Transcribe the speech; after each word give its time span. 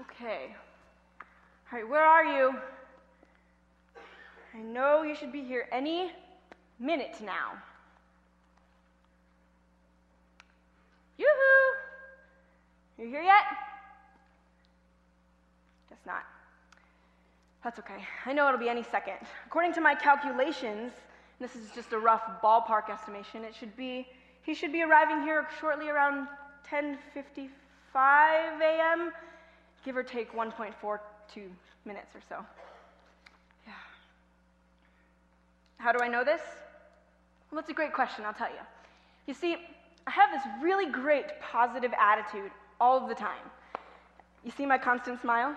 Okay. 0.00 0.54
All 1.72 1.78
right, 1.78 1.88
where 1.88 2.02
are 2.02 2.24
you? 2.24 2.54
I 4.54 4.58
know 4.58 5.02
you 5.02 5.14
should 5.14 5.32
be 5.32 5.42
here 5.42 5.68
any 5.72 6.12
minute 6.78 7.16
now. 7.22 7.52
Yoo-hoo! 11.16 13.02
You 13.02 13.08
here 13.08 13.22
yet? 13.22 13.44
Guess 15.90 16.00
not. 16.06 16.24
That's 17.62 17.78
okay. 17.78 18.04
I 18.26 18.32
know 18.32 18.48
it'll 18.48 18.58
be 18.60 18.68
any 18.68 18.82
second. 18.82 19.16
According 19.46 19.72
to 19.74 19.80
my 19.80 19.94
calculations, 19.94 20.92
this 21.40 21.54
is 21.56 21.70
just 21.74 21.92
a 21.92 21.98
rough 21.98 22.22
ballpark 22.42 22.90
estimation, 22.90 23.44
it 23.44 23.54
should 23.54 23.76
be 23.76 24.06
he 24.42 24.54
should 24.54 24.72
be 24.72 24.82
arriving 24.82 25.22
here 25.22 25.46
shortly 25.58 25.88
around 25.88 26.28
10:55 26.70 27.48
a.m., 28.60 29.12
give 29.84 29.96
or 29.96 30.02
take 30.02 30.32
1.42 30.32 30.68
minutes 31.84 32.14
or 32.14 32.20
so. 32.28 32.36
Yeah. 33.66 33.72
How 35.78 35.92
do 35.92 35.98
I 36.02 36.08
know 36.08 36.24
this? 36.24 36.40
Well, 37.50 37.60
that's 37.60 37.70
a 37.70 37.74
great 37.74 37.92
question, 37.92 38.24
I'll 38.24 38.32
tell 38.32 38.48
you. 38.48 38.62
You 39.26 39.34
see, 39.34 39.56
I 40.06 40.10
have 40.10 40.30
this 40.32 40.42
really 40.60 40.90
great 40.90 41.40
positive 41.40 41.92
attitude 41.98 42.50
all 42.80 43.00
of 43.00 43.08
the 43.08 43.14
time. 43.14 43.50
You 44.44 44.50
see 44.50 44.66
my 44.66 44.78
constant 44.78 45.20
smile? 45.20 45.54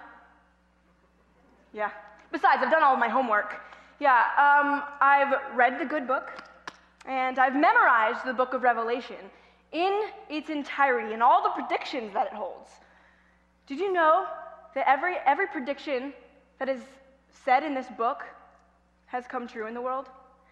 Yeah. 1.73 1.91
Besides, 2.31 2.61
I've 2.63 2.71
done 2.71 2.83
all 2.83 2.93
of 2.93 2.99
my 2.99 3.09
homework. 3.09 3.55
Yeah, 3.99 4.25
um, 4.37 4.83
I've 5.01 5.33
read 5.55 5.79
the 5.79 5.85
good 5.85 6.07
book, 6.07 6.29
and 7.05 7.39
I've 7.39 7.55
memorized 7.55 8.25
the 8.25 8.33
book 8.33 8.53
of 8.53 8.61
Revelation 8.61 9.15
in 9.71 10.09
its 10.29 10.49
entirety 10.49 11.13
and 11.13 11.23
all 11.23 11.43
the 11.43 11.49
predictions 11.49 12.13
that 12.13 12.27
it 12.27 12.33
holds. 12.33 12.69
Did 13.67 13.79
you 13.79 13.91
know 13.91 14.25
that 14.73 14.89
every, 14.89 15.15
every 15.25 15.47
prediction 15.47 16.13
that 16.59 16.69
is 16.69 16.81
said 17.45 17.63
in 17.63 17.75
this 17.75 17.87
book 17.97 18.23
has 19.07 19.25
come 19.27 19.47
true 19.47 19.67
in 19.67 19.73
the 19.73 19.81
world? 19.81 20.07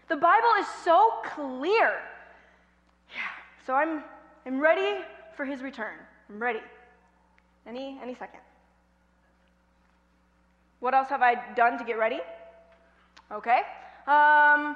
The 0.10 0.18
Bible 0.18 0.50
is 0.60 0.68
so 0.84 1.12
clear. 1.24 2.00
Yeah, 3.10 3.22
so 3.66 3.74
I'm, 3.74 4.04
I'm 4.46 4.60
ready 4.60 5.02
for 5.36 5.46
his 5.46 5.62
return. 5.62 5.96
I'm 6.30 6.42
ready. 6.42 6.60
Any, 7.66 8.00
any 8.04 8.16
second. 8.16 8.42
What 10.80 10.94
else 10.94 11.10
have 11.10 11.22
I 11.22 11.36
done 11.56 11.80
to 11.80 11.86
get 11.86 11.98
ready? 11.98 12.20
Okay. 13.32 13.60
Um, 14.08 14.76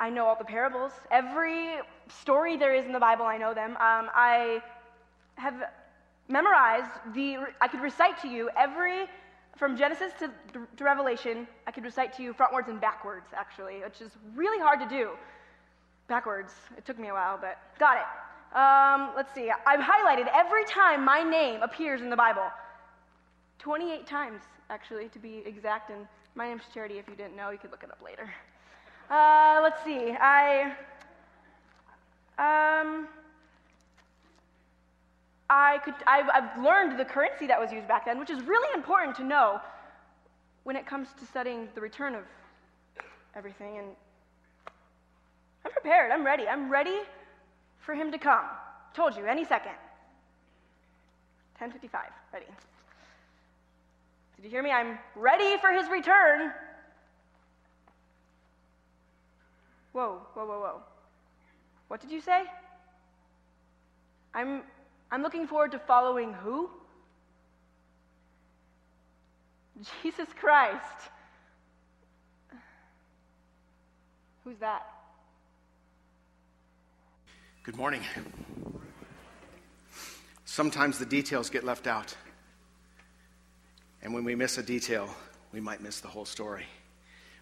I 0.00 0.10
know 0.10 0.26
all 0.26 0.36
the 0.36 0.44
parables. 0.44 0.92
Every 1.10 1.74
story 2.08 2.56
there 2.56 2.74
is 2.74 2.86
in 2.86 2.92
the 2.92 2.98
Bible, 2.98 3.26
I 3.26 3.36
know 3.36 3.54
them. 3.54 3.72
Um, 3.72 4.08
I 4.14 4.60
have 5.36 5.54
memorized 6.30 6.90
the, 7.14 7.38
I 7.60 7.68
could 7.68 7.80
recite 7.80 8.20
to 8.22 8.28
you 8.28 8.48
every, 8.56 9.06
from 9.56 9.76
Genesis 9.76 10.12
to, 10.20 10.30
to 10.76 10.84
Revelation, 10.84 11.46
I 11.66 11.72
could 11.72 11.84
recite 11.84 12.16
to 12.16 12.22
you 12.22 12.32
frontwards 12.32 12.68
and 12.68 12.80
backwards, 12.80 13.26
actually, 13.36 13.80
which 13.80 14.00
is 14.00 14.12
really 14.34 14.60
hard 14.60 14.80
to 14.80 14.88
do. 14.88 15.10
Backwards. 16.08 16.52
It 16.76 16.84
took 16.84 16.98
me 16.98 17.08
a 17.08 17.12
while, 17.12 17.38
but 17.40 17.58
got 17.78 17.96
it. 17.96 18.56
Um, 18.56 19.10
let's 19.14 19.32
see. 19.34 19.50
I've 19.66 19.80
highlighted 19.80 20.28
every 20.34 20.64
time 20.64 21.04
my 21.04 21.22
name 21.22 21.62
appears 21.62 22.00
in 22.00 22.10
the 22.10 22.16
Bible. 22.16 22.50
28 23.58 24.06
times, 24.06 24.40
actually, 24.70 25.08
to 25.10 25.18
be 25.18 25.42
exact. 25.46 25.90
And 25.90 26.06
my 26.34 26.48
name's 26.48 26.62
Charity. 26.72 26.98
If 26.98 27.08
you 27.08 27.14
didn't 27.14 27.36
know, 27.36 27.50
you 27.50 27.58
could 27.58 27.70
look 27.70 27.84
it 27.84 27.90
up 27.90 28.00
later. 28.02 28.28
Uh, 29.10 29.60
let's 29.62 29.84
see. 29.84 30.16
I. 30.18 30.72
Um, 32.38 33.06
I 35.50 35.78
could, 35.84 35.94
I've, 36.06 36.26
I've 36.32 36.62
learned 36.62 36.98
the 36.98 37.04
currency 37.04 37.48
that 37.48 37.58
was 37.58 37.72
used 37.72 37.88
back 37.88 38.04
then, 38.04 38.20
which 38.20 38.30
is 38.30 38.40
really 38.44 38.72
important 38.72 39.16
to 39.16 39.24
know 39.24 39.60
when 40.62 40.76
it 40.76 40.86
comes 40.86 41.08
to 41.18 41.26
studying 41.26 41.68
the 41.74 41.80
return 41.80 42.14
of 42.14 42.22
everything. 43.34 43.78
And 43.78 43.88
I'm 45.64 45.72
prepared. 45.72 46.12
I'm 46.12 46.24
ready. 46.24 46.46
I'm 46.46 46.70
ready 46.70 47.00
for 47.80 47.96
him 47.96 48.12
to 48.12 48.18
come. 48.18 48.44
Told 48.94 49.16
you, 49.16 49.26
any 49.26 49.44
second. 49.44 49.74
10:55. 51.60 52.12
Ready. 52.32 52.46
Did 54.36 54.44
you 54.44 54.50
hear 54.50 54.62
me? 54.62 54.70
I'm 54.70 54.98
ready 55.16 55.58
for 55.58 55.72
his 55.72 55.88
return. 55.90 56.52
Whoa, 59.92 60.20
whoa, 60.34 60.46
whoa, 60.46 60.60
whoa. 60.60 60.82
What 61.88 62.00
did 62.00 62.12
you 62.12 62.20
say? 62.20 62.44
I'm, 64.32 64.62
I'm 65.12 65.22
looking 65.22 65.46
forward 65.46 65.72
to 65.72 65.78
following 65.78 66.32
who? 66.32 66.70
Jesus 70.02 70.28
Christ. 70.38 71.10
Who's 74.44 74.58
that? 74.58 74.86
Good 77.62 77.76
morning. 77.76 78.02
Sometimes 80.44 80.98
the 80.98 81.06
details 81.06 81.50
get 81.50 81.64
left 81.64 81.86
out. 81.86 82.14
And 84.02 84.14
when 84.14 84.24
we 84.24 84.34
miss 84.34 84.58
a 84.58 84.62
detail, 84.62 85.08
we 85.52 85.60
might 85.60 85.82
miss 85.82 86.00
the 86.00 86.08
whole 86.08 86.24
story. 86.24 86.64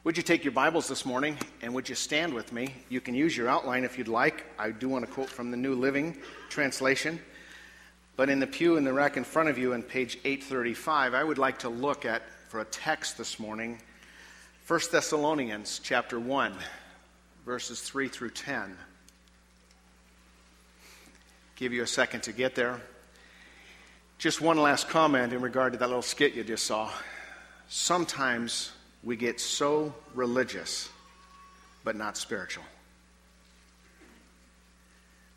Would 0.05 0.17
you 0.17 0.23
take 0.23 0.45
your 0.45 0.53
Bibles 0.53 0.89
this 0.89 1.05
morning 1.05 1.37
and 1.61 1.75
would 1.75 1.89
you 1.89 1.95
stand 1.95 2.33
with 2.33 2.53
me? 2.53 2.75
You 2.89 3.01
can 3.01 3.15
use 3.15 3.37
your 3.37 3.49
outline 3.49 3.85
if 3.85 3.99
you'd 3.99 4.09
like. 4.09 4.45
I 4.59 4.71
do 4.71 4.89
want 4.89 5.07
to 5.07 5.11
quote 5.11 5.29
from 5.29 5.51
the 5.51 5.57
New 5.57 5.75
Living 5.75 6.17
Translation. 6.49 7.21
But 8.19 8.31
in 8.31 8.41
the 8.41 8.49
pew 8.49 8.77
in 8.77 8.83
the 8.83 8.93
rack 8.93 9.17
in 9.17 9.23
front 9.23 9.49
of 9.49 9.59
you 9.59 9.75
on 9.75 9.83
page 9.85 10.19
835, 10.25 11.15
I 11.15 11.23
would 11.23 11.39
like 11.39 11.61
to 11.61 11.69
look 11.69 12.05
at, 12.05 12.23
for 12.49 12.59
a 12.59 12.65
text 12.65 13.17
this 13.17 13.39
morning, 13.39 13.79
1 14.67 14.81
Thessalonians 14.91 15.81
chapter 15.81 16.19
1, 16.19 16.53
verses 17.47 17.81
3 17.81 18.09
through 18.09 18.31
10. 18.31 18.77
Give 21.55 21.73
you 21.73 21.85
a 21.85 21.87
second 21.87 22.25
to 22.25 22.33
get 22.33 22.57
there. 22.57 22.81
Just 24.19 24.41
one 24.41 24.59
last 24.59 24.89
comment 24.89 25.33
in 25.33 25.41
regard 25.41 25.75
to 25.75 25.79
that 25.79 25.87
little 25.87 26.03
skit 26.03 26.35
you 26.35 26.43
just 26.43 26.67
saw. 26.67 26.91
Sometimes 27.69 28.73
we 29.05 29.15
get 29.15 29.39
so 29.39 29.95
religious, 30.17 30.89
but 31.85 31.95
not 31.95 32.17
spiritual. 32.17 32.65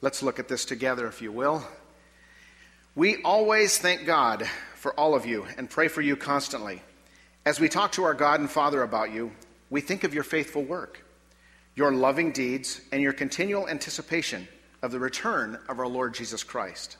Let's 0.01 0.23
look 0.23 0.39
at 0.39 0.47
this 0.47 0.65
together, 0.65 1.05
if 1.05 1.21
you 1.21 1.31
will. 1.31 1.63
We 2.93 3.21
always 3.23 3.77
thank 3.77 4.05
God 4.05 4.45
for 4.75 4.93
all 4.99 5.15
of 5.15 5.25
you 5.25 5.47
and 5.57 5.69
pray 5.69 5.87
for 5.87 6.01
you 6.01 6.17
constantly. 6.17 6.81
As 7.45 7.57
we 7.57 7.69
talk 7.69 7.93
to 7.93 8.03
our 8.03 8.13
God 8.13 8.41
and 8.41 8.51
Father 8.51 8.83
about 8.83 9.13
you, 9.13 9.31
we 9.69 9.79
think 9.79 10.03
of 10.03 10.13
your 10.13 10.25
faithful 10.25 10.61
work, 10.61 11.01
your 11.73 11.93
loving 11.93 12.33
deeds, 12.33 12.81
and 12.91 13.01
your 13.01 13.13
continual 13.13 13.69
anticipation 13.69 14.45
of 14.81 14.91
the 14.91 14.99
return 14.99 15.57
of 15.69 15.79
our 15.79 15.87
Lord 15.87 16.13
Jesus 16.13 16.43
Christ. 16.43 16.97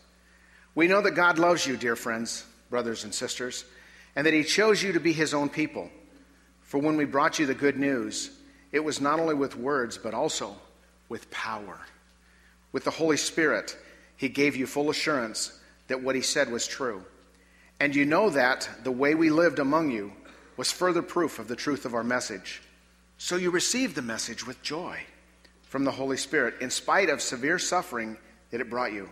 We 0.76 0.88
know 0.88 1.02
that 1.02 1.12
God 1.12 1.38
loves 1.38 1.68
you, 1.68 1.76
dear 1.76 1.98
friends, 1.98 2.46
brothers 2.70 3.04
and 3.04 3.14
sisters, 3.14 3.66
and 4.16 4.26
that 4.26 4.34
He 4.34 4.46
chose 4.46 4.82
you 4.82 4.94
to 4.94 5.00
be 5.02 5.12
His 5.12 5.34
own 5.34 5.50
people. 5.50 5.90
For 6.62 6.78
when 6.78 6.96
we 6.96 7.04
brought 7.04 7.38
you 7.38 7.46
the 7.46 7.54
good 7.54 7.76
news, 7.76 8.32
it 8.72 8.80
was 8.80 9.02
not 9.02 9.20
only 9.20 9.36
with 9.36 9.58
words, 9.58 9.98
but 9.98 10.14
also 10.14 10.56
with 11.10 11.30
power. 11.32 11.82
With 12.72 12.86
the 12.86 12.92
Holy 12.92 13.18
Spirit, 13.18 13.78
He 14.16 14.30
gave 14.30 14.56
you 14.56 14.66
full 14.66 14.90
assurance 14.90 15.58
that 15.92 16.02
what 16.02 16.16
He 16.16 16.22
said 16.22 16.52
was 16.52 16.66
true. 16.66 17.06
And 17.80 17.96
you 17.96 18.06
know 18.06 18.30
that 18.32 18.70
the 18.84 18.92
way 18.92 19.16
we 19.16 19.30
lived 19.30 19.60
among 19.60 19.92
you 19.92 20.14
was 20.58 20.72
further 20.72 21.02
proof 21.02 21.40
of 21.40 21.48
the 21.48 21.56
truth 21.56 21.86
of 21.86 21.94
our 21.94 22.04
message. 22.04 22.62
So 23.18 23.36
you 23.36 23.52
received 23.52 23.96
the 23.96 24.02
message 24.02 24.46
with 24.46 24.62
joy 24.62 25.00
from 25.64 25.84
the 25.84 25.92
Holy 25.92 26.18
Spirit, 26.18 26.56
in 26.62 26.70
spite 26.70 27.10
of 27.10 27.22
severe 27.22 27.58
suffering 27.58 28.18
that 28.50 28.62
it 28.62 28.70
brought 28.70 28.94
you. 28.94 29.10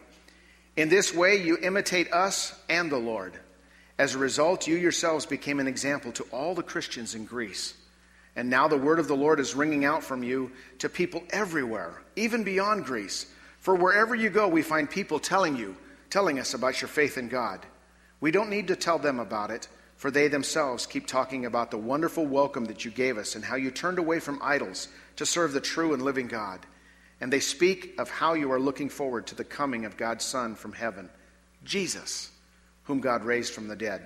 In 0.75 0.89
this 0.89 1.13
way, 1.13 1.38
you 1.41 1.57
imitate 1.62 2.12
us 2.12 2.53
and 2.68 2.91
the 2.91 2.97
Lord. 2.97 3.34
As 3.97 4.16
a 4.16 4.19
result, 4.19 4.68
you 4.68 4.75
yourselves 4.75 5.25
became 5.25 5.59
an 5.59 5.68
example 5.68 6.12
to 6.13 6.24
all 6.31 6.56
the 6.56 6.63
Christians 6.63 7.15
in 7.15 7.25
Greece. 7.25 7.74
And 8.36 8.50
now 8.50 8.68
the 8.68 8.77
word 8.77 9.00
of 9.00 9.07
the 9.07 9.15
Lord 9.15 9.39
is 9.39 9.56
ringing 9.56 9.86
out 9.86 10.03
from 10.03 10.24
you 10.24 10.51
to 10.80 10.89
people 10.89 11.24
everywhere, 11.31 12.01
even 12.15 12.44
beyond 12.44 12.86
Greece. 12.86 13.25
For 13.59 13.75
wherever 13.75 14.15
you 14.15 14.30
go, 14.30 14.48
we 14.48 14.62
find 14.62 14.89
people 14.89 15.19
telling 15.19 15.57
you, 15.57 15.75
telling 16.09 16.39
us 16.39 16.53
about 16.53 16.81
your 16.81 16.88
faith 16.88 17.17
in 17.17 17.27
God. 17.27 17.59
We 18.21 18.31
don't 18.31 18.50
need 18.50 18.67
to 18.67 18.75
tell 18.75 19.00
them 19.00 19.19
about 19.19 19.51
it, 19.51 19.67
for 19.95 20.11
they 20.11 20.27
themselves 20.27 20.85
keep 20.85 21.07
talking 21.07 21.45
about 21.45 21.71
the 21.71 21.77
wonderful 21.77 22.25
welcome 22.25 22.65
that 22.65 22.85
you 22.85 22.91
gave 22.91 23.17
us 23.17 23.35
and 23.35 23.44
how 23.44 23.56
you 23.56 23.71
turned 23.71 24.00
away 24.00 24.19
from 24.19 24.39
idols 24.41 24.88
to 25.17 25.25
serve 25.25 25.53
the 25.53 25.61
true 25.61 25.94
and 25.94 26.01
living 26.01 26.27
God. 26.27 26.59
And 27.21 27.31
they 27.31 27.41
speak 27.41 27.95
of 28.00 28.09
how 28.09 28.33
you 28.33 28.51
are 28.51 28.59
looking 28.59 28.89
forward 28.89 29.27
to 29.27 29.35
the 29.35 29.44
coming 29.44 29.85
of 29.85 29.97
God's 29.97 30.23
Son 30.23 30.56
from 30.56 30.71
heaven, 30.71 31.09
Jesus, 31.65 32.31
whom 32.83 33.01
God 33.01 33.25
raised 33.25 33.53
from 33.53 33.67
the 33.67 33.75
dead. 33.75 34.01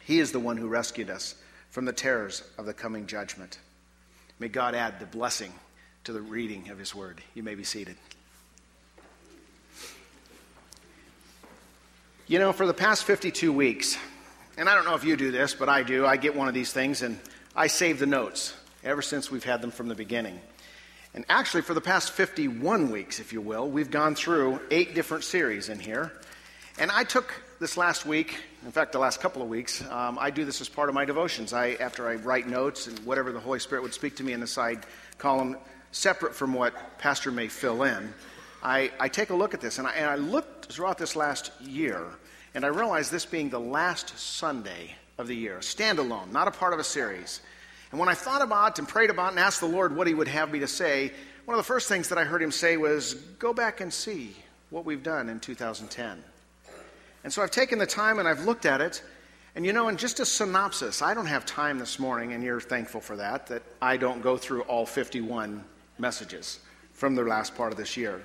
He 0.00 0.20
is 0.20 0.32
the 0.32 0.40
one 0.40 0.56
who 0.56 0.68
rescued 0.68 1.10
us 1.10 1.34
from 1.70 1.84
the 1.84 1.92
terrors 1.92 2.42
of 2.58 2.66
the 2.66 2.74
coming 2.74 3.06
judgment. 3.06 3.58
May 4.38 4.48
God 4.48 4.74
add 4.74 4.98
the 4.98 5.06
blessing 5.06 5.52
to 6.04 6.12
the 6.12 6.22
reading 6.22 6.70
of 6.70 6.78
His 6.78 6.94
word. 6.94 7.20
You 7.34 7.42
may 7.42 7.54
be 7.54 7.64
seated. 7.64 7.96
You 12.30 12.38
know, 12.38 12.52
for 12.52 12.64
the 12.64 12.72
past 12.72 13.02
52 13.06 13.52
weeks, 13.52 13.98
And 14.56 14.68
I 14.68 14.76
don't 14.76 14.84
know 14.84 14.94
if 14.94 15.02
you 15.02 15.16
do 15.16 15.32
this, 15.32 15.52
but 15.52 15.68
I 15.68 15.82
do. 15.82 16.06
I 16.06 16.16
get 16.16 16.36
one 16.36 16.46
of 16.46 16.54
these 16.54 16.72
things 16.72 17.02
and 17.02 17.18
I 17.56 17.66
save 17.66 17.98
the 17.98 18.06
notes 18.06 18.54
ever 18.84 19.02
since 19.02 19.32
we've 19.32 19.42
had 19.42 19.60
them 19.60 19.72
from 19.72 19.88
the 19.88 19.96
beginning. 19.96 20.40
And 21.12 21.24
actually, 21.28 21.62
for 21.62 21.74
the 21.74 21.80
past 21.80 22.12
51 22.12 22.92
weeks, 22.92 23.18
if 23.18 23.32
you 23.32 23.40
will, 23.40 23.68
we've 23.68 23.90
gone 23.90 24.14
through 24.14 24.60
eight 24.70 24.94
different 24.94 25.24
series 25.24 25.68
in 25.68 25.80
here. 25.80 26.12
And 26.78 26.92
I 26.92 27.02
took 27.02 27.34
this 27.58 27.76
last 27.76 28.06
week, 28.06 28.36
in 28.64 28.70
fact, 28.70 28.92
the 28.92 29.00
last 29.00 29.20
couple 29.20 29.42
of 29.42 29.48
weeks, 29.48 29.82
um, 29.90 30.16
I 30.16 30.30
do 30.30 30.44
this 30.44 30.60
as 30.60 30.68
part 30.68 30.88
of 30.88 30.94
my 30.94 31.04
devotions. 31.04 31.52
I, 31.52 31.70
after 31.80 32.08
I 32.08 32.14
write 32.14 32.46
notes 32.46 32.86
and 32.86 32.96
whatever 33.00 33.32
the 33.32 33.40
Holy 33.40 33.58
Spirit 33.58 33.82
would 33.82 33.92
speak 33.92 34.14
to 34.18 34.22
me 34.22 34.34
in 34.34 34.38
the 34.38 34.46
side 34.46 34.86
column, 35.18 35.56
separate 35.90 36.36
from 36.36 36.54
what 36.54 36.96
Pastor 37.00 37.32
may 37.32 37.48
fill 37.48 37.82
in, 37.82 38.14
I, 38.62 38.90
I 39.00 39.08
take 39.08 39.30
a 39.30 39.34
look 39.34 39.54
at 39.54 39.60
this. 39.60 39.78
And 39.78 39.86
I, 39.86 39.92
and 39.92 40.06
I 40.06 40.16
looked 40.16 40.72
throughout 40.72 40.98
this 40.98 41.16
last 41.16 41.52
year, 41.60 42.06
and 42.54 42.64
I 42.64 42.68
realized 42.68 43.10
this 43.10 43.24
being 43.24 43.48
the 43.48 43.60
last 43.60 44.18
Sunday 44.18 44.94
of 45.18 45.26
the 45.26 45.34
year, 45.34 45.58
standalone, 45.58 46.32
not 46.32 46.48
a 46.48 46.50
part 46.50 46.72
of 46.72 46.78
a 46.78 46.84
series. 46.84 47.40
And 47.90 47.98
when 47.98 48.08
I 48.08 48.14
thought 48.14 48.42
about 48.42 48.78
and 48.78 48.88
prayed 48.88 49.10
about 49.10 49.30
and 49.30 49.40
asked 49.40 49.60
the 49.60 49.66
Lord 49.66 49.94
what 49.94 50.06
He 50.06 50.14
would 50.14 50.28
have 50.28 50.52
me 50.52 50.60
to 50.60 50.68
say, 50.68 51.12
one 51.44 51.54
of 51.54 51.58
the 51.58 51.66
first 51.66 51.88
things 51.88 52.08
that 52.08 52.18
I 52.18 52.24
heard 52.24 52.42
Him 52.42 52.52
say 52.52 52.76
was, 52.76 53.14
Go 53.14 53.52
back 53.52 53.80
and 53.80 53.92
see 53.92 54.36
what 54.70 54.84
we've 54.84 55.02
done 55.02 55.28
in 55.28 55.40
2010. 55.40 56.22
And 57.22 57.32
so 57.32 57.42
I've 57.42 57.50
taken 57.50 57.78
the 57.78 57.86
time 57.86 58.18
and 58.18 58.26
I've 58.26 58.44
looked 58.44 58.66
at 58.66 58.80
it. 58.80 59.02
And 59.56 59.66
you 59.66 59.72
know, 59.72 59.88
in 59.88 59.96
just 59.96 60.20
a 60.20 60.24
synopsis, 60.24 61.02
I 61.02 61.12
don't 61.12 61.26
have 61.26 61.44
time 61.44 61.78
this 61.78 61.98
morning, 61.98 62.32
and 62.32 62.44
you're 62.44 62.60
thankful 62.60 63.00
for 63.00 63.16
that, 63.16 63.48
that 63.48 63.62
I 63.82 63.96
don't 63.96 64.22
go 64.22 64.36
through 64.36 64.62
all 64.62 64.86
51 64.86 65.64
messages 65.98 66.60
from 66.92 67.16
the 67.16 67.22
last 67.24 67.56
part 67.56 67.72
of 67.72 67.78
this 67.78 67.96
year. 67.96 68.22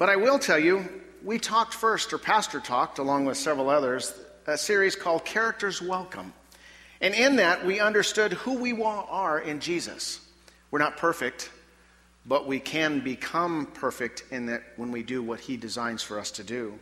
But 0.00 0.08
I 0.08 0.16
will 0.16 0.38
tell 0.38 0.58
you, 0.58 0.88
we 1.22 1.38
talked 1.38 1.74
first, 1.74 2.14
or 2.14 2.16
Pastor 2.16 2.58
talked, 2.58 2.98
along 2.98 3.26
with 3.26 3.36
several 3.36 3.68
others, 3.68 4.14
a 4.46 4.56
series 4.56 4.96
called 4.96 5.26
Characters 5.26 5.82
Welcome. 5.82 6.32
And 7.02 7.12
in 7.12 7.36
that, 7.36 7.66
we 7.66 7.80
understood 7.80 8.32
who 8.32 8.54
we 8.54 8.72
are 8.82 9.38
in 9.38 9.60
Jesus. 9.60 10.26
We're 10.70 10.78
not 10.78 10.96
perfect, 10.96 11.50
but 12.24 12.46
we 12.46 12.60
can 12.60 13.00
become 13.00 13.66
perfect 13.74 14.24
in 14.30 14.46
that 14.46 14.62
when 14.76 14.90
we 14.90 15.02
do 15.02 15.22
what 15.22 15.38
He 15.38 15.58
designs 15.58 16.02
for 16.02 16.18
us 16.18 16.30
to 16.30 16.44
do. 16.44 16.78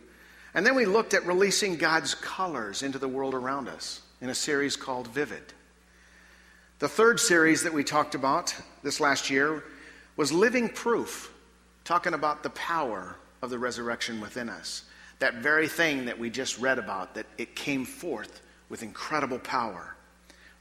And 0.53 0.65
then 0.65 0.75
we 0.75 0.85
looked 0.85 1.13
at 1.13 1.25
releasing 1.25 1.75
God's 1.75 2.15
colors 2.15 2.83
into 2.83 2.99
the 2.99 3.09
world 3.09 3.33
around 3.33 3.67
us 3.67 3.99
in 4.21 4.29
a 4.29 4.33
series 4.33 4.77
called 4.77 5.09
Vivid. 5.09 5.43
The 6.79 6.87
third 6.87 7.19
series 7.19 7.63
that 7.63 7.73
we 7.73 7.83
talked 7.83 8.15
about 8.15 8.55
this 8.81 9.01
last 9.01 9.29
year 9.29 9.65
was 10.15 10.31
Living 10.31 10.69
Proof, 10.69 11.33
talking 11.89 12.13
about 12.13 12.43
the 12.43 12.51
power 12.51 13.15
of 13.41 13.49
the 13.49 13.57
resurrection 13.57 14.21
within 14.21 14.47
us. 14.47 14.83
That 15.17 15.41
very 15.41 15.67
thing 15.67 16.05
that 16.05 16.19
we 16.19 16.29
just 16.29 16.59
read 16.59 16.77
about, 16.77 17.15
that 17.15 17.25
it 17.39 17.55
came 17.55 17.83
forth 17.83 18.41
with 18.69 18.83
incredible 18.83 19.39
power. 19.39 19.95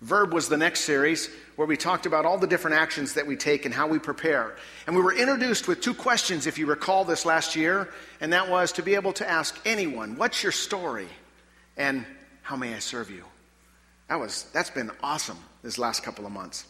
Verb 0.01 0.33
was 0.33 0.49
the 0.49 0.57
next 0.57 0.87
series 0.87 1.29
where 1.57 1.69
we 1.69 1.77
talked 1.77 2.07
about 2.07 2.25
all 2.25 2.39
the 2.39 2.47
different 2.47 2.79
actions 2.79 3.13
that 3.13 3.27
we 3.27 3.37
take 3.37 3.67
and 3.67 3.75
how 3.75 3.87
we 3.87 3.99
prepare. 3.99 4.57
And 4.87 4.97
we 4.97 5.03
were 5.03 5.13
introduced 5.13 5.69
with 5.69 5.83
two 5.83 5.93
questions, 5.93 6.47
if 6.47 6.57
you 6.57 6.65
recall 6.65 7.05
this 7.05 7.27
last 7.27 7.55
year, 7.55 7.91
and 8.23 8.33
that 8.33 8.49
was 8.49 8.73
to 8.73 8.83
be 8.83 8.95
able 8.95 9.13
to 9.13 9.29
ask 9.29 9.55
anyone, 9.67 10.17
What's 10.17 10.43
your 10.43 10.53
story? 10.53 11.09
And 11.77 12.07
how 12.41 12.57
may 12.57 12.73
I 12.73 12.79
serve 12.79 13.11
you? 13.11 13.25
That 14.09 14.19
was, 14.19 14.47
that's 14.55 14.71
been 14.71 14.91
awesome 15.03 15.39
this 15.63 15.77
last 15.77 16.03
couple 16.03 16.25
of 16.25 16.33
months. 16.33 16.65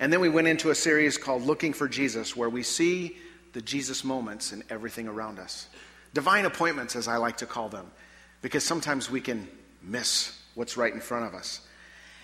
And 0.00 0.12
then 0.12 0.20
we 0.20 0.28
went 0.28 0.48
into 0.48 0.68
a 0.68 0.74
series 0.74 1.16
called 1.16 1.44
Looking 1.44 1.72
for 1.72 1.88
Jesus, 1.88 2.36
where 2.36 2.50
we 2.50 2.62
see 2.62 3.16
the 3.52 3.62
Jesus 3.62 4.04
moments 4.04 4.52
in 4.52 4.62
everything 4.70 5.08
around 5.08 5.38
us. 5.38 5.68
Divine 6.14 6.44
appointments, 6.44 6.96
as 6.96 7.08
I 7.08 7.16
like 7.16 7.38
to 7.38 7.46
call 7.46 7.68
them, 7.68 7.90
because 8.42 8.64
sometimes 8.64 9.10
we 9.10 9.20
can 9.20 9.48
miss 9.82 10.36
what's 10.54 10.76
right 10.76 10.92
in 10.92 11.00
front 11.00 11.26
of 11.26 11.34
us. 11.34 11.60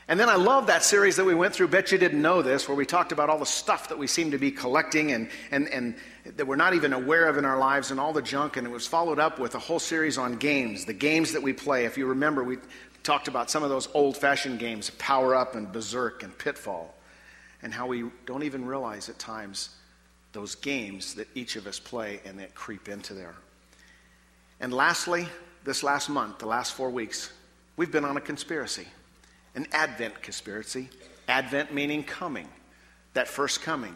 And 0.06 0.20
then 0.20 0.28
I 0.28 0.36
love 0.36 0.66
that 0.66 0.84
series 0.84 1.16
that 1.16 1.24
we 1.24 1.34
went 1.34 1.54
through, 1.54 1.68
Bet 1.68 1.90
You 1.90 1.96
Didn't 1.96 2.20
Know 2.20 2.42
This, 2.42 2.68
where 2.68 2.76
we 2.76 2.84
talked 2.84 3.12
about 3.12 3.30
all 3.30 3.38
the 3.38 3.46
stuff 3.46 3.88
that 3.88 3.98
we 3.98 4.06
seem 4.06 4.32
to 4.32 4.38
be 4.38 4.50
collecting 4.50 5.12
and, 5.12 5.30
and, 5.50 5.66
and 5.68 5.94
that 6.36 6.46
we're 6.46 6.56
not 6.56 6.74
even 6.74 6.92
aware 6.92 7.26
of 7.26 7.38
in 7.38 7.46
our 7.46 7.58
lives 7.58 7.90
and 7.90 7.98
all 7.98 8.12
the 8.12 8.20
junk. 8.20 8.58
And 8.58 8.66
it 8.66 8.70
was 8.70 8.86
followed 8.86 9.18
up 9.18 9.38
with 9.38 9.54
a 9.54 9.58
whole 9.58 9.78
series 9.78 10.18
on 10.18 10.36
games, 10.36 10.84
the 10.84 10.92
games 10.92 11.32
that 11.32 11.42
we 11.42 11.54
play. 11.54 11.86
If 11.86 11.96
you 11.96 12.06
remember, 12.06 12.44
we 12.44 12.58
talked 13.02 13.28
about 13.28 13.50
some 13.50 13.62
of 13.62 13.70
those 13.70 13.88
old 13.94 14.16
fashioned 14.18 14.58
games, 14.58 14.90
Power 14.98 15.34
Up 15.34 15.54
and 15.54 15.72
Berserk 15.72 16.22
and 16.22 16.36
Pitfall, 16.36 16.94
and 17.62 17.72
how 17.72 17.86
we 17.86 18.04
don't 18.26 18.42
even 18.42 18.66
realize 18.66 19.08
at 19.08 19.18
times 19.18 19.70
those 20.34 20.54
games 20.54 21.14
that 21.14 21.28
each 21.34 21.56
of 21.56 21.66
us 21.66 21.78
play 21.78 22.20
and 22.26 22.38
that 22.38 22.54
creep 22.54 22.88
into 22.88 23.14
there. 23.14 23.34
And 24.60 24.72
lastly, 24.72 25.26
this 25.64 25.82
last 25.82 26.10
month, 26.10 26.38
the 26.38 26.46
last 26.46 26.74
four 26.74 26.90
weeks, 26.90 27.32
we've 27.76 27.90
been 27.90 28.04
on 28.04 28.18
a 28.18 28.20
conspiracy 28.20 28.86
an 29.54 29.66
Advent 29.72 30.20
conspiracy. 30.20 30.88
Advent 31.28 31.72
meaning 31.72 32.04
coming, 32.04 32.48
that 33.14 33.28
first 33.28 33.62
coming. 33.62 33.94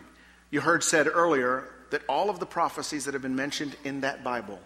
You 0.51 0.61
heard 0.61 0.83
said 0.83 1.07
earlier 1.07 1.69
that 1.91 2.03
all 2.09 2.31
of 2.31 2.39
the 2.41 2.47
prophecies 2.47 3.05
that 3.05 3.15
have 3.15 3.23
been 3.23 3.37
mentioned 3.37 3.77
in 3.85 4.01
that 4.01 4.25
Bible, 4.25 4.59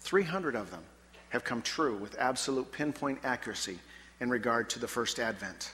300 0.00 0.54
of 0.54 0.70
them, 0.70 0.82
have 1.30 1.44
come 1.44 1.62
true 1.62 1.96
with 1.96 2.18
absolute 2.18 2.72
pinpoint 2.72 3.20
accuracy 3.24 3.78
in 4.20 4.28
regard 4.28 4.68
to 4.70 4.78
the 4.78 4.88
first 4.88 5.18
Advent. 5.18 5.72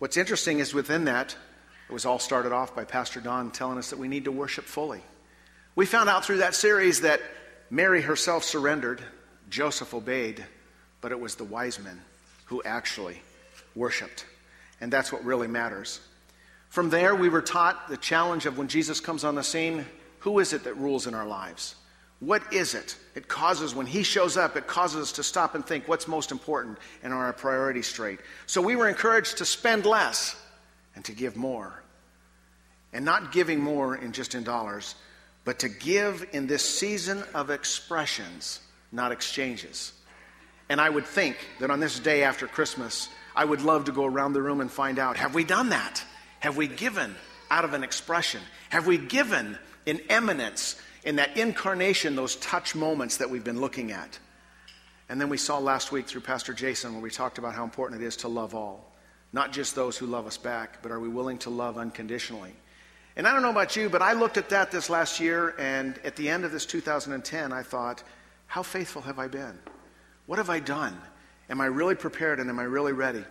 What's 0.00 0.16
interesting 0.16 0.58
is 0.58 0.74
within 0.74 1.04
that, 1.04 1.36
it 1.88 1.92
was 1.92 2.06
all 2.06 2.18
started 2.18 2.52
off 2.52 2.74
by 2.74 2.84
Pastor 2.84 3.20
Don 3.20 3.50
telling 3.50 3.78
us 3.78 3.90
that 3.90 3.98
we 3.98 4.08
need 4.08 4.24
to 4.24 4.32
worship 4.32 4.64
fully. 4.64 5.02
We 5.76 5.86
found 5.86 6.08
out 6.08 6.24
through 6.24 6.38
that 6.38 6.54
series 6.54 7.02
that 7.02 7.20
Mary 7.70 8.00
herself 8.00 8.44
surrendered, 8.44 9.02
Joseph 9.50 9.92
obeyed, 9.92 10.44
but 11.00 11.12
it 11.12 11.20
was 11.20 11.34
the 11.34 11.44
wise 11.44 11.78
men 11.78 12.00
who 12.46 12.62
actually 12.64 13.20
worshiped. 13.74 14.24
And 14.80 14.92
that's 14.92 15.12
what 15.12 15.24
really 15.24 15.48
matters. 15.48 16.00
From 16.68 16.90
there, 16.90 17.14
we 17.14 17.28
were 17.28 17.42
taught 17.42 17.88
the 17.88 17.96
challenge 17.96 18.46
of 18.46 18.58
when 18.58 18.68
Jesus 18.68 19.00
comes 19.00 19.24
on 19.24 19.34
the 19.34 19.42
scene 19.42 19.84
who 20.24 20.38
is 20.38 20.54
it 20.54 20.64
that 20.64 20.78
rules 20.78 21.06
in 21.06 21.14
our 21.14 21.26
lives? 21.26 21.74
What 22.18 22.50
is 22.50 22.74
it? 22.74 22.96
It 23.14 23.28
causes, 23.28 23.74
when 23.74 23.84
he 23.84 24.02
shows 24.02 24.38
up, 24.38 24.56
it 24.56 24.66
causes 24.66 25.02
us 25.02 25.12
to 25.12 25.22
stop 25.22 25.54
and 25.54 25.64
think 25.64 25.86
what's 25.86 26.08
most 26.08 26.32
important 26.32 26.78
and 27.02 27.12
are 27.12 27.26
our 27.26 27.34
priorities 27.34 27.86
straight. 27.86 28.20
So 28.46 28.62
we 28.62 28.74
were 28.74 28.88
encouraged 28.88 29.38
to 29.38 29.44
spend 29.44 29.84
less 29.84 30.34
and 30.94 31.04
to 31.04 31.12
give 31.12 31.36
more. 31.36 31.82
And 32.92 33.04
not 33.04 33.32
giving 33.32 33.60
more 33.60 33.96
in 33.96 34.12
just 34.12 34.34
in 34.34 34.44
dollars, 34.44 34.94
but 35.44 35.60
to 35.60 35.68
give 35.68 36.26
in 36.32 36.46
this 36.46 36.64
season 36.64 37.22
of 37.34 37.50
expressions, 37.50 38.60
not 38.92 39.12
exchanges. 39.12 39.92
And 40.68 40.80
I 40.80 40.88
would 40.88 41.06
think 41.06 41.36
that 41.60 41.70
on 41.70 41.80
this 41.80 41.98
day 41.98 42.22
after 42.22 42.46
Christmas, 42.46 43.08
I 43.36 43.44
would 43.44 43.62
love 43.62 43.86
to 43.86 43.92
go 43.92 44.04
around 44.04 44.32
the 44.32 44.42
room 44.42 44.60
and 44.60 44.70
find 44.70 44.98
out 44.98 45.16
have 45.16 45.34
we 45.34 45.44
done 45.44 45.70
that? 45.70 46.02
Have 46.40 46.56
we 46.56 46.68
given 46.68 47.14
out 47.50 47.64
of 47.64 47.74
an 47.74 47.82
expression? 47.82 48.40
Have 48.70 48.86
we 48.86 48.98
given 48.98 49.58
in 49.86 50.00
eminence, 50.08 50.80
in 51.04 51.16
that 51.16 51.36
incarnation, 51.36 52.16
those 52.16 52.36
touch 52.36 52.74
moments 52.74 53.18
that 53.18 53.28
we've 53.28 53.44
been 53.44 53.60
looking 53.60 53.92
at? 53.92 54.18
And 55.08 55.20
then 55.20 55.28
we 55.28 55.36
saw 55.36 55.58
last 55.58 55.92
week 55.92 56.06
through 56.06 56.22
Pastor 56.22 56.54
Jason 56.54 56.92
where 56.92 57.02
we 57.02 57.10
talked 57.10 57.38
about 57.38 57.54
how 57.54 57.64
important 57.64 58.00
it 58.00 58.06
is 58.06 58.16
to 58.18 58.28
love 58.28 58.54
all, 58.54 58.93
not 59.34 59.52
just 59.52 59.74
those 59.74 59.98
who 59.98 60.06
love 60.06 60.28
us 60.28 60.36
back, 60.36 60.80
but 60.80 60.92
are 60.92 61.00
we 61.00 61.08
willing 61.08 61.38
to 61.38 61.50
love 61.50 61.76
unconditionally? 61.76 62.52
And 63.16 63.26
I 63.26 63.32
don't 63.32 63.42
know 63.42 63.50
about 63.50 63.74
you, 63.74 63.88
but 63.88 64.00
I 64.00 64.12
looked 64.12 64.36
at 64.36 64.50
that 64.50 64.70
this 64.70 64.88
last 64.88 65.18
year, 65.18 65.56
and 65.58 65.98
at 66.04 66.14
the 66.14 66.28
end 66.28 66.44
of 66.44 66.52
this 66.52 66.64
2010, 66.64 67.52
I 67.52 67.64
thought, 67.64 68.04
how 68.46 68.62
faithful 68.62 69.02
have 69.02 69.18
I 69.18 69.26
been? 69.26 69.58
What 70.26 70.38
have 70.38 70.50
I 70.50 70.60
done? 70.60 70.96
Am 71.50 71.60
I 71.60 71.66
really 71.66 71.96
prepared 71.96 72.38
and 72.38 72.48
am 72.48 72.60
I 72.60 72.62
really 72.62 72.92
ready? 72.92 73.24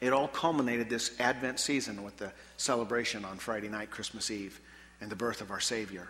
It 0.00 0.12
all 0.12 0.26
culminated 0.26 0.90
this 0.90 1.12
Advent 1.20 1.60
season 1.60 2.02
with 2.02 2.16
the 2.16 2.32
celebration 2.56 3.24
on 3.24 3.38
Friday 3.38 3.68
night, 3.68 3.92
Christmas 3.92 4.28
Eve, 4.28 4.60
and 5.00 5.08
the 5.08 5.14
birth 5.14 5.40
of 5.40 5.52
our 5.52 5.60
Savior. 5.60 6.08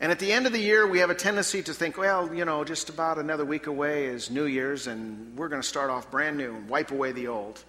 And 0.00 0.12
at 0.12 0.18
the 0.18 0.32
end 0.32 0.46
of 0.46 0.52
the 0.52 0.60
year, 0.60 0.86
we 0.86 0.98
have 0.98 1.08
a 1.08 1.14
tendency 1.14 1.62
to 1.62 1.72
think, 1.72 1.96
well, 1.96 2.32
you 2.34 2.44
know, 2.44 2.62
just 2.62 2.90
about 2.90 3.16
another 3.16 3.46
week 3.46 3.68
away 3.68 4.04
is 4.04 4.30
New 4.30 4.44
Year's, 4.44 4.86
and 4.86 5.34
we're 5.34 5.48
going 5.48 5.62
to 5.62 5.66
start 5.66 5.88
off 5.88 6.10
brand 6.10 6.36
new 6.36 6.54
and 6.54 6.68
wipe 6.68 6.90
away 6.90 7.12
the 7.12 7.28
old. 7.28 7.64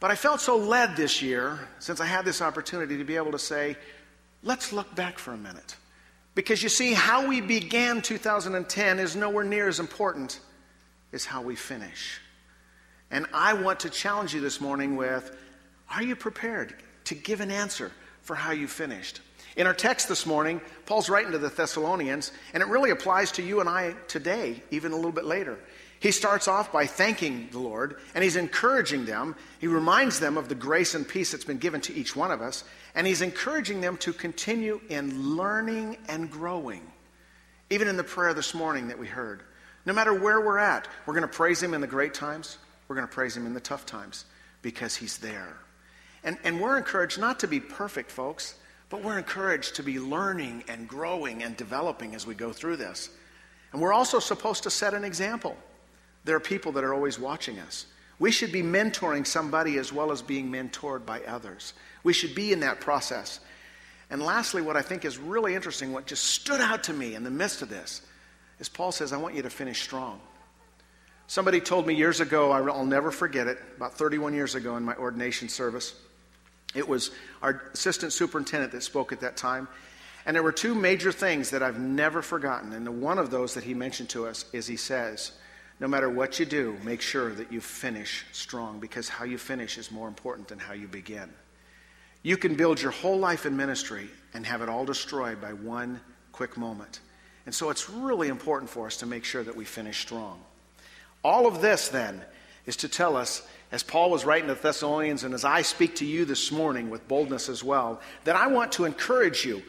But 0.00 0.10
I 0.10 0.14
felt 0.14 0.40
so 0.40 0.56
led 0.56 0.96
this 0.96 1.22
year, 1.22 1.58
since 1.80 2.00
I 2.00 2.06
had 2.06 2.24
this 2.24 2.40
opportunity 2.40 2.98
to 2.98 3.04
be 3.04 3.16
able 3.16 3.32
to 3.32 3.38
say, 3.38 3.76
let's 4.42 4.72
look 4.72 4.94
back 4.94 5.18
for 5.18 5.32
a 5.32 5.36
minute. 5.36 5.76
Because 6.34 6.62
you 6.62 6.68
see, 6.68 6.92
how 6.92 7.26
we 7.26 7.40
began 7.40 8.00
2010 8.00 9.00
is 9.00 9.16
nowhere 9.16 9.44
near 9.44 9.66
as 9.66 9.80
important 9.80 10.38
as 11.12 11.24
how 11.24 11.42
we 11.42 11.56
finish. 11.56 12.20
And 13.10 13.26
I 13.32 13.54
want 13.54 13.80
to 13.80 13.90
challenge 13.90 14.34
you 14.34 14.40
this 14.40 14.60
morning 14.60 14.96
with 14.96 15.36
are 15.90 16.02
you 16.02 16.14
prepared 16.14 16.74
to 17.04 17.14
give 17.14 17.40
an 17.40 17.50
answer 17.50 17.90
for 18.22 18.36
how 18.36 18.52
you 18.52 18.68
finished? 18.68 19.20
In 19.56 19.66
our 19.66 19.74
text 19.74 20.08
this 20.08 20.26
morning, 20.26 20.60
Paul's 20.86 21.08
writing 21.08 21.32
to 21.32 21.38
the 21.38 21.48
Thessalonians, 21.48 22.30
and 22.54 22.62
it 22.62 22.68
really 22.68 22.90
applies 22.90 23.32
to 23.32 23.42
you 23.42 23.58
and 23.58 23.68
I 23.68 23.94
today, 24.06 24.62
even 24.70 24.92
a 24.92 24.96
little 24.96 25.10
bit 25.10 25.24
later. 25.24 25.58
He 26.00 26.12
starts 26.12 26.46
off 26.46 26.72
by 26.72 26.86
thanking 26.86 27.48
the 27.50 27.58
Lord, 27.58 27.98
and 28.14 28.22
he's 28.22 28.36
encouraging 28.36 29.04
them. 29.04 29.34
He 29.58 29.66
reminds 29.66 30.20
them 30.20 30.36
of 30.36 30.48
the 30.48 30.54
grace 30.54 30.94
and 30.94 31.06
peace 31.06 31.32
that's 31.32 31.44
been 31.44 31.58
given 31.58 31.80
to 31.82 31.94
each 31.94 32.14
one 32.14 32.30
of 32.30 32.40
us, 32.40 32.62
and 32.94 33.06
he's 33.06 33.22
encouraging 33.22 33.80
them 33.80 33.96
to 33.98 34.12
continue 34.12 34.80
in 34.88 35.36
learning 35.36 35.96
and 36.08 36.30
growing. 36.30 36.82
Even 37.70 37.88
in 37.88 37.96
the 37.96 38.04
prayer 38.04 38.32
this 38.32 38.54
morning 38.54 38.88
that 38.88 38.98
we 38.98 39.06
heard, 39.08 39.42
no 39.84 39.92
matter 39.92 40.14
where 40.14 40.40
we're 40.40 40.58
at, 40.58 40.86
we're 41.06 41.14
going 41.14 41.22
to 41.22 41.28
praise 41.28 41.62
Him 41.62 41.74
in 41.74 41.80
the 41.80 41.86
great 41.86 42.14
times. 42.14 42.58
We're 42.86 42.96
going 42.96 43.08
to 43.08 43.14
praise 43.14 43.36
Him 43.36 43.46
in 43.46 43.54
the 43.54 43.60
tough 43.60 43.86
times 43.86 44.24
because 44.62 44.94
He's 44.94 45.18
there. 45.18 45.56
And, 46.24 46.38
and 46.44 46.60
we're 46.60 46.76
encouraged 46.76 47.18
not 47.18 47.40
to 47.40 47.48
be 47.48 47.58
perfect, 47.58 48.10
folks, 48.10 48.54
but 48.90 49.02
we're 49.02 49.18
encouraged 49.18 49.76
to 49.76 49.82
be 49.82 49.98
learning 49.98 50.64
and 50.68 50.86
growing 50.88 51.42
and 51.42 51.56
developing 51.56 52.14
as 52.14 52.26
we 52.26 52.34
go 52.34 52.52
through 52.52 52.76
this. 52.76 53.10
And 53.72 53.80
we're 53.80 53.92
also 53.92 54.18
supposed 54.18 54.62
to 54.64 54.70
set 54.70 54.94
an 54.94 55.04
example. 55.04 55.56
There 56.28 56.36
are 56.36 56.40
people 56.40 56.72
that 56.72 56.84
are 56.84 56.92
always 56.92 57.18
watching 57.18 57.58
us. 57.58 57.86
We 58.18 58.30
should 58.30 58.52
be 58.52 58.62
mentoring 58.62 59.26
somebody 59.26 59.78
as 59.78 59.94
well 59.94 60.12
as 60.12 60.20
being 60.20 60.52
mentored 60.52 61.06
by 61.06 61.22
others. 61.22 61.72
We 62.04 62.12
should 62.12 62.34
be 62.34 62.52
in 62.52 62.60
that 62.60 62.82
process. 62.82 63.40
And 64.10 64.20
lastly, 64.20 64.60
what 64.60 64.76
I 64.76 64.82
think 64.82 65.06
is 65.06 65.16
really 65.16 65.54
interesting, 65.54 65.90
what 65.90 66.04
just 66.04 66.22
stood 66.22 66.60
out 66.60 66.84
to 66.84 66.92
me 66.92 67.14
in 67.14 67.24
the 67.24 67.30
midst 67.30 67.62
of 67.62 67.70
this, 67.70 68.02
is 68.58 68.68
Paul 68.68 68.92
says, 68.92 69.14
I 69.14 69.16
want 69.16 69.36
you 69.36 69.42
to 69.42 69.48
finish 69.48 69.80
strong. 69.80 70.20
Somebody 71.28 71.60
told 71.60 71.86
me 71.86 71.94
years 71.94 72.20
ago, 72.20 72.52
I'll 72.52 72.84
never 72.84 73.10
forget 73.10 73.46
it, 73.46 73.56
about 73.78 73.94
31 73.94 74.34
years 74.34 74.54
ago 74.54 74.76
in 74.76 74.82
my 74.82 74.96
ordination 74.96 75.48
service. 75.48 75.94
It 76.74 76.86
was 76.86 77.10
our 77.40 77.62
assistant 77.72 78.12
superintendent 78.12 78.72
that 78.72 78.82
spoke 78.82 79.12
at 79.12 79.20
that 79.20 79.38
time. 79.38 79.66
And 80.26 80.36
there 80.36 80.42
were 80.42 80.52
two 80.52 80.74
major 80.74 81.10
things 81.10 81.48
that 81.48 81.62
I've 81.62 81.80
never 81.80 82.20
forgotten. 82.20 82.74
And 82.74 83.00
one 83.00 83.18
of 83.18 83.30
those 83.30 83.54
that 83.54 83.64
he 83.64 83.72
mentioned 83.72 84.10
to 84.10 84.26
us 84.26 84.44
is 84.52 84.66
he 84.66 84.76
says, 84.76 85.32
no 85.80 85.88
matter 85.88 86.08
what 86.08 86.38
you 86.38 86.46
do, 86.46 86.76
make 86.82 87.00
sure 87.00 87.32
that 87.34 87.52
you 87.52 87.60
finish 87.60 88.24
strong 88.32 88.80
because 88.80 89.08
how 89.08 89.24
you 89.24 89.38
finish 89.38 89.78
is 89.78 89.90
more 89.90 90.08
important 90.08 90.48
than 90.48 90.58
how 90.58 90.72
you 90.72 90.88
begin. 90.88 91.30
You 92.22 92.36
can 92.36 92.56
build 92.56 92.82
your 92.82 92.90
whole 92.90 93.18
life 93.18 93.46
in 93.46 93.56
ministry 93.56 94.08
and 94.34 94.44
have 94.44 94.60
it 94.60 94.68
all 94.68 94.84
destroyed 94.84 95.40
by 95.40 95.52
one 95.52 96.00
quick 96.32 96.56
moment. 96.56 97.00
And 97.46 97.54
so 97.54 97.70
it's 97.70 97.88
really 97.88 98.28
important 98.28 98.70
for 98.70 98.86
us 98.86 98.98
to 98.98 99.06
make 99.06 99.24
sure 99.24 99.42
that 99.42 99.56
we 99.56 99.64
finish 99.64 100.00
strong. 100.00 100.40
All 101.24 101.46
of 101.46 101.60
this, 101.60 101.88
then, 101.88 102.22
is 102.66 102.76
to 102.76 102.88
tell 102.88 103.16
us, 103.16 103.46
as 103.72 103.82
Paul 103.82 104.10
was 104.10 104.24
writing 104.24 104.48
to 104.48 104.54
the 104.54 104.60
Thessalonians, 104.60 105.24
and 105.24 105.32
as 105.32 105.44
I 105.44 105.62
speak 105.62 105.96
to 105.96 106.04
you 106.04 106.24
this 106.24 106.52
morning 106.52 106.90
with 106.90 107.08
boldness 107.08 107.48
as 107.48 107.64
well, 107.64 108.00
that 108.24 108.36
I 108.36 108.48
want 108.48 108.72
to 108.72 108.84
encourage 108.84 109.44
you 109.44 109.62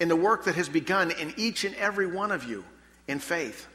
in 0.00 0.08
the 0.08 0.16
work 0.16 0.44
that 0.44 0.54
has 0.54 0.68
begun 0.68 1.10
in 1.10 1.34
each 1.36 1.64
and 1.64 1.74
every 1.76 2.06
one 2.06 2.32
of 2.32 2.44
you 2.44 2.64
in 3.06 3.18
faith. 3.18 3.66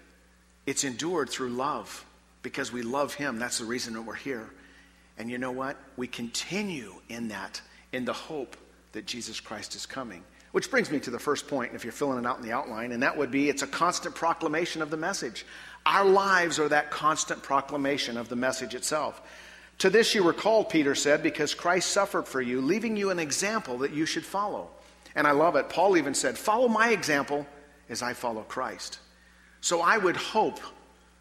It's 0.65 0.83
endured 0.83 1.29
through 1.29 1.49
love 1.49 2.05
because 2.41 2.71
we 2.71 2.81
love 2.81 3.13
Him. 3.13 3.39
That's 3.39 3.59
the 3.59 3.65
reason 3.65 3.93
that 3.93 4.01
we're 4.01 4.15
here. 4.15 4.49
And 5.17 5.29
you 5.29 5.37
know 5.37 5.51
what? 5.51 5.77
We 5.97 6.07
continue 6.07 6.93
in 7.09 7.27
that, 7.29 7.61
in 7.91 8.05
the 8.05 8.13
hope 8.13 8.57
that 8.93 9.05
Jesus 9.05 9.39
Christ 9.39 9.75
is 9.75 9.85
coming. 9.85 10.23
Which 10.51 10.69
brings 10.69 10.91
me 10.91 10.99
to 10.99 11.09
the 11.09 11.19
first 11.19 11.47
point, 11.47 11.73
if 11.73 11.83
you're 11.83 11.91
filling 11.91 12.19
it 12.19 12.27
out 12.27 12.37
in 12.37 12.43
the 12.43 12.51
outline, 12.51 12.91
and 12.91 13.01
that 13.01 13.17
would 13.17 13.31
be 13.31 13.49
it's 13.49 13.63
a 13.63 13.67
constant 13.67 14.13
proclamation 14.13 14.81
of 14.81 14.91
the 14.91 14.97
message. 14.97 15.45
Our 15.85 16.05
lives 16.05 16.59
are 16.59 16.69
that 16.69 16.91
constant 16.91 17.41
proclamation 17.41 18.17
of 18.17 18.29
the 18.29 18.35
message 18.35 18.75
itself. 18.75 19.21
To 19.79 19.89
this 19.89 20.13
you 20.13 20.23
were 20.23 20.33
called, 20.33 20.69
Peter 20.69 20.93
said, 20.93 21.23
because 21.23 21.55
Christ 21.55 21.89
suffered 21.89 22.27
for 22.27 22.39
you, 22.39 22.61
leaving 22.61 22.95
you 22.95 23.09
an 23.09 23.17
example 23.19 23.79
that 23.79 23.91
you 23.91 24.05
should 24.05 24.25
follow. 24.25 24.69
And 25.15 25.25
I 25.25 25.31
love 25.31 25.55
it. 25.55 25.69
Paul 25.69 25.97
even 25.97 26.13
said, 26.13 26.37
Follow 26.37 26.67
my 26.67 26.89
example 26.89 27.47
as 27.89 28.01
I 28.01 28.13
follow 28.13 28.43
Christ. 28.43 28.99
So 29.63 29.79
I 29.79 29.97
would 29.97 30.17
hope 30.17 30.59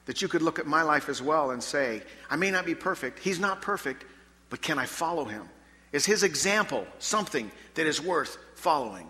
that 0.06 0.20
you 0.20 0.26
could 0.26 0.42
look 0.42 0.58
at 0.58 0.66
my 0.66 0.82
life 0.82 1.08
as 1.08 1.22
well 1.22 1.52
and 1.52 1.62
say, 1.62 2.02
I 2.28 2.34
may 2.34 2.50
not 2.50 2.66
be 2.66 2.74
perfect. 2.74 3.20
He's 3.20 3.38
not 3.38 3.62
perfect, 3.62 4.04
but 4.50 4.60
can 4.60 4.80
I 4.80 4.84
follow 4.84 5.24
him? 5.24 5.48
Is 5.92 6.04
his 6.04 6.24
example 6.24 6.84
something 6.98 7.52
that 7.74 7.86
is 7.86 8.00
worth 8.00 8.36
following? 8.56 9.08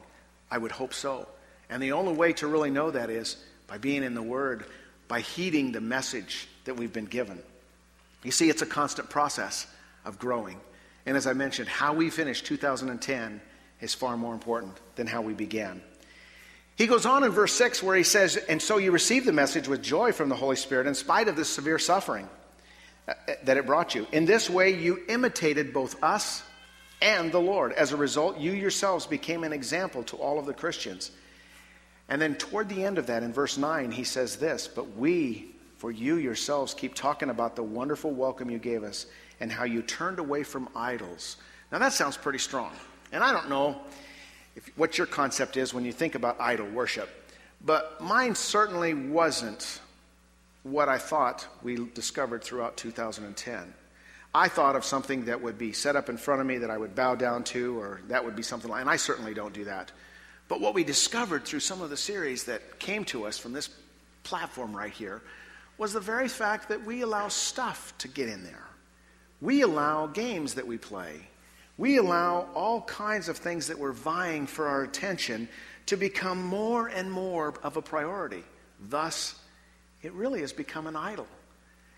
I 0.51 0.59
would 0.59 0.71
hope 0.71 0.93
so. 0.93 1.27
And 1.71 1.83
the 1.83 1.93
only 1.93 2.13
way 2.13 2.35
to 2.35 2.47
really 2.47 2.71
know 2.71 2.91
that 2.91 3.09
is 3.09 3.43
by 3.67 3.79
being 3.79 4.03
in 4.03 4.13
the 4.13 4.23
Word, 4.23 4.67
by 5.09 5.21
heeding 5.21 5.73
the 5.73 5.81
message 5.81 6.47
that 6.67 6.77
we've 6.77 6.93
been 6.93 7.07
given. 7.07 7.39
You 8.25 8.33
see, 8.33 8.51
it's 8.51 8.61
a 8.61 8.67
constant 8.67 9.09
process 9.09 9.67
of 10.05 10.19
growing. 10.19 10.61
And 11.07 11.17
as 11.17 11.27
I 11.27 11.33
mentioned, 11.33 11.71
how 11.71 11.95
we 11.95 12.11
finish 12.11 12.43
2010 12.43 13.41
is 13.81 13.95
far 13.95 14.19
more 14.19 14.35
important 14.35 14.75
than 14.97 15.07
how 15.07 15.23
we 15.23 15.33
began. 15.33 15.81
He 16.83 16.89
goes 16.89 17.07
on 17.07 17.23
in 17.23 17.31
verse 17.31 17.53
6 17.53 17.81
where 17.81 17.97
he 17.97 18.03
says, 18.03 18.37
And 18.37 18.61
so 18.61 18.77
you 18.79 18.91
received 18.91 19.25
the 19.25 19.33
message 19.33 19.69
with 19.69 19.85
joy 19.85 20.11
from 20.11 20.29
the 20.29 20.35
Holy 20.35 20.57
Spirit 20.57 20.89
in 20.89 20.97
spite 20.97 21.29
of 21.29 21.37
the 21.37 21.45
severe 21.45 21.79
suffering 21.79 22.29
uh, 23.07 23.13
uh, 23.13 23.35
that 23.45 23.57
it 23.57 23.67
brought 23.67 23.95
you. 23.95 24.05
In 24.11 24.25
this 24.25 24.51
way, 24.51 24.75
you 24.75 25.01
imitated 25.09 25.73
both 25.73 26.03
us 26.03 26.43
and 27.01 27.31
the 27.31 27.39
Lord. 27.39 27.71
As 27.71 27.93
a 27.93 27.97
result, 27.97 28.39
you 28.39 28.51
yourselves 28.51 29.07
became 29.07 29.45
an 29.45 29.53
example 29.53 30.03
to 30.03 30.17
all 30.17 30.41
of 30.41 30.47
the 30.47 30.53
Christians. 30.53 31.13
And 32.09 32.21
then 32.21 32.35
toward 32.35 32.69
the 32.69 32.85
end 32.85 32.99
of 32.99 33.07
that, 33.07 33.23
in 33.23 33.33
verse 33.33 33.57
9, 33.57 33.93
he 33.93 34.03
says 34.03 34.35
this 34.35 34.67
But 34.67 34.97
we, 34.97 35.55
for 35.77 35.93
you 35.93 36.17
yourselves, 36.17 36.75
keep 36.75 36.97
talking 36.97 37.31
about 37.31 37.55
the 37.55 37.63
wonderful 37.63 38.11
welcome 38.11 38.51
you 38.51 38.59
gave 38.59 38.83
us 38.83 39.07
and 39.39 39.53
how 39.53 39.63
you 39.63 39.83
turned 39.83 40.19
away 40.19 40.43
from 40.43 40.69
idols. 40.75 41.37
Now, 41.71 41.79
that 41.79 41.93
sounds 41.93 42.17
pretty 42.17 42.41
strong. 42.41 42.73
And 43.13 43.23
I 43.23 43.33
don't 43.33 43.49
know 43.49 43.83
if, 44.57 44.71
what 44.77 44.99
your 44.99 45.07
concept 45.07 45.57
is 45.57 45.73
when 45.73 45.85
you 45.85 45.93
think 45.93 46.15
about 46.15 46.41
idol 46.41 46.69
worship. 46.69 47.09
But 47.65 48.01
mine 48.01 48.35
certainly 48.35 48.95
wasn't 48.95 49.81
what 50.63 50.89
I 50.89 50.99
thought 50.99 51.47
we 51.63 51.77
discovered 51.95 52.43
throughout 52.43 52.77
2010. 52.77 53.75
I 54.35 54.49
thought 54.49 54.77
of 54.77 54.85
something 54.85 55.27
that 55.27 55.43
would 55.43 55.59
be 55.59 55.73
set 55.73 55.95
up 55.95 56.09
in 56.09 56.17
front 56.17 56.41
of 56.41 56.47
me 56.47 56.59
that 56.59 56.71
I 56.71 56.79
would 56.79 56.95
bow 56.95 57.15
down 57.15 57.45
to, 57.45 57.79
or 57.79 58.01
that 58.09 58.25
would 58.25 58.35
be 58.35 58.43
something 58.43 58.71
like, 58.71 58.81
and 58.81 58.89
I 58.89 58.97
certainly 58.97 59.35
don't 59.35 59.53
do 59.53 59.65
that. 59.65 59.93
But 60.49 60.61
what 60.61 60.75
we 60.75 60.85
discovered 60.85 61.45
through 61.45 61.61
some 61.61 61.83
of 61.83 61.91
the 61.91 61.97
series 61.97 62.45
that 62.45 62.79
came 62.79 63.05
to 63.07 63.27
us 63.27 63.39
from 63.39 63.53
this 63.53 63.69
platform 64.23 64.75
right 64.75 64.93
here 64.93 65.23
was 65.79 65.93
the 65.93 66.01
very 66.01 66.29
fact 66.29 66.69
that 66.69 66.85
we 66.85 67.03
allow 67.03 67.29
stuff 67.29 67.93
to 67.99 68.09
get 68.09 68.29
in 68.29 68.45
there. 68.45 68.67
We 69.41 69.63
allow 69.63 70.07
games 70.07 70.55
that 70.55 70.67
we 70.67 70.79
play 70.79 71.29
we 71.83 71.97
allow 71.97 72.47
all 72.55 72.83
kinds 72.83 73.29
of 73.29 73.37
things 73.37 73.67
that 73.67 73.77
were 73.77 73.91
vying 73.91 74.47
for 74.47 74.69
our 74.69 74.85
attention 74.85 75.49
to 75.87 75.97
become 75.97 76.41
more 76.41 76.87
and 76.87 77.11
more 77.11 77.55
of 77.65 77.77
a 77.77 77.83
priority. 77.83 78.45
Thus, 78.81 79.35
it 80.01 80.13
really 80.13 80.43
has 80.43 80.53
become 80.53 80.87
an 80.87 80.95
idol. 80.95 81.27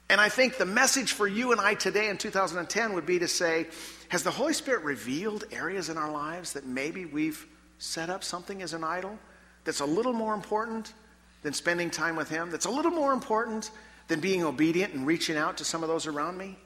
And 0.09 0.23
I 0.23 0.31
think 0.31 0.57
the 0.57 0.65
message 0.65 1.13
for 1.13 1.29
you 1.29 1.53
and 1.53 1.61
I 1.61 1.75
today 1.75 2.09
in 2.09 2.17
2010 2.17 2.95
would 2.95 3.05
be 3.05 3.19
to 3.19 3.29
say, 3.29 3.67
has 4.09 4.23
the 4.23 4.31
Holy 4.31 4.55
Spirit 4.55 4.85
revealed 4.85 5.45
areas 5.53 5.91
in 5.91 5.99
our 5.99 6.11
lives 6.11 6.55
that 6.55 6.65
maybe 6.65 7.05
we've 7.05 7.47
set 7.77 8.09
up 8.09 8.25
something 8.25 8.63
as 8.63 8.73
an 8.73 8.85
idol 8.85 9.19
that's 9.65 9.81
a 9.81 9.87
little 9.87 10.15
more 10.15 10.33
important 10.33 10.95
than 11.43 11.53
spending 11.53 11.91
time 11.91 12.17
with 12.17 12.31
Him, 12.31 12.51
that's 12.51 12.65
a 12.65 12.71
little 12.71 12.91
more 12.91 13.13
important 13.13 13.71
than 14.09 14.21
being 14.21 14.45
obedient 14.45 14.95
and 14.95 15.07
reaching 15.07 15.37
out 15.37 15.59
to 15.59 15.65
some 15.67 15.83
of 15.83 15.91
those 15.91 16.07
around 16.07 16.39
me? 16.39 16.57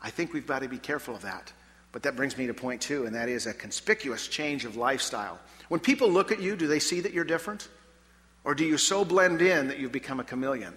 I 0.00 0.08
think 0.08 0.32
we've 0.32 0.46
got 0.46 0.62
to 0.62 0.68
be 0.68 0.78
careful 0.78 1.14
of 1.14 1.20
that. 1.20 1.52
But 1.92 2.02
that 2.04 2.16
brings 2.16 2.36
me 2.36 2.46
to 2.46 2.54
point 2.54 2.80
two, 2.80 3.06
and 3.06 3.14
that 3.14 3.28
is 3.28 3.46
a 3.46 3.54
conspicuous 3.54 4.28
change 4.28 4.64
of 4.64 4.76
lifestyle. 4.76 5.38
When 5.68 5.80
people 5.80 6.08
look 6.10 6.30
at 6.30 6.40
you, 6.40 6.56
do 6.56 6.66
they 6.66 6.78
see 6.78 7.00
that 7.00 7.12
you're 7.12 7.24
different? 7.24 7.68
Or 8.44 8.54
do 8.54 8.64
you 8.64 8.78
so 8.78 9.04
blend 9.04 9.42
in 9.42 9.68
that 9.68 9.78
you've 9.78 9.92
become 9.92 10.20
a 10.20 10.24
chameleon? 10.24 10.76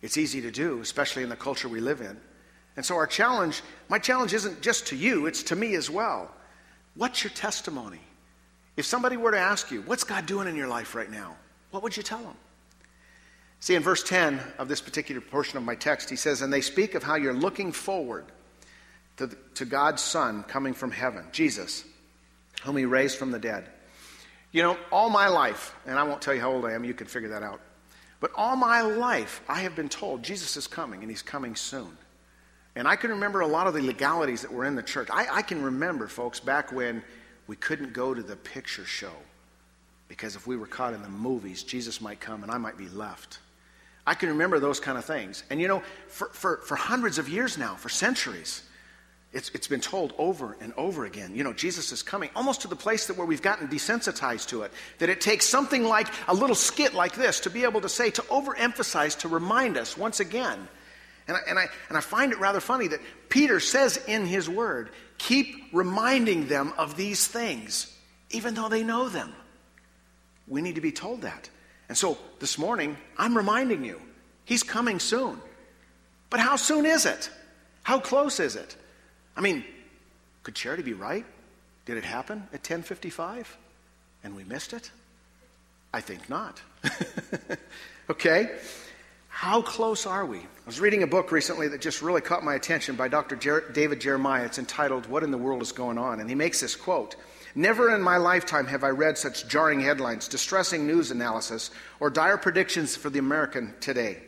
It's 0.00 0.16
easy 0.16 0.40
to 0.42 0.50
do, 0.50 0.80
especially 0.80 1.22
in 1.22 1.28
the 1.28 1.36
culture 1.36 1.68
we 1.68 1.80
live 1.80 2.00
in. 2.00 2.18
And 2.76 2.86
so, 2.86 2.94
our 2.94 3.06
challenge, 3.06 3.62
my 3.88 3.98
challenge 3.98 4.32
isn't 4.32 4.62
just 4.62 4.86
to 4.88 4.96
you, 4.96 5.26
it's 5.26 5.42
to 5.44 5.56
me 5.56 5.74
as 5.74 5.90
well. 5.90 6.30
What's 6.94 7.24
your 7.24 7.32
testimony? 7.32 8.00
If 8.76 8.86
somebody 8.86 9.16
were 9.16 9.32
to 9.32 9.38
ask 9.38 9.72
you, 9.72 9.82
What's 9.82 10.04
God 10.04 10.26
doing 10.26 10.46
in 10.46 10.54
your 10.54 10.68
life 10.68 10.94
right 10.94 11.10
now? 11.10 11.36
What 11.72 11.82
would 11.82 11.96
you 11.96 12.04
tell 12.04 12.22
them? 12.22 12.36
See, 13.60 13.74
in 13.74 13.82
verse 13.82 14.04
10 14.04 14.40
of 14.58 14.68
this 14.68 14.80
particular 14.80 15.20
portion 15.20 15.58
of 15.58 15.64
my 15.64 15.74
text, 15.74 16.08
he 16.08 16.16
says, 16.16 16.42
And 16.42 16.52
they 16.52 16.60
speak 16.60 16.94
of 16.94 17.02
how 17.02 17.16
you're 17.16 17.34
looking 17.34 17.72
forward 17.72 18.26
to, 19.18 19.28
to 19.54 19.64
God's 19.64 20.02
Son 20.02 20.42
coming 20.44 20.74
from 20.74 20.90
heaven, 20.90 21.24
Jesus, 21.32 21.84
whom 22.62 22.76
he 22.76 22.84
raised 22.84 23.18
from 23.18 23.30
the 23.30 23.38
dead. 23.38 23.66
You 24.50 24.62
know, 24.62 24.78
all 24.90 25.10
my 25.10 25.28
life, 25.28 25.74
and 25.86 25.98
I 25.98 26.04
won't 26.04 26.22
tell 26.22 26.34
you 26.34 26.40
how 26.40 26.52
old 26.52 26.64
I 26.64 26.72
am, 26.72 26.84
you 26.84 26.94
can 26.94 27.06
figure 27.06 27.28
that 27.30 27.42
out. 27.42 27.60
But 28.20 28.32
all 28.34 28.56
my 28.56 28.80
life, 28.80 29.42
I 29.48 29.60
have 29.60 29.76
been 29.76 29.88
told 29.88 30.22
Jesus 30.22 30.56
is 30.56 30.66
coming, 30.66 31.02
and 31.02 31.10
he's 31.10 31.22
coming 31.22 31.54
soon. 31.54 31.96
And 32.74 32.88
I 32.88 32.96
can 32.96 33.10
remember 33.10 33.40
a 33.40 33.46
lot 33.46 33.66
of 33.66 33.74
the 33.74 33.82
legalities 33.82 34.42
that 34.42 34.52
were 34.52 34.64
in 34.64 34.74
the 34.74 34.82
church. 34.82 35.08
I, 35.12 35.26
I 35.30 35.42
can 35.42 35.62
remember, 35.62 36.06
folks, 36.06 36.40
back 36.40 36.72
when 36.72 37.02
we 37.46 37.56
couldn't 37.56 37.92
go 37.92 38.14
to 38.14 38.22
the 38.22 38.36
picture 38.36 38.84
show 38.84 39.12
because 40.08 40.36
if 40.36 40.46
we 40.46 40.56
were 40.56 40.66
caught 40.66 40.94
in 40.94 41.02
the 41.02 41.08
movies, 41.08 41.62
Jesus 41.62 42.00
might 42.00 42.20
come 42.20 42.42
and 42.42 42.50
I 42.50 42.58
might 42.58 42.78
be 42.78 42.88
left. 42.88 43.40
I 44.06 44.14
can 44.14 44.30
remember 44.30 44.58
those 44.58 44.80
kind 44.80 44.96
of 44.96 45.04
things. 45.04 45.44
And 45.50 45.60
you 45.60 45.68
know, 45.68 45.82
for, 46.08 46.28
for, 46.28 46.58
for 46.58 46.76
hundreds 46.76 47.18
of 47.18 47.28
years 47.28 47.58
now, 47.58 47.74
for 47.74 47.90
centuries, 47.90 48.62
it's, 49.32 49.50
it's 49.50 49.68
been 49.68 49.80
told 49.80 50.14
over 50.16 50.56
and 50.60 50.72
over 50.76 51.04
again. 51.04 51.34
You 51.34 51.44
know, 51.44 51.52
Jesus 51.52 51.92
is 51.92 52.02
coming, 52.02 52.30
almost 52.34 52.62
to 52.62 52.68
the 52.68 52.76
place 52.76 53.06
that 53.06 53.18
where 53.18 53.26
we've 53.26 53.42
gotten 53.42 53.68
desensitized 53.68 54.48
to 54.48 54.62
it. 54.62 54.72
That 54.98 55.10
it 55.10 55.20
takes 55.20 55.46
something 55.46 55.84
like 55.84 56.08
a 56.28 56.34
little 56.34 56.56
skit 56.56 56.94
like 56.94 57.14
this 57.14 57.40
to 57.40 57.50
be 57.50 57.64
able 57.64 57.82
to 57.82 57.90
say, 57.90 58.10
to 58.10 58.22
overemphasize, 58.22 59.18
to 59.20 59.28
remind 59.28 59.76
us 59.76 59.98
once 59.98 60.20
again. 60.20 60.66
And 61.26 61.36
I, 61.36 61.40
and, 61.46 61.58
I, 61.58 61.66
and 61.88 61.98
I 61.98 62.00
find 62.00 62.32
it 62.32 62.40
rather 62.40 62.60
funny 62.60 62.88
that 62.88 63.00
Peter 63.28 63.60
says 63.60 63.98
in 64.06 64.24
his 64.24 64.48
word, 64.48 64.88
keep 65.18 65.54
reminding 65.74 66.48
them 66.48 66.72
of 66.78 66.96
these 66.96 67.26
things, 67.26 67.94
even 68.30 68.54
though 68.54 68.70
they 68.70 68.82
know 68.82 69.10
them. 69.10 69.34
We 70.46 70.62
need 70.62 70.76
to 70.76 70.80
be 70.80 70.92
told 70.92 71.20
that. 71.22 71.50
And 71.90 71.98
so 71.98 72.16
this 72.38 72.56
morning, 72.56 72.96
I'm 73.18 73.36
reminding 73.36 73.84
you, 73.84 74.00
he's 74.46 74.62
coming 74.62 75.00
soon. 75.00 75.38
But 76.30 76.40
how 76.40 76.56
soon 76.56 76.86
is 76.86 77.04
it? 77.04 77.28
How 77.82 78.00
close 78.00 78.40
is 78.40 78.56
it? 78.56 78.74
I 79.38 79.40
mean, 79.40 79.64
could 80.42 80.56
charity 80.56 80.82
be 80.82 80.94
right? 80.94 81.24
Did 81.86 81.96
it 81.96 82.02
happen 82.02 82.38
at 82.52 82.60
1055 82.60 83.56
and 84.24 84.34
we 84.34 84.42
missed 84.42 84.72
it? 84.72 84.90
I 85.94 86.00
think 86.00 86.28
not. 86.28 86.60
okay? 88.10 88.50
How 89.28 89.62
close 89.62 90.06
are 90.06 90.26
we? 90.26 90.38
I 90.38 90.66
was 90.66 90.80
reading 90.80 91.04
a 91.04 91.06
book 91.06 91.30
recently 91.30 91.68
that 91.68 91.80
just 91.80 92.02
really 92.02 92.20
caught 92.20 92.42
my 92.42 92.56
attention 92.56 92.96
by 92.96 93.06
Dr. 93.06 93.36
Jer- 93.36 93.70
David 93.72 94.00
Jeremiah. 94.00 94.44
It's 94.44 94.58
entitled, 94.58 95.06
What 95.06 95.22
in 95.22 95.30
the 95.30 95.38
World 95.38 95.62
is 95.62 95.70
Going 95.70 95.98
On? 95.98 96.18
And 96.18 96.28
he 96.28 96.34
makes 96.34 96.60
this 96.60 96.74
quote 96.74 97.14
Never 97.54 97.94
in 97.94 98.02
my 98.02 98.16
lifetime 98.16 98.66
have 98.66 98.82
I 98.82 98.88
read 98.88 99.16
such 99.16 99.46
jarring 99.46 99.80
headlines, 99.80 100.26
distressing 100.26 100.84
news 100.84 101.12
analysis, 101.12 101.70
or 102.00 102.10
dire 102.10 102.36
predictions 102.36 102.96
for 102.96 103.08
the 103.08 103.20
American 103.20 103.72
today. 103.80 104.18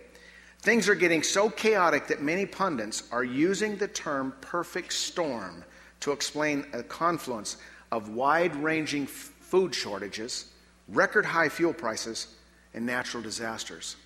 Things 0.62 0.90
are 0.90 0.94
getting 0.94 1.22
so 1.22 1.48
chaotic 1.48 2.06
that 2.08 2.20
many 2.20 2.44
pundits 2.44 3.04
are 3.10 3.24
using 3.24 3.76
the 3.76 3.88
term 3.88 4.34
perfect 4.42 4.92
storm 4.92 5.64
to 6.00 6.12
explain 6.12 6.66
a 6.74 6.82
confluence 6.82 7.56
of 7.90 8.10
wide 8.10 8.54
ranging 8.56 9.06
food 9.06 9.74
shortages, 9.74 10.52
record 10.88 11.24
high 11.24 11.48
fuel 11.48 11.72
prices, 11.72 12.34
and 12.74 12.84
natural 12.84 13.22
disasters. 13.22 13.96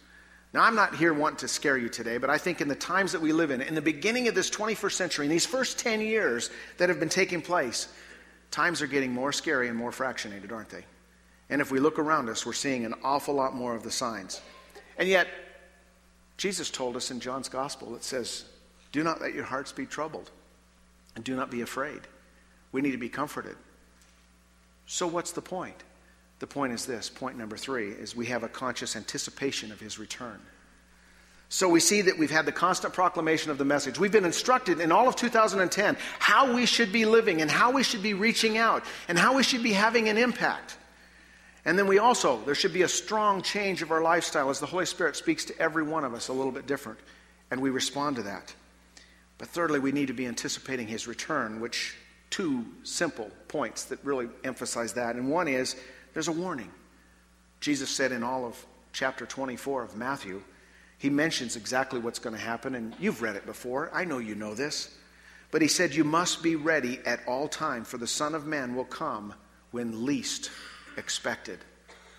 Now, 0.53 0.63
I'm 0.63 0.77
not 0.77 0.95
here 0.95 1.13
wanting 1.13 1.39
to 1.39 1.49
scare 1.49 1.77
you 1.77 1.89
today, 1.89 2.19
but 2.19 2.31
I 2.31 2.39
think 2.39 2.61
in 2.61 2.69
the 2.69 2.77
times 2.77 3.11
that 3.11 3.21
we 3.21 3.33
live 3.33 3.51
in, 3.51 3.61
in 3.61 3.75
the 3.75 3.83
beginning 3.83 4.29
of 4.29 4.37
this 4.37 4.49
21st 4.49 4.93
century, 4.93 5.27
in 5.27 5.31
these 5.33 5.45
first 5.45 5.81
10 5.81 6.01
years 6.01 6.51
that 6.79 6.89
have 6.89 7.01
been 7.01 7.09
taking 7.09 7.43
place, 7.43 7.89
times 8.53 8.81
are 8.81 8.87
getting 8.87 9.13
more 9.13 9.33
scary 9.33 9.69
and 9.69 9.77
more 9.77 9.91
fractionated, 9.91 10.53
aren't 10.53 10.71
they? 10.71 10.85
And 11.51 11.61
if 11.61 11.73
we 11.73 11.81
look 11.81 11.99
around 11.99 12.29
us, 12.29 12.47
we're 12.47 12.53
seeing 12.53 12.85
an 12.85 12.95
awful 13.03 13.35
lot 13.35 13.57
more 13.57 13.75
of 13.75 13.83
the 13.83 13.91
signs. 13.91 14.41
And 14.97 15.09
yet, 15.09 15.27
Jesus 16.37 16.71
told 16.71 16.97
us 16.97 17.11
in 17.11 17.21
John's 17.21 17.49
gospel, 17.49 17.95
it 17.95 18.05
says, 18.05 18.45
Do 18.93 19.03
not 19.03 19.21
let 19.21 19.35
your 19.35 19.45
hearts 19.45 19.73
be 19.73 19.87
troubled, 19.87 20.31
and 21.15 21.25
do 21.25 21.37
not 21.37 21.51
be 21.51 21.61
afraid. 21.61 22.01
We 22.73 22.81
need 22.81 22.93
to 22.93 22.99
be 22.99 23.09
comforted. 23.09 23.57
So, 24.87 25.07
what's 25.07 25.33
the 25.33 25.43
point? 25.43 25.83
The 26.41 26.47
point 26.47 26.73
is 26.73 26.85
this 26.85 27.09
point 27.09 27.39
number 27.39 27.57
three 27.57 27.91
is 27.91 28.17
we 28.17 28.27
have 28.27 28.43
a 28.43 28.49
conscious 28.49 28.97
anticipation 28.97 29.73
of 29.73 29.81
his 29.81 29.99
return. 29.99 30.41
So 31.49 31.69
we 31.69 31.79
see 31.79 32.03
that 32.03 32.19
we've 32.19 32.31
had 32.31 32.47
the 32.47 32.53
constant 32.53 32.93
proclamation 32.95 33.51
of 33.51 33.59
the 33.59 33.65
message. 33.65 33.99
We've 33.99 34.11
been 34.11 34.25
instructed 34.25 34.81
in 34.81 34.91
all 34.91 35.07
of 35.07 35.15
2010 35.15 35.97
how 36.19 36.53
we 36.53 36.67
should 36.67 36.91
be 36.91 37.05
living 37.05 37.41
and 37.41 37.51
how 37.51 37.71
we 37.71 37.85
should 37.85 38.03
be 38.03 38.13
reaching 38.13 38.59
out 38.59 38.83
and 39.09 39.17
how 39.19 39.37
we 39.37 39.45
should 39.45 39.63
be 39.63 39.73
having 39.73 40.09
an 40.09 40.19
impact. 40.19 40.77
And 41.65 41.79
then 41.79 41.87
we 41.87 41.99
also, 41.99 42.41
there 42.45 42.55
should 42.55 42.75
be 42.75 42.83
a 42.83 42.89
strong 42.89 43.41
change 43.41 43.81
of 43.81 43.91
our 43.91 44.03
lifestyle 44.03 44.51
as 44.51 44.61
the 44.61 44.67
Holy 44.67 44.87
Spirit 44.87 45.17
speaks 45.17 45.47
to 45.47 45.59
every 45.59 45.83
one 45.83 46.05
of 46.05 46.13
us 46.13 46.29
a 46.29 46.33
little 46.33 46.53
bit 46.53 46.67
different, 46.67 46.99
and 47.51 47.61
we 47.61 47.71
respond 47.71 48.17
to 48.17 48.23
that. 48.25 48.55
But 49.39 49.49
thirdly, 49.49 49.81
we 49.81 49.93
need 49.93 50.09
to 50.09 50.13
be 50.13 50.27
anticipating 50.27 50.87
his 50.87 51.09
return, 51.09 51.61
which 51.61 51.97
two 52.31 52.67
simple 52.83 53.31
points 53.49 53.85
that 53.85 54.05
really 54.05 54.29
emphasize 54.45 54.93
that. 54.95 55.17
And 55.17 55.31
one 55.31 55.49
is 55.49 55.77
there's 56.13 56.29
a 56.29 56.33
warning. 56.33 56.71
Jesus 57.61 57.91
said 57.91 58.13
in 58.13 58.23
all 58.23 58.45
of 58.45 58.67
chapter 58.93 59.25
24 59.25 59.85
of 59.85 59.97
Matthew, 59.97 60.43
he 60.99 61.11
mentions 61.11 61.57
exactly 61.57 61.99
what's 61.99 62.19
going 62.19 62.37
to 62.37 62.41
happen, 62.41 62.75
and 62.75 62.95
you've 63.01 63.23
read 63.23 63.37
it 63.37 63.47
before. 63.47 63.91
I 63.93 64.05
know 64.05 64.19
you 64.19 64.35
know 64.35 64.55
this. 64.55 64.95
But 65.51 65.63
he 65.63 65.69
said, 65.69 65.95
You 65.95 66.05
must 66.05 66.43
be 66.43 66.57
ready 66.57 67.01
at 67.07 67.21
all 67.27 67.49
time, 67.49 67.85
for 67.85 67.97
the 67.97 68.07
Son 68.07 68.35
of 68.35 68.47
Man 68.47 68.75
will 68.75 68.85
come 68.85 69.35
when 69.71 70.05
least 70.05 70.51
expected. 70.97 71.59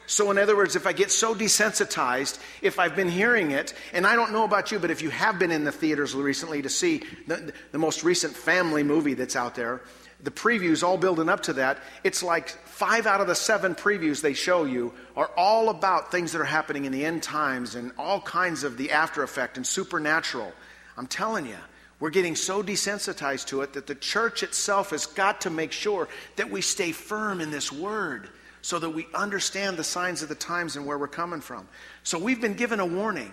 So, 0.07 0.29
in 0.29 0.37
other 0.37 0.55
words, 0.55 0.75
if 0.75 0.85
I 0.85 0.93
get 0.93 1.09
so 1.09 1.33
desensitized, 1.33 2.39
if 2.61 2.77
I've 2.77 2.95
been 2.95 3.09
hearing 3.09 3.51
it, 3.51 3.73
and 3.91 4.05
I 4.05 4.15
don't 4.15 4.31
know 4.31 4.43
about 4.43 4.71
you, 4.71 4.77
but 4.77 4.91
if 4.91 5.01
you 5.01 5.09
have 5.09 5.39
been 5.39 5.51
in 5.51 5.63
the 5.63 5.71
theaters 5.71 6.13
recently 6.13 6.61
to 6.61 6.69
see 6.69 7.03
the, 7.27 7.53
the 7.71 7.79
most 7.79 8.03
recent 8.03 8.35
family 8.35 8.83
movie 8.83 9.15
that's 9.15 9.35
out 9.35 9.55
there, 9.55 9.81
the 10.23 10.31
previews 10.31 10.83
all 10.83 10.97
building 10.97 11.27
up 11.27 11.41
to 11.43 11.53
that, 11.53 11.79
it's 12.03 12.21
like 12.21 12.49
five 12.49 13.07
out 13.07 13.19
of 13.19 13.27
the 13.27 13.35
seven 13.35 13.73
previews 13.73 14.21
they 14.21 14.33
show 14.33 14.63
you 14.63 14.93
are 15.15 15.29
all 15.35 15.69
about 15.69 16.11
things 16.11 16.31
that 16.31 16.41
are 16.41 16.45
happening 16.45 16.85
in 16.85 16.91
the 16.91 17.03
end 17.03 17.23
times 17.23 17.75
and 17.75 17.91
all 17.97 18.21
kinds 18.21 18.63
of 18.63 18.77
the 18.77 18.91
after 18.91 19.23
effect 19.23 19.57
and 19.57 19.65
supernatural. 19.65 20.51
I'm 20.97 21.07
telling 21.07 21.47
you, 21.47 21.57
we're 21.99 22.11
getting 22.11 22.35
so 22.35 22.61
desensitized 22.61 23.47
to 23.47 23.61
it 23.61 23.73
that 23.73 23.87
the 23.87 23.95
church 23.95 24.43
itself 24.43 24.91
has 24.91 25.05
got 25.07 25.41
to 25.41 25.49
make 25.49 25.71
sure 25.71 26.07
that 26.35 26.51
we 26.51 26.61
stay 26.61 26.91
firm 26.91 27.41
in 27.41 27.49
this 27.49 27.71
word 27.71 28.29
so 28.65 28.79
that 28.79 28.89
we 28.89 29.05
understand 29.13 29.77
the 29.77 29.83
signs 29.83 30.23
of 30.23 30.27
the 30.27 30.33
times 30.33 30.75
and 30.75 30.87
where 30.87 30.97
we're 30.97 31.07
coming 31.07 31.39
from. 31.39 31.67
So 32.01 32.17
we've 32.17 32.41
been 32.41 32.55
given 32.55 32.79
a 32.79 32.85
warning, 32.85 33.31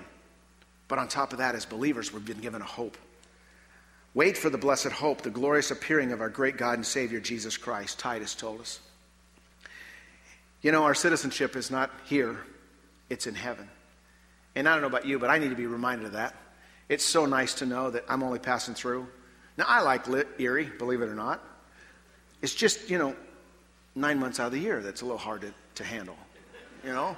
but 0.88 0.98
on 0.98 1.08
top 1.08 1.32
of 1.32 1.38
that, 1.38 1.54
as 1.54 1.64
believers, 1.64 2.12
we've 2.12 2.22
been 2.22 2.42
given 2.42 2.60
a 2.60 2.66
hope. 2.66 2.98
Wait 4.12 4.36
for 4.36 4.50
the 4.50 4.58
blessed 4.58 4.88
hope, 4.88 5.22
the 5.22 5.30
glorious 5.30 5.70
appearing 5.70 6.12
of 6.12 6.20
our 6.20 6.28
great 6.28 6.58
God 6.58 6.74
and 6.74 6.84
Savior, 6.84 7.18
Jesus 7.18 7.56
Christ, 7.56 7.98
Titus 7.98 8.34
told 8.34 8.60
us. 8.60 8.78
You 10.60 10.70
know, 10.70 10.84
our 10.84 10.94
citizenship 10.94 11.56
is 11.56 11.70
not 11.70 11.90
here, 12.04 12.38
it's 13.08 13.26
in 13.26 13.34
heaven. 13.34 13.70
And 14.54 14.68
I 14.68 14.72
don't 14.72 14.82
know 14.82 14.88
about 14.88 15.06
you, 15.06 15.18
but 15.18 15.30
I 15.30 15.38
need 15.38 15.48
to 15.48 15.56
be 15.56 15.64
reminded 15.64 16.08
of 16.08 16.12
that. 16.12 16.34
It's 16.90 17.06
so 17.06 17.24
nice 17.24 17.54
to 17.54 17.64
know 17.64 17.90
that 17.90 18.04
I'm 18.06 18.22
only 18.22 18.38
passing 18.38 18.74
through. 18.74 19.06
Now, 19.56 19.64
I 19.66 19.80
like 19.80 20.04
Erie, 20.38 20.70
believe 20.78 21.00
it 21.00 21.08
or 21.08 21.14
not. 21.14 21.42
It's 22.42 22.54
just, 22.54 22.90
you 22.90 22.98
know, 22.98 23.16
nine 23.94 24.18
months 24.18 24.40
out 24.40 24.46
of 24.46 24.52
the 24.52 24.58
year 24.58 24.80
that's 24.80 25.02
a 25.02 25.04
little 25.04 25.18
hard 25.18 25.42
to, 25.42 25.52
to 25.76 25.84
handle, 25.84 26.16
you 26.84 26.92
know? 26.92 27.16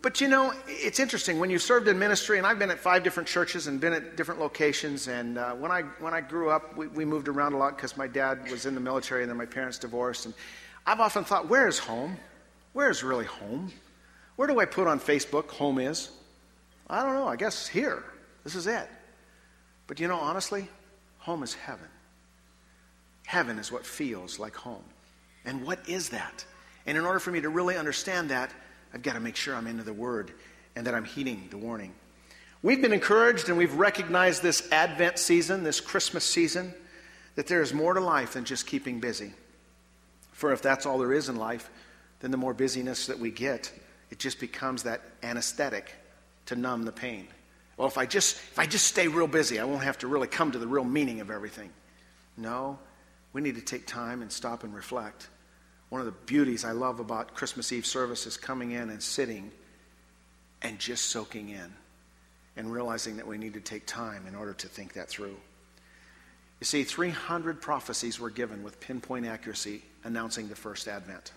But 0.00 0.20
you 0.20 0.28
know, 0.28 0.54
it's 0.68 1.00
interesting 1.00 1.40
when 1.40 1.50
you 1.50 1.58
served 1.58 1.88
in 1.88 1.98
ministry, 1.98 2.38
and 2.38 2.46
I've 2.46 2.58
been 2.58 2.70
at 2.70 2.78
five 2.78 3.02
different 3.02 3.28
churches 3.28 3.66
and 3.66 3.80
been 3.80 3.92
at 3.92 4.16
different 4.16 4.40
locations. 4.40 5.08
And 5.08 5.38
uh, 5.38 5.54
when 5.54 5.72
I 5.72 5.82
when 5.98 6.14
I 6.14 6.20
grew 6.20 6.50
up, 6.50 6.76
we, 6.76 6.86
we 6.86 7.04
moved 7.04 7.26
around 7.26 7.54
a 7.54 7.56
lot 7.56 7.76
because 7.76 7.96
my 7.96 8.06
dad 8.06 8.48
was 8.48 8.64
in 8.64 8.74
the 8.74 8.80
military, 8.80 9.22
and 9.22 9.30
then 9.30 9.36
my 9.36 9.46
parents 9.46 9.76
divorced. 9.76 10.26
And 10.26 10.34
I've 10.86 11.00
often 11.00 11.24
thought, 11.24 11.48
where 11.48 11.66
is 11.66 11.80
home? 11.80 12.16
Where 12.74 12.90
is 12.90 13.02
really 13.02 13.24
home? 13.24 13.72
Where 14.36 14.46
do 14.46 14.60
I 14.60 14.66
put 14.66 14.86
on 14.86 15.00
Facebook 15.00 15.48
home 15.48 15.80
is? 15.80 16.10
I 16.88 17.02
don't 17.02 17.14
know. 17.14 17.26
I 17.26 17.34
guess 17.34 17.66
here. 17.66 18.04
This 18.44 18.54
is 18.54 18.68
it. 18.68 18.88
But 19.88 19.98
you 19.98 20.06
know, 20.06 20.18
honestly, 20.18 20.68
home 21.18 21.42
is 21.42 21.54
heaven. 21.54 21.88
Heaven 23.28 23.58
is 23.58 23.70
what 23.70 23.84
feels 23.84 24.38
like 24.38 24.56
home. 24.56 24.82
And 25.44 25.66
what 25.66 25.86
is 25.86 26.08
that? 26.08 26.46
And 26.86 26.96
in 26.96 27.04
order 27.04 27.20
for 27.20 27.30
me 27.30 27.42
to 27.42 27.50
really 27.50 27.76
understand 27.76 28.30
that, 28.30 28.50
I've 28.94 29.02
got 29.02 29.12
to 29.16 29.20
make 29.20 29.36
sure 29.36 29.54
I'm 29.54 29.66
into 29.66 29.82
the 29.82 29.92
Word 29.92 30.32
and 30.74 30.86
that 30.86 30.94
I'm 30.94 31.04
heeding 31.04 31.46
the 31.50 31.58
warning. 31.58 31.92
We've 32.62 32.80
been 32.80 32.94
encouraged 32.94 33.50
and 33.50 33.58
we've 33.58 33.74
recognized 33.74 34.42
this 34.42 34.72
Advent 34.72 35.18
season, 35.18 35.62
this 35.62 35.78
Christmas 35.78 36.24
season, 36.24 36.72
that 37.34 37.46
there 37.46 37.60
is 37.60 37.74
more 37.74 37.92
to 37.92 38.00
life 38.00 38.32
than 38.32 38.46
just 38.46 38.66
keeping 38.66 38.98
busy. 38.98 39.34
For 40.32 40.54
if 40.54 40.62
that's 40.62 40.86
all 40.86 40.96
there 40.96 41.12
is 41.12 41.28
in 41.28 41.36
life, 41.36 41.68
then 42.20 42.30
the 42.30 42.38
more 42.38 42.54
busyness 42.54 43.08
that 43.08 43.18
we 43.18 43.30
get, 43.30 43.70
it 44.10 44.18
just 44.18 44.40
becomes 44.40 44.84
that 44.84 45.02
anesthetic 45.22 45.92
to 46.46 46.56
numb 46.56 46.86
the 46.86 46.92
pain. 46.92 47.28
Well, 47.76 47.88
if 47.88 47.98
I 47.98 48.06
just 48.06 48.36
if 48.36 48.58
I 48.58 48.64
just 48.64 48.86
stay 48.86 49.06
real 49.06 49.26
busy, 49.26 49.58
I 49.58 49.64
won't 49.64 49.84
have 49.84 49.98
to 49.98 50.06
really 50.06 50.28
come 50.28 50.50
to 50.52 50.58
the 50.58 50.66
real 50.66 50.82
meaning 50.82 51.20
of 51.20 51.30
everything. 51.30 51.68
No, 52.38 52.78
we 53.32 53.40
need 53.40 53.56
to 53.56 53.60
take 53.60 53.86
time 53.86 54.22
and 54.22 54.30
stop 54.32 54.64
and 54.64 54.74
reflect 54.74 55.28
one 55.88 56.00
of 56.00 56.06
the 56.06 56.12
beauties 56.26 56.64
I 56.64 56.72
love 56.72 57.00
about 57.00 57.34
Christmas 57.34 57.72
Eve 57.72 57.86
service 57.86 58.26
is 58.26 58.36
coming 58.36 58.72
in 58.72 58.90
and 58.90 59.02
sitting 59.02 59.50
and 60.60 60.78
just 60.78 61.06
soaking 61.06 61.48
in 61.48 61.72
and 62.56 62.70
realizing 62.70 63.16
that 63.16 63.26
we 63.26 63.38
need 63.38 63.54
to 63.54 63.60
take 63.60 63.86
time 63.86 64.26
in 64.26 64.34
order 64.34 64.52
to 64.52 64.68
think 64.68 64.94
that 64.94 65.08
through. 65.08 65.36
You 66.60 66.64
see, 66.64 66.84
300 66.84 67.62
prophecies 67.62 68.18
were 68.18 68.30
given 68.30 68.62
with 68.62 68.80
pinpoint 68.80 69.26
accuracy 69.26 69.82
announcing 70.04 70.48
the 70.48 70.56
first 70.56 70.88
advent. 70.88 71.32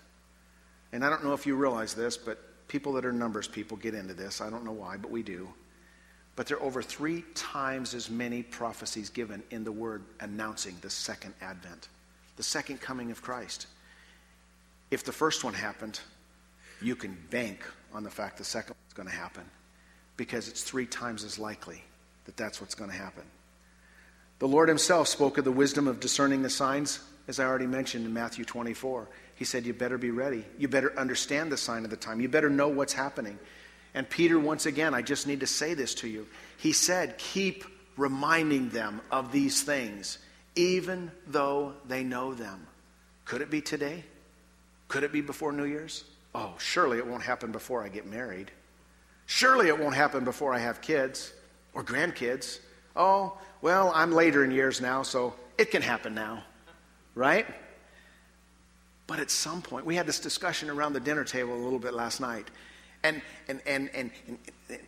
And 0.92 1.04
I 1.04 1.08
don't 1.08 1.24
know 1.24 1.32
if 1.32 1.46
you 1.46 1.54
realize 1.54 1.94
this, 1.94 2.16
but 2.16 2.68
people 2.68 2.92
that 2.94 3.04
are 3.04 3.12
numbers 3.12 3.48
people 3.48 3.76
get 3.76 3.94
into 3.94 4.14
this. 4.14 4.40
I 4.40 4.50
don't 4.50 4.64
know 4.64 4.72
why, 4.72 4.96
but 4.96 5.10
we 5.10 5.22
do. 5.22 5.48
But 6.34 6.46
there 6.46 6.56
are 6.56 6.62
over 6.62 6.82
three 6.82 7.24
times 7.34 7.94
as 7.94 8.08
many 8.08 8.42
prophecies 8.42 9.10
given 9.10 9.42
in 9.50 9.64
the 9.64 9.72
word 9.72 10.02
announcing 10.20 10.76
the 10.80 10.90
second 10.90 11.34
advent, 11.42 11.88
the 12.36 12.42
second 12.42 12.80
coming 12.80 13.10
of 13.10 13.22
Christ. 13.22 13.66
If 14.90 15.04
the 15.04 15.12
first 15.12 15.44
one 15.44 15.54
happened, 15.54 16.00
you 16.80 16.96
can 16.96 17.16
bank 17.30 17.60
on 17.92 18.02
the 18.02 18.10
fact 18.10 18.38
the 18.38 18.44
second 18.44 18.76
one's 18.82 18.94
going 18.94 19.08
to 19.08 19.14
happen 19.14 19.44
because 20.16 20.48
it's 20.48 20.62
three 20.62 20.86
times 20.86 21.24
as 21.24 21.38
likely 21.38 21.82
that 22.24 22.36
that's 22.36 22.60
what's 22.60 22.74
going 22.74 22.90
to 22.90 22.96
happen. 22.96 23.24
The 24.38 24.48
Lord 24.48 24.68
Himself 24.68 25.08
spoke 25.08 25.38
of 25.38 25.44
the 25.44 25.52
wisdom 25.52 25.86
of 25.86 26.00
discerning 26.00 26.42
the 26.42 26.50
signs, 26.50 27.00
as 27.28 27.38
I 27.38 27.44
already 27.44 27.66
mentioned 27.66 28.06
in 28.06 28.12
Matthew 28.12 28.44
24. 28.44 29.08
He 29.36 29.44
said, 29.44 29.64
You 29.64 29.72
better 29.72 29.98
be 29.98 30.10
ready. 30.10 30.44
You 30.58 30.68
better 30.68 30.98
understand 30.98 31.52
the 31.52 31.56
sign 31.56 31.84
of 31.84 31.90
the 31.90 31.96
time. 31.96 32.20
You 32.20 32.28
better 32.28 32.50
know 32.50 32.68
what's 32.68 32.92
happening. 32.92 33.38
And 33.94 34.08
Peter, 34.08 34.38
once 34.38 34.66
again, 34.66 34.94
I 34.94 35.02
just 35.02 35.26
need 35.26 35.40
to 35.40 35.46
say 35.46 35.74
this 35.74 35.94
to 35.96 36.08
you. 36.08 36.26
He 36.56 36.72
said, 36.72 37.18
Keep 37.18 37.64
reminding 37.96 38.70
them 38.70 39.00
of 39.10 39.32
these 39.32 39.62
things, 39.62 40.18
even 40.54 41.10
though 41.26 41.74
they 41.86 42.02
know 42.02 42.34
them. 42.34 42.66
Could 43.24 43.42
it 43.42 43.50
be 43.50 43.60
today? 43.60 44.04
Could 44.88 45.04
it 45.04 45.12
be 45.12 45.20
before 45.20 45.52
New 45.52 45.64
Year's? 45.64 46.04
Oh, 46.34 46.54
surely 46.58 46.98
it 46.98 47.06
won't 47.06 47.22
happen 47.22 47.52
before 47.52 47.84
I 47.84 47.88
get 47.88 48.06
married. 48.06 48.50
Surely 49.26 49.68
it 49.68 49.78
won't 49.78 49.94
happen 49.94 50.24
before 50.24 50.54
I 50.54 50.58
have 50.58 50.80
kids 50.80 51.32
or 51.74 51.84
grandkids 51.84 52.58
Oh, 52.94 53.38
well, 53.60 53.92
I'm 53.94 54.12
later 54.12 54.44
in 54.44 54.50
years 54.50 54.80
now, 54.80 55.02
so 55.02 55.34
it 55.56 55.70
can 55.70 55.82
happen 55.82 56.14
now, 56.14 56.44
right? 57.14 57.46
But 59.06 59.20
at 59.20 59.30
some 59.30 59.62
point, 59.62 59.86
we 59.86 59.96
had 59.96 60.06
this 60.06 60.20
discussion 60.20 60.70
around 60.70 60.92
the 60.92 61.00
dinner 61.00 61.24
table 61.24 61.54
a 61.54 61.62
little 61.62 61.78
bit 61.78 61.94
last 61.94 62.20
night. 62.20 62.48
And, 63.04 63.20
and, 63.48 63.60
and, 63.66 63.90
and, 63.94 64.10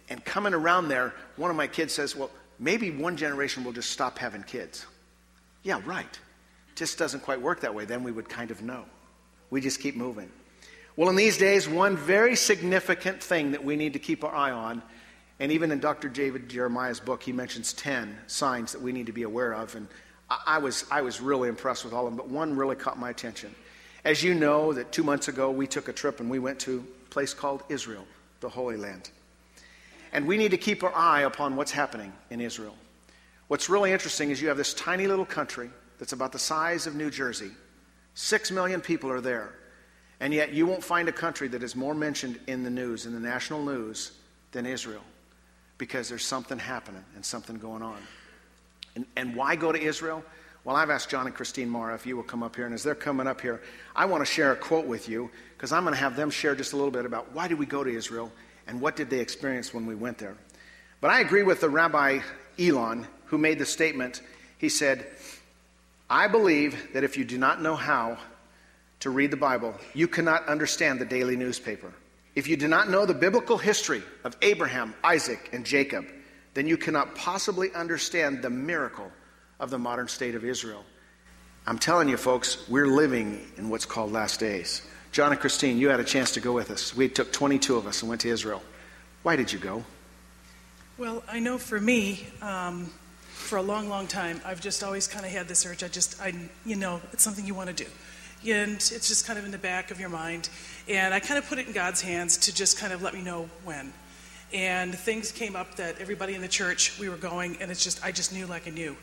and, 0.08 0.24
coming 0.24 0.54
around 0.54 0.88
there, 0.88 1.14
one 1.36 1.50
of 1.50 1.56
my 1.56 1.66
kids 1.66 1.92
says, 1.92 2.14
Well, 2.14 2.30
maybe 2.58 2.90
one 2.90 3.16
generation 3.16 3.64
will 3.64 3.72
just 3.72 3.90
stop 3.90 4.18
having 4.18 4.44
kids. 4.44 4.86
Yeah, 5.64 5.80
right. 5.84 6.18
Just 6.76 6.98
doesn't 6.98 7.20
quite 7.20 7.40
work 7.40 7.60
that 7.60 7.74
way. 7.74 7.84
Then 7.84 8.04
we 8.04 8.12
would 8.12 8.28
kind 8.28 8.50
of 8.50 8.62
know. 8.62 8.84
We 9.50 9.60
just 9.60 9.80
keep 9.80 9.96
moving. 9.96 10.30
Well, 10.96 11.08
in 11.10 11.16
these 11.16 11.38
days, 11.38 11.68
one 11.68 11.96
very 11.96 12.36
significant 12.36 13.20
thing 13.20 13.52
that 13.52 13.64
we 13.64 13.74
need 13.74 13.94
to 13.94 13.98
keep 13.98 14.22
our 14.22 14.32
eye 14.32 14.52
on, 14.52 14.80
and 15.40 15.50
even 15.50 15.72
in 15.72 15.80
Dr. 15.80 16.08
David 16.08 16.48
Jeremiah's 16.48 17.00
book, 17.00 17.22
he 17.22 17.32
mentions 17.32 17.72
10 17.72 18.16
signs 18.28 18.72
that 18.72 18.80
we 18.80 18.92
need 18.92 19.06
to 19.06 19.12
be 19.12 19.24
aware 19.24 19.52
of. 19.52 19.74
And 19.74 19.88
I 20.46 20.58
was, 20.58 20.84
I 20.90 21.02
was 21.02 21.20
really 21.20 21.48
impressed 21.48 21.84
with 21.84 21.92
all 21.92 22.06
of 22.06 22.12
them, 22.12 22.16
but 22.16 22.28
one 22.28 22.56
really 22.56 22.76
caught 22.76 22.98
my 22.98 23.10
attention. 23.10 23.52
As 24.04 24.22
you 24.22 24.34
know, 24.34 24.72
that 24.72 24.92
two 24.92 25.02
months 25.02 25.26
ago 25.28 25.50
we 25.50 25.66
took 25.66 25.88
a 25.88 25.92
trip 25.92 26.20
and 26.20 26.30
we 26.30 26.38
went 26.38 26.60
to 26.60 26.86
place 27.14 27.32
called 27.32 27.62
Israel, 27.68 28.04
the 28.40 28.48
Holy 28.48 28.76
Land. 28.76 29.10
And 30.12 30.26
we 30.26 30.36
need 30.36 30.50
to 30.50 30.58
keep 30.58 30.82
our 30.82 30.94
eye 30.94 31.22
upon 31.22 31.54
what's 31.56 31.70
happening 31.70 32.12
in 32.28 32.40
Israel. 32.40 32.74
What's 33.48 33.70
really 33.70 33.92
interesting 33.92 34.30
is 34.30 34.42
you 34.42 34.48
have 34.48 34.56
this 34.56 34.74
tiny 34.74 35.06
little 35.06 35.24
country 35.24 35.70
that's 35.98 36.12
about 36.12 36.32
the 36.32 36.38
size 36.38 36.86
of 36.86 36.96
New 36.96 37.10
Jersey. 37.10 37.52
Six 38.14 38.50
million 38.50 38.80
people 38.80 39.10
are 39.10 39.20
there. 39.20 39.54
And 40.20 40.34
yet, 40.34 40.52
you 40.52 40.66
won't 40.66 40.82
find 40.82 41.08
a 41.08 41.12
country 41.12 41.48
that 41.48 41.62
is 41.62 41.76
more 41.76 41.94
mentioned 41.94 42.38
in 42.46 42.62
the 42.64 42.70
news, 42.70 43.06
in 43.06 43.14
the 43.14 43.20
national 43.20 43.64
news, 43.64 44.12
than 44.52 44.66
Israel 44.66 45.02
because 45.78 46.08
there's 46.08 46.24
something 46.24 46.58
happening 46.58 47.04
and 47.14 47.24
something 47.24 47.56
going 47.56 47.82
on. 47.82 47.98
And, 48.96 49.06
and 49.16 49.34
why 49.34 49.56
go 49.56 49.72
to 49.72 49.80
Israel? 49.80 50.24
Well, 50.64 50.76
I've 50.76 50.88
asked 50.88 51.10
John 51.10 51.26
and 51.26 51.34
Christine 51.34 51.68
Mara 51.68 51.94
if 51.94 52.06
you 52.06 52.16
will 52.16 52.22
come 52.22 52.42
up 52.42 52.56
here. 52.56 52.64
And 52.64 52.74
as 52.74 52.82
they're 52.82 52.94
coming 52.94 53.26
up 53.26 53.40
here, 53.40 53.60
I 53.94 54.06
want 54.06 54.22
to 54.22 54.32
share 54.32 54.52
a 54.52 54.56
quote 54.56 54.86
with 54.86 55.08
you 55.08 55.30
because 55.56 55.72
I'm 55.72 55.84
going 55.84 55.94
to 55.94 56.00
have 56.00 56.16
them 56.16 56.30
share 56.30 56.54
just 56.54 56.72
a 56.72 56.76
little 56.76 56.90
bit 56.90 57.04
about 57.04 57.32
why 57.32 57.48
did 57.48 57.58
we 57.58 57.66
go 57.66 57.84
to 57.84 57.90
Israel 57.90 58.32
and 58.66 58.80
what 58.80 58.96
did 58.96 59.10
they 59.10 59.20
experience 59.20 59.74
when 59.74 59.84
we 59.84 59.94
went 59.94 60.16
there. 60.16 60.36
But 61.02 61.10
I 61.10 61.20
agree 61.20 61.42
with 61.42 61.60
the 61.60 61.68
Rabbi 61.68 62.20
Elon 62.58 63.06
who 63.26 63.36
made 63.36 63.58
the 63.58 63.66
statement. 63.66 64.22
He 64.56 64.70
said, 64.70 65.06
I 66.08 66.28
believe 66.28 66.94
that 66.94 67.04
if 67.04 67.18
you 67.18 67.26
do 67.26 67.36
not 67.36 67.60
know 67.60 67.76
how 67.76 68.16
to 69.00 69.10
read 69.10 69.30
the 69.30 69.36
Bible, 69.36 69.74
you 69.92 70.08
cannot 70.08 70.46
understand 70.46 70.98
the 70.98 71.04
daily 71.04 71.36
newspaper. 71.36 71.92
If 72.34 72.48
you 72.48 72.56
do 72.56 72.68
not 72.68 72.88
know 72.88 73.04
the 73.04 73.14
biblical 73.14 73.58
history 73.58 74.02
of 74.24 74.34
Abraham, 74.40 74.94
Isaac, 75.04 75.50
and 75.52 75.66
Jacob, 75.66 76.06
then 76.54 76.66
you 76.66 76.78
cannot 76.78 77.14
possibly 77.14 77.72
understand 77.74 78.40
the 78.40 78.50
miracle 78.50 79.10
of 79.60 79.70
the 79.70 79.78
modern 79.78 80.08
state 80.08 80.34
of 80.34 80.44
Israel. 80.44 80.84
I'm 81.66 81.78
telling 81.78 82.08
you, 82.08 82.16
folks, 82.16 82.68
we're 82.68 82.86
living 82.86 83.40
in 83.56 83.70
what's 83.70 83.86
called 83.86 84.12
last 84.12 84.40
days. 84.40 84.82
John 85.12 85.32
and 85.32 85.40
Christine, 85.40 85.78
you 85.78 85.88
had 85.88 86.00
a 86.00 86.04
chance 86.04 86.32
to 86.32 86.40
go 86.40 86.52
with 86.52 86.70
us. 86.70 86.94
We 86.94 87.08
took 87.08 87.32
22 87.32 87.76
of 87.76 87.86
us 87.86 88.02
and 88.02 88.08
went 88.08 88.20
to 88.22 88.28
Israel. 88.28 88.62
Why 89.22 89.36
did 89.36 89.52
you 89.52 89.58
go? 89.58 89.84
Well, 90.98 91.22
I 91.28 91.40
know 91.40 91.58
for 91.58 91.80
me, 91.80 92.26
um, 92.42 92.86
for 93.28 93.56
a 93.56 93.62
long, 93.62 93.88
long 93.88 94.06
time, 94.06 94.40
I've 94.44 94.60
just 94.60 94.82
always 94.82 95.08
kind 95.08 95.24
of 95.24 95.30
had 95.30 95.48
this 95.48 95.64
urge. 95.64 95.82
I 95.82 95.88
just, 95.88 96.20
I, 96.20 96.34
you 96.66 96.76
know, 96.76 97.00
it's 97.12 97.22
something 97.22 97.46
you 97.46 97.54
want 97.54 97.74
to 97.74 97.84
do 97.84 97.90
and 98.46 98.72
it's 98.74 99.08
just 99.08 99.26
kind 99.26 99.38
of 99.38 99.44
in 99.44 99.50
the 99.50 99.58
back 99.58 99.90
of 99.90 99.98
your 99.98 100.08
mind. 100.08 100.48
And 100.88 101.14
I 101.14 101.20
kind 101.20 101.38
of 101.38 101.48
put 101.48 101.58
it 101.58 101.66
in 101.66 101.72
God's 101.72 102.00
hands 102.00 102.36
to 102.38 102.54
just 102.54 102.78
kind 102.78 102.92
of 102.92 103.02
let 103.02 103.14
me 103.14 103.22
know 103.22 103.48
when. 103.64 103.92
And 104.52 104.94
things 104.94 105.32
came 105.32 105.56
up 105.56 105.76
that 105.76 105.98
everybody 105.98 106.34
in 106.34 106.42
the 106.42 106.48
church, 106.48 106.98
we 106.98 107.08
were 107.08 107.16
going, 107.16 107.56
and 107.60 107.70
it's 107.70 107.82
just, 107.82 108.04
I 108.04 108.12
just 108.12 108.32
knew 108.32 108.46
like 108.46 108.68
I 108.68 108.70
knew. 108.70 108.96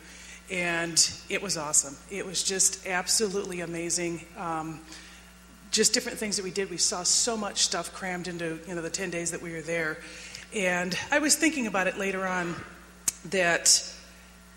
And 0.51 1.11
it 1.29 1.41
was 1.41 1.57
awesome. 1.57 1.95
It 2.09 2.25
was 2.25 2.43
just 2.43 2.85
absolutely 2.85 3.61
amazing. 3.61 4.25
Um, 4.37 4.81
just 5.71 5.93
different 5.93 6.17
things 6.17 6.35
that 6.35 6.43
we 6.43 6.51
did. 6.51 6.69
We 6.69 6.75
saw 6.75 7.03
so 7.03 7.37
much 7.37 7.63
stuff 7.63 7.93
crammed 7.93 8.27
into, 8.27 8.59
you 8.67 8.75
know, 8.75 8.81
the 8.81 8.89
10 8.89 9.09
days 9.09 9.31
that 9.31 9.41
we 9.41 9.53
were 9.53 9.61
there. 9.61 9.97
And 10.53 10.97
I 11.09 11.19
was 11.19 11.37
thinking 11.37 11.67
about 11.67 11.87
it 11.87 11.97
later 11.97 12.27
on 12.27 12.55
that, 13.29 13.81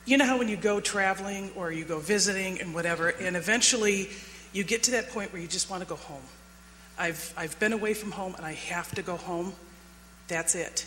you 0.05 0.17
know 0.17 0.25
how 0.25 0.37
when 0.37 0.49
you 0.49 0.57
go 0.57 0.81
traveling 0.81 1.53
or 1.55 1.71
you 1.71 1.85
go 1.85 2.01
visiting 2.01 2.61
and 2.61 2.75
whatever, 2.75 3.11
and 3.11 3.37
eventually 3.37 4.09
you 4.53 4.65
get 4.65 4.83
to 4.85 4.91
that 4.93 5.11
point 5.11 5.33
where 5.33 5.41
you 5.41 5.47
just 5.47 5.71
want 5.71 5.85
to 5.85 5.89
go 5.89 5.95
home. 5.95 6.23
I've, 6.99 7.33
I've 7.37 7.57
been 7.61 7.73
away 7.73 7.95
from 7.95 8.11
home 8.11 8.35
and 8.35 8.45
I 8.45 8.55
have 8.55 8.93
to 8.97 9.03
go 9.03 9.17
home. 9.17 9.53
That's 10.27 10.57
it. 10.57 10.87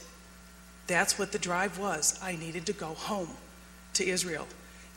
That's 0.88 1.18
what 1.18 1.32
the 1.32 1.40
drive 1.40 1.80
was. 1.80 2.20
I 2.22 2.36
needed 2.36 2.66
to 2.66 2.74
go 2.74 2.88
home 2.88 3.30
to 3.94 4.06
Israel. 4.06 4.48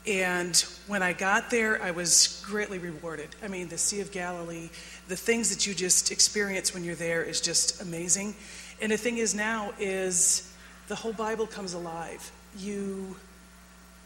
And 0.07 0.57
when 0.87 1.03
I 1.03 1.13
got 1.13 1.51
there, 1.51 1.81
I 1.81 1.91
was 1.91 2.43
greatly 2.45 2.79
rewarded. 2.79 3.29
I 3.43 3.47
mean, 3.47 3.67
the 3.67 3.77
Sea 3.77 4.01
of 4.01 4.11
Galilee, 4.11 4.69
the 5.07 5.15
things 5.15 5.49
that 5.51 5.67
you 5.67 5.75
just 5.75 6.11
experience 6.11 6.73
when 6.73 6.83
you're 6.83 6.95
there 6.95 7.21
is 7.23 7.39
just 7.39 7.81
amazing. 7.81 8.35
And 8.81 8.91
the 8.91 8.97
thing 8.97 9.19
is 9.19 9.35
now 9.35 9.73
is 9.79 10.51
the 10.87 10.95
whole 10.95 11.13
Bible 11.13 11.45
comes 11.45 11.73
alive. 11.73 12.31
You 12.57 13.15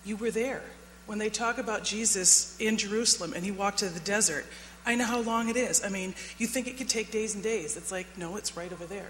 you 0.03 0.15
were 0.17 0.31
there. 0.31 0.61
When 1.07 1.17
they 1.17 1.29
talk 1.29 1.57
about 1.57 1.83
Jesus 1.83 2.55
in 2.59 2.77
Jerusalem 2.77 3.33
and 3.33 3.43
he 3.43 3.51
walked 3.51 3.79
to 3.79 3.89
the 3.89 3.99
desert, 3.99 4.45
I 4.85 4.95
know 4.95 5.05
how 5.05 5.21
long 5.21 5.49
it 5.49 5.55
is. 5.55 5.83
I 5.83 5.89
mean, 5.89 6.13
you 6.37 6.45
think 6.45 6.67
it 6.67 6.77
could 6.77 6.89
take 6.89 7.11
days 7.11 7.33
and 7.33 7.43
days. 7.43 7.75
It's 7.75 7.91
like, 7.91 8.05
no, 8.17 8.35
it's 8.35 8.55
right 8.55 8.71
over 8.71 8.85
there. 8.85 9.07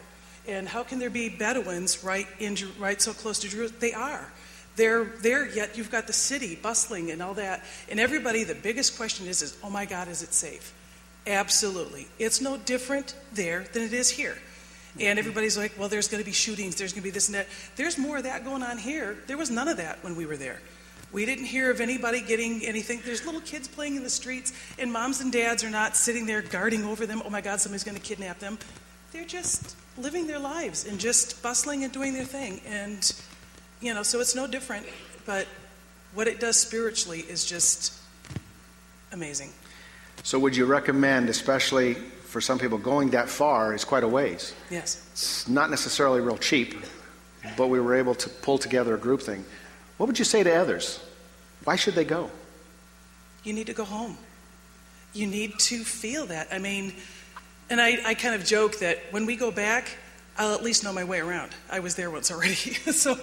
And 0.47 0.67
how 0.67 0.83
can 0.83 0.99
there 0.99 1.09
be 1.09 1.27
Bedouins 1.29 2.03
right 2.03 2.27
in 2.39 2.57
right 2.79 3.01
so 3.01 3.13
close 3.13 3.39
to 3.39 3.49
Jerusalem? 3.49 3.79
They 3.79 3.93
are. 3.93 4.31
They're 4.75 5.05
there, 5.05 5.47
yet 5.47 5.77
you've 5.77 5.91
got 5.91 6.07
the 6.07 6.13
city 6.13 6.55
bustling 6.55 7.11
and 7.11 7.21
all 7.21 7.33
that. 7.35 7.63
And 7.89 7.99
everybody, 7.99 8.43
the 8.43 8.55
biggest 8.55 8.97
question 8.97 9.27
is, 9.27 9.41
is 9.41 9.57
oh 9.63 9.69
my 9.69 9.85
God, 9.85 10.07
is 10.07 10.21
it 10.21 10.33
safe? 10.33 10.73
Absolutely. 11.27 12.07
It's 12.19 12.41
no 12.41 12.57
different 12.57 13.15
there 13.33 13.65
than 13.73 13.83
it 13.83 13.93
is 13.93 14.09
here. 14.09 14.37
And 14.99 15.19
everybody's 15.19 15.57
like, 15.57 15.73
well, 15.77 15.89
there's 15.89 16.07
going 16.07 16.21
to 16.21 16.25
be 16.25 16.31
shootings, 16.31 16.75
there's 16.75 16.93
going 16.93 17.01
to 17.01 17.07
be 17.07 17.11
this 17.11 17.27
and 17.27 17.35
that. 17.35 17.47
There's 17.75 17.97
more 17.97 18.17
of 18.17 18.23
that 18.23 18.45
going 18.45 18.63
on 18.63 18.77
here. 18.77 19.17
There 19.27 19.37
was 19.37 19.49
none 19.49 19.67
of 19.67 19.77
that 19.77 20.03
when 20.03 20.15
we 20.15 20.25
were 20.25 20.37
there. 20.37 20.61
We 21.11 21.25
didn't 21.25 21.45
hear 21.45 21.71
of 21.71 21.81
anybody 21.81 22.21
getting 22.21 22.65
anything. 22.65 23.01
There's 23.05 23.25
little 23.25 23.41
kids 23.41 23.67
playing 23.67 23.95
in 23.95 24.03
the 24.03 24.09
streets, 24.09 24.53
and 24.77 24.91
moms 24.91 25.21
and 25.21 25.31
dads 25.31 25.63
are 25.63 25.69
not 25.69 25.95
sitting 25.95 26.25
there 26.25 26.41
guarding 26.41 26.83
over 26.83 27.05
them. 27.05 27.21
Oh 27.25 27.29
my 27.29 27.41
God, 27.41 27.61
somebody's 27.61 27.83
going 27.83 27.97
to 27.97 28.03
kidnap 28.03 28.39
them. 28.39 28.57
They're 29.11 29.25
just 29.25 29.75
living 29.97 30.27
their 30.27 30.39
lives 30.39 30.85
and 30.85 30.99
just 30.99 31.41
bustling 31.41 31.83
and 31.83 31.93
doing 31.93 32.13
their 32.13 32.25
thing. 32.25 32.61
And, 32.65 33.13
you 33.81 33.93
know, 33.93 34.03
so 34.03 34.19
it's 34.19 34.35
no 34.35 34.47
different. 34.47 34.85
But 35.25 35.47
what 36.13 36.27
it 36.27 36.39
does 36.39 36.57
spiritually 36.57 37.19
is 37.19 37.45
just 37.45 37.93
amazing. 39.11 39.51
So, 40.23 40.39
would 40.39 40.55
you 40.55 40.65
recommend, 40.65 41.29
especially 41.29 41.93
for 41.93 42.41
some 42.41 42.57
people, 42.57 42.77
going 42.77 43.11
that 43.11 43.29
far 43.29 43.73
is 43.73 43.83
quite 43.83 44.03
a 44.03 44.07
ways? 44.07 44.53
Yes. 44.69 45.05
It's 45.11 45.47
not 45.47 45.69
necessarily 45.69 46.21
real 46.21 46.37
cheap, 46.37 46.75
but 47.57 47.67
we 47.67 47.79
were 47.79 47.95
able 47.95 48.15
to 48.15 48.29
pull 48.29 48.57
together 48.57 48.95
a 48.95 48.97
group 48.97 49.21
thing. 49.21 49.45
What 49.97 50.07
would 50.07 50.19
you 50.19 50.25
say 50.25 50.43
to 50.43 50.53
others? 50.53 50.99
Why 51.63 51.75
should 51.75 51.95
they 51.95 52.05
go? 52.05 52.29
You 53.43 53.53
need 53.53 53.67
to 53.67 53.73
go 53.73 53.83
home. 53.83 54.17
You 55.13 55.27
need 55.27 55.57
to 55.59 55.83
feel 55.83 56.25
that. 56.27 56.47
I 56.51 56.59
mean, 56.59 56.93
and 57.69 57.79
I, 57.79 57.99
I 58.05 58.13
kind 58.13 58.35
of 58.35 58.45
joke 58.45 58.79
that 58.79 58.99
when 59.11 59.25
we 59.25 59.35
go 59.35 59.51
back, 59.51 59.97
I'll 60.37 60.53
at 60.53 60.63
least 60.63 60.83
know 60.83 60.91
my 60.91 61.03
way 61.03 61.19
around. 61.19 61.51
I 61.69 61.79
was 61.79 61.95
there 61.95 62.11
once 62.11 62.29
already, 62.31 62.55
so 62.91 63.17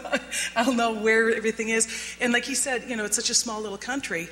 I'll 0.57 0.73
know 0.73 0.95
where 0.95 1.35
everything 1.35 1.69
is. 1.69 2.17
And 2.21 2.33
like 2.33 2.45
he 2.45 2.55
said, 2.55 2.85
you 2.89 2.97
know, 2.97 3.05
it's 3.05 3.17
such 3.17 3.31
a 3.31 3.35
small 3.35 3.61
little 3.61 3.79
country 3.79 4.29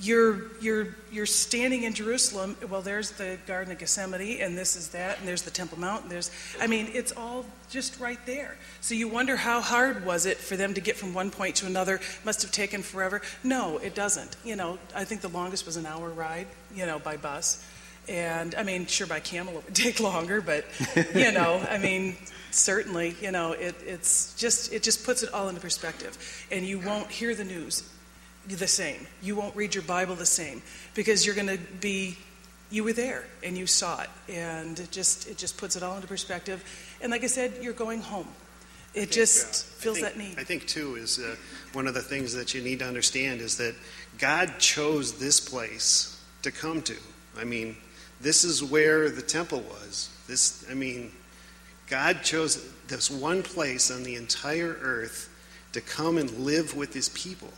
you're 0.00 0.42
you're 0.60 0.88
you're 1.10 1.26
standing 1.26 1.84
in 1.84 1.92
Jerusalem. 1.92 2.56
Well, 2.68 2.82
there's 2.82 3.12
the 3.12 3.38
Garden 3.46 3.72
of 3.72 3.78
Gethsemane, 3.78 4.40
and 4.40 4.56
this 4.56 4.76
is 4.76 4.88
that, 4.88 5.18
and 5.18 5.26
there's 5.26 5.42
the 5.42 5.50
Temple 5.50 5.78
Mount. 5.78 6.02
And 6.02 6.10
there's, 6.10 6.30
I 6.60 6.66
mean, 6.66 6.88
it's 6.92 7.12
all 7.12 7.46
just 7.70 7.98
right 7.98 8.18
there. 8.26 8.56
So 8.80 8.94
you 8.94 9.08
wonder 9.08 9.36
how 9.36 9.60
hard 9.60 10.04
was 10.04 10.26
it 10.26 10.36
for 10.36 10.56
them 10.56 10.74
to 10.74 10.80
get 10.80 10.96
from 10.96 11.14
one 11.14 11.30
point 11.30 11.56
to 11.56 11.66
another? 11.66 12.00
Must 12.24 12.42
have 12.42 12.52
taken 12.52 12.82
forever. 12.82 13.22
No, 13.42 13.78
it 13.78 13.94
doesn't. 13.94 14.36
You 14.44 14.56
know, 14.56 14.78
I 14.94 15.04
think 15.04 15.20
the 15.22 15.28
longest 15.28 15.66
was 15.66 15.76
an 15.76 15.86
hour 15.86 16.10
ride. 16.10 16.46
You 16.74 16.86
know, 16.86 16.98
by 16.98 17.16
bus, 17.16 17.64
and 18.08 18.54
I 18.54 18.62
mean, 18.62 18.86
sure, 18.86 19.06
by 19.06 19.20
camel 19.20 19.58
it 19.58 19.64
would 19.64 19.74
take 19.74 20.00
longer, 20.00 20.40
but 20.40 20.64
you 21.14 21.32
know, 21.32 21.64
I 21.70 21.78
mean. 21.78 22.16
Certainly, 22.50 23.14
you 23.20 23.30
know, 23.30 23.52
it, 23.52 23.74
it's 23.86 24.34
just 24.34 24.72
it 24.72 24.82
just 24.82 25.04
puts 25.04 25.22
it 25.22 25.34
all 25.34 25.50
into 25.50 25.60
perspective, 25.60 26.16
and 26.50 26.64
you 26.64 26.78
won't 26.78 27.10
hear 27.10 27.34
the 27.34 27.44
news 27.44 27.84
the 28.56 28.66
same. 28.66 29.06
You 29.22 29.36
won't 29.36 29.54
read 29.54 29.74
your 29.74 29.84
Bible 29.84 30.14
the 30.14 30.26
same 30.26 30.62
because 30.94 31.26
you're 31.26 31.34
going 31.34 31.48
to 31.48 31.58
be 31.58 32.16
you 32.70 32.84
were 32.84 32.92
there 32.92 33.24
and 33.42 33.56
you 33.56 33.66
saw 33.66 34.02
it. 34.02 34.10
And 34.28 34.78
it 34.78 34.90
just 34.90 35.28
it 35.28 35.36
just 35.36 35.58
puts 35.58 35.76
it 35.76 35.82
all 35.82 35.96
into 35.96 36.08
perspective. 36.08 36.64
And 37.00 37.10
like 37.10 37.24
i 37.24 37.26
said 37.26 37.52
you're 37.60 37.72
going 37.72 38.00
home. 38.00 38.28
It 38.94 39.00
think, 39.00 39.12
just 39.12 39.66
uh, 39.66 39.80
fills 39.80 39.98
think, 39.98 40.08
that 40.14 40.18
need. 40.18 40.38
I 40.38 40.44
think 40.44 40.66
too 40.66 40.96
is 40.96 41.18
uh, 41.18 41.36
one 41.72 41.86
of 41.86 41.94
the 41.94 42.00
things 42.00 42.34
that 42.34 42.54
you 42.54 42.62
need 42.62 42.78
to 42.78 42.86
understand 42.86 43.40
is 43.40 43.58
that 43.58 43.74
god 44.18 44.58
chose 44.58 45.18
this 45.18 45.40
place 45.40 46.22
to 46.42 46.50
come 46.50 46.82
to. 46.82 46.96
I 47.36 47.44
mean 47.44 47.76
this 48.20 48.44
is 48.44 48.62
where 48.62 49.10
the 49.10 49.22
temple 49.22 49.60
was 49.60 50.10
this 50.26 50.64
i 50.70 50.74
mean 50.74 51.12
god 51.88 52.22
chose 52.22 52.70
this 52.88 53.10
one 53.10 53.42
place 53.42 53.90
on 53.90 54.02
the 54.02 54.16
entire 54.16 54.76
earth 54.80 55.30
to 55.72 55.80
come 55.80 56.18
and 56.18 56.30
live 56.38 56.76
with 56.76 56.94
his 56.94 57.08
people. 57.10 57.52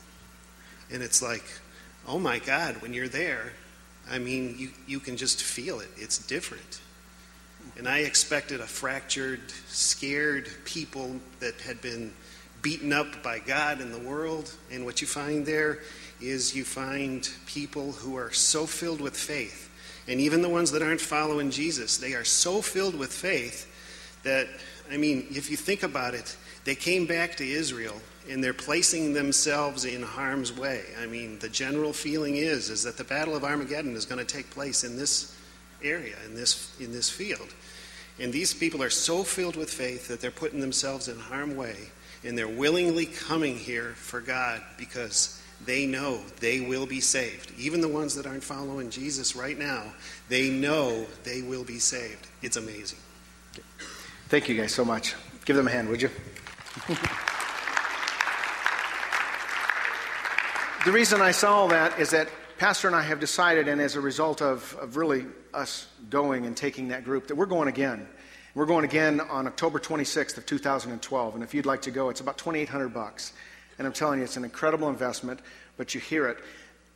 And 0.92 1.02
it's 1.02 1.22
like, 1.22 1.44
oh 2.06 2.18
my 2.18 2.38
God, 2.38 2.82
when 2.82 2.92
you're 2.92 3.08
there, 3.08 3.52
I 4.10 4.18
mean, 4.18 4.56
you, 4.58 4.70
you 4.86 5.00
can 5.00 5.16
just 5.16 5.42
feel 5.42 5.80
it. 5.80 5.88
It's 5.96 6.18
different. 6.18 6.80
And 7.76 7.88
I 7.88 7.98
expected 7.98 8.60
a 8.60 8.66
fractured, 8.66 9.50
scared 9.68 10.48
people 10.64 11.16
that 11.38 11.60
had 11.60 11.80
been 11.80 12.12
beaten 12.62 12.92
up 12.92 13.22
by 13.22 13.38
God 13.38 13.80
and 13.80 13.94
the 13.94 13.98
world. 13.98 14.52
And 14.70 14.84
what 14.84 15.00
you 15.00 15.06
find 15.06 15.46
there 15.46 15.78
is 16.20 16.54
you 16.54 16.64
find 16.64 17.28
people 17.46 17.92
who 17.92 18.16
are 18.16 18.32
so 18.32 18.66
filled 18.66 19.00
with 19.00 19.16
faith. 19.16 19.69
And 20.08 20.20
even 20.20 20.42
the 20.42 20.48
ones 20.48 20.72
that 20.72 20.82
aren't 20.82 21.00
following 21.00 21.50
Jesus, 21.50 21.98
they 21.98 22.14
are 22.14 22.24
so 22.24 22.62
filled 22.62 22.94
with 22.94 23.12
faith 23.12 23.66
that, 24.22 24.48
I 24.90 24.96
mean, 24.96 25.26
if 25.30 25.50
you 25.50 25.56
think 25.56 25.82
about 25.82 26.14
it, 26.14 26.36
they 26.64 26.74
came 26.74 27.06
back 27.06 27.36
to 27.36 27.48
Israel 27.48 28.00
and 28.28 28.42
they're 28.42 28.52
placing 28.52 29.12
themselves 29.12 29.84
in 29.84 30.02
harm's 30.02 30.52
way. 30.52 30.82
I 31.00 31.06
mean, 31.06 31.38
the 31.38 31.48
general 31.48 31.92
feeling 31.92 32.36
is 32.36 32.70
is 32.70 32.82
that 32.84 32.96
the 32.96 33.04
Battle 33.04 33.34
of 33.34 33.44
Armageddon 33.44 33.96
is 33.96 34.04
going 34.04 34.24
to 34.24 34.34
take 34.34 34.50
place 34.50 34.84
in 34.84 34.96
this 34.96 35.36
area, 35.82 36.16
in 36.26 36.34
this 36.34 36.74
in 36.80 36.92
this 36.92 37.08
field. 37.08 37.48
And 38.18 38.32
these 38.32 38.52
people 38.52 38.82
are 38.82 38.90
so 38.90 39.24
filled 39.24 39.56
with 39.56 39.70
faith 39.70 40.08
that 40.08 40.20
they're 40.20 40.30
putting 40.30 40.60
themselves 40.60 41.08
in 41.08 41.18
harm's 41.18 41.54
way 41.54 41.76
and 42.24 42.36
they're 42.36 42.48
willingly 42.48 43.06
coming 43.06 43.56
here 43.56 43.92
for 43.96 44.20
God 44.20 44.62
because 44.76 45.39
they 45.64 45.86
know 45.86 46.20
they 46.40 46.60
will 46.60 46.86
be 46.86 47.00
saved. 47.00 47.52
Even 47.58 47.80
the 47.80 47.88
ones 47.88 48.14
that 48.14 48.26
aren't 48.26 48.44
following 48.44 48.90
Jesus 48.90 49.36
right 49.36 49.58
now, 49.58 49.84
they 50.28 50.48
know 50.48 51.06
they 51.24 51.42
will 51.42 51.64
be 51.64 51.78
saved. 51.78 52.26
It's 52.42 52.56
amazing. 52.56 52.98
Thank 54.28 54.48
you 54.48 54.56
guys 54.56 54.72
so 54.72 54.84
much. 54.84 55.14
Give 55.44 55.56
them 55.56 55.66
a 55.66 55.70
hand, 55.70 55.88
would 55.88 56.00
you? 56.00 56.08
the 60.84 60.92
reason 60.92 61.20
I 61.20 61.32
saw 61.32 61.66
that 61.66 61.98
is 61.98 62.10
that 62.10 62.28
Pastor 62.58 62.88
and 62.88 62.96
I 62.96 63.02
have 63.02 63.20
decided, 63.20 63.68
and 63.68 63.80
as 63.80 63.96
a 63.96 64.00
result 64.00 64.42
of, 64.42 64.76
of 64.80 64.96
really 64.96 65.26
us 65.52 65.88
going 66.10 66.46
and 66.46 66.56
taking 66.56 66.88
that 66.88 67.04
group, 67.04 67.26
that 67.28 67.34
we're 67.34 67.46
going 67.46 67.68
again. 67.68 68.06
We're 68.54 68.66
going 68.66 68.84
again 68.84 69.20
on 69.20 69.46
October 69.46 69.78
26th 69.78 70.36
of 70.36 70.44
2012, 70.44 71.34
and 71.34 71.44
if 71.44 71.54
you'd 71.54 71.66
like 71.66 71.82
to 71.82 71.90
go, 71.90 72.08
it's 72.10 72.20
about 72.20 72.36
2,800 72.36 72.88
bucks. 72.88 73.32
And 73.80 73.86
I'm 73.86 73.94
telling 73.94 74.18
you, 74.18 74.26
it's 74.26 74.36
an 74.36 74.44
incredible 74.44 74.90
investment, 74.90 75.40
but 75.78 75.94
you 75.94 76.02
hear 76.02 76.28
it. 76.28 76.36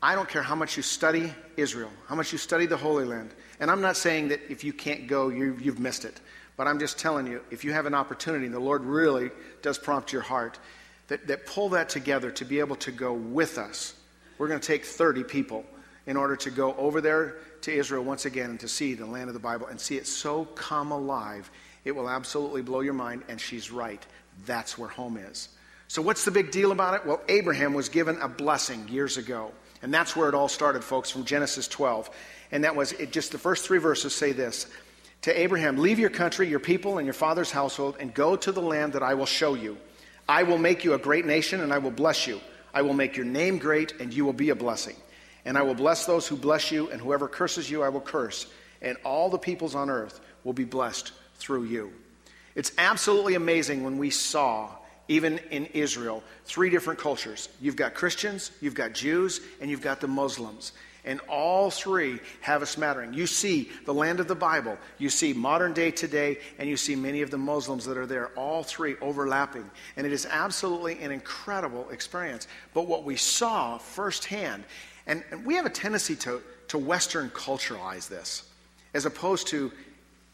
I 0.03 0.15
don't 0.15 0.29
care 0.29 0.43
how 0.43 0.55
much 0.55 0.77
you 0.77 0.83
study 0.83 1.33
Israel, 1.57 1.89
how 2.09 2.15
much 2.15 2.31
you 2.31 2.37
study 2.37 2.67
the 2.67 2.77
Holy 2.77 3.07
Land. 3.07 3.31
And 3.59 3.71
I'm 3.71 3.81
not 3.81 3.97
saying 3.97 4.29
that 4.29 4.41
if 4.51 4.63
you 4.63 4.75
can't 4.75 5.07
go, 5.07 5.31
you, 5.31 5.57
you've 5.63 5.79
missed 5.79 6.05
it. 6.05 6.21
But 6.59 6.69
I'm 6.69 6.79
just 6.79 6.99
telling 6.99 7.27
you, 7.27 7.41
if 7.51 7.65
you 7.65 7.73
have 7.73 7.87
an 7.87 7.95
opportunity, 7.95 8.45
and 8.45 8.55
the 8.55 8.61
Lord 8.61 8.85
really 8.85 9.31
does 9.63 9.79
prompt 9.79 10.13
your 10.13 10.21
heart, 10.21 10.59
that, 11.09 11.27
that 11.27 11.47
pull 11.47 11.71
that 11.71 11.89
together 11.89 12.31
to 12.33 12.45
be 12.45 12.61
able 12.61 12.77
to 12.77 12.93
go 12.93 13.15
with 13.15 13.57
us. 13.57 13.95
We're 14.37 14.49
going 14.49 14.61
to 14.61 14.67
take 14.67 14.85
30 14.85 15.25
people 15.25 15.65
in 16.05 16.19
order 16.19 16.37
to 16.37 16.51
go 16.51 16.75
over 16.75 17.01
there 17.01 17.37
to 17.63 17.73
Israel 17.73 18.05
once 18.05 18.27
again 18.27 18.51
and 18.51 18.61
to 18.61 18.69
see 18.69 18.93
the 18.93 19.07
land 19.07 19.29
of 19.29 19.33
the 19.33 19.41
Bible 19.41 19.69
and 19.69 19.81
see 19.81 19.97
it 19.97 20.07
so 20.07 20.45
come 20.45 20.93
alive, 20.93 21.51
it 21.87 21.93
will 21.93 22.11
absolutely 22.11 22.61
blow 22.61 22.81
your 22.81 22.93
mind. 22.93 23.23
And 23.31 23.41
she's 23.41 23.71
right. 23.71 24.05
That's 24.45 24.77
where 24.77 24.91
home 24.91 25.17
is. 25.17 25.49
So, 25.89 26.03
what's 26.03 26.25
the 26.25 26.31
big 26.31 26.51
deal 26.51 26.73
about 26.73 26.95
it? 26.95 27.07
Well, 27.07 27.21
Abraham 27.29 27.75
was 27.75 27.89
given 27.89 28.21
a 28.21 28.29
blessing 28.29 28.89
years 28.89 29.17
ago. 29.17 29.53
And 29.85 29.93
that's 29.93 30.17
where 30.17 30.31
it 30.31 30.35
all 30.35 30.49
started, 30.49 30.83
folks, 30.83 31.11
from 31.11 31.27
Genesis 31.27 31.69
12. 31.69 32.09
And 32.53 32.65
that 32.65 32.75
was 32.75 32.93
it, 32.93 33.13
just 33.13 33.33
the 33.33 33.39
first 33.39 33.67
three 33.67 33.77
verses 33.77 34.15
say 34.15 34.33
this 34.33 34.67
To 35.23 35.39
Abraham, 35.39 35.77
leave 35.77 35.99
your 35.99 36.09
country, 36.09 36.49
your 36.49 36.59
people, 36.59 36.97
and 36.97 37.07
your 37.07 37.13
father's 37.13 37.51
household, 37.51 37.97
and 38.01 38.15
go 38.15 38.35
to 38.35 38.51
the 38.51 38.63
land 38.63 38.95
that 38.95 39.03
I 39.03 39.13
will 39.13 39.27
show 39.27 39.53
you. 39.53 39.77
I 40.27 40.45
will 40.45 40.57
make 40.57 40.85
you 40.85 40.95
a 40.95 40.99
great 40.99 41.27
nation, 41.27 41.61
and 41.61 41.71
I 41.71 41.77
will 41.77 41.91
bless 41.91 42.27
you. 42.27 42.41
I 42.73 42.81
will 42.81 42.95
make 42.95 43.15
your 43.15 43.27
name 43.27 43.59
great, 43.59 44.01
and 44.01 44.13
you 44.13 44.25
will 44.25 44.33
be 44.33 44.49
a 44.49 44.55
blessing. 44.55 44.97
And 45.45 45.59
I 45.59 45.63
will 45.63 45.75
bless 45.75 46.07
those 46.07 46.27
who 46.27 46.37
bless 46.37 46.73
you, 46.73 46.89
and 46.89 46.99
whoever 46.99 47.29
curses 47.29 47.71
you, 47.71 47.83
I 47.83 47.91
will 47.91 48.01
curse. 48.01 48.47
And 48.81 48.97
all 49.05 49.29
the 49.29 49.37
peoples 49.37 49.75
on 49.75 49.91
earth 49.91 50.19
will 50.45 50.55
be 50.55 50.65
blessed 50.65 51.13
through 51.35 51.65
you. 51.65 51.93
It's 52.55 52.73
absolutely 52.79 53.35
amazing 53.35 53.85
when 53.85 53.99
we 53.99 54.09
saw, 54.09 54.71
even 55.09 55.39
in 55.51 55.67
Israel, 55.67 56.23
three 56.45 56.71
different 56.71 56.99
cultures. 56.99 57.49
You've 57.61 57.77
got 57.77 57.95
Christians, 57.95 58.51
you've 58.61 58.75
got 58.75 58.93
Jews, 58.93 59.41
and 59.61 59.71
you've 59.71 59.83
got 59.83 60.01
the 60.01 60.09
Muslims. 60.09 60.73
And 61.07 61.21
all 61.29 61.71
three 61.71 62.19
have 62.41 62.63
a 62.63 62.67
smattering. 62.67 63.13
You 63.13 63.27
see 63.27 63.71
the 63.85 63.93
land 63.93 64.21
of 64.21 64.29
the 64.29 64.35
Bible, 64.35 64.79
you 64.97 65.11
see 65.11 65.35
modern 65.35 65.75
day 65.75 65.91
today, 65.91 66.39
and 66.59 66.67
you 66.67 66.79
see 66.79 66.97
many 66.97 67.21
of 67.21 67.31
the 67.31 67.37
Muslims 67.37 67.85
that 67.85 67.99
are 67.99 68.07
there, 68.07 68.29
all 68.29 68.63
three 68.63 68.97
overlapping. 69.03 69.71
And 69.99 70.07
it 70.07 70.13
is 70.15 70.25
absolutely 70.25 70.99
an 71.01 71.11
incredible 71.11 71.91
experience. 71.91 72.49
But 72.73 72.87
what 72.87 73.05
we 73.05 73.17
saw 73.17 73.77
firsthand 73.77 74.65
and, 75.07 75.23
and 75.31 75.45
we 75.45 75.55
have 75.57 75.67
a 75.67 75.71
tendency 75.71 76.17
to, 76.17 76.41
to 76.69 76.79
Western 76.79 77.31
culturalize 77.31 78.09
this 78.09 78.49
as 78.95 79.07
opposed 79.07 79.49
to 79.49 79.73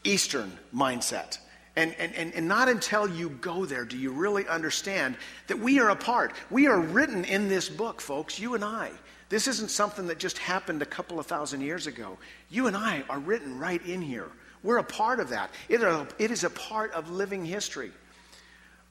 Eastern 0.03 0.57
mindset. 0.73 1.39
And, 1.75 1.95
and, 1.97 2.13
and, 2.15 2.33
and 2.33 2.47
not 2.47 2.67
until 2.67 3.07
you 3.07 3.29
go 3.29 3.65
there 3.65 3.85
do 3.85 3.97
you 3.97 4.11
really 4.11 4.45
understand 4.47 5.15
that 5.47 5.57
we 5.59 5.79
are 5.79 5.89
a 5.89 5.95
part. 5.95 6.33
We 6.49 6.67
are 6.67 6.79
written 6.79 7.23
in 7.23 7.47
this 7.47 7.69
book, 7.69 8.01
folks, 8.01 8.39
you 8.39 8.55
and 8.55 8.63
I. 8.63 8.91
This 9.29 9.47
isn't 9.47 9.71
something 9.71 10.07
that 10.07 10.19
just 10.19 10.37
happened 10.37 10.81
a 10.81 10.85
couple 10.85 11.17
of 11.17 11.25
thousand 11.25 11.61
years 11.61 11.87
ago. 11.87 12.17
You 12.49 12.67
and 12.67 12.75
I 12.75 13.03
are 13.09 13.19
written 13.19 13.57
right 13.57 13.83
in 13.85 14.01
here. 14.01 14.29
We're 14.63 14.79
a 14.79 14.83
part 14.83 15.21
of 15.21 15.29
that. 15.29 15.51
It, 15.69 15.81
are, 15.81 16.05
it 16.19 16.31
is 16.31 16.43
a 16.43 16.49
part 16.49 16.91
of 16.91 17.09
living 17.09 17.45
history. 17.45 17.91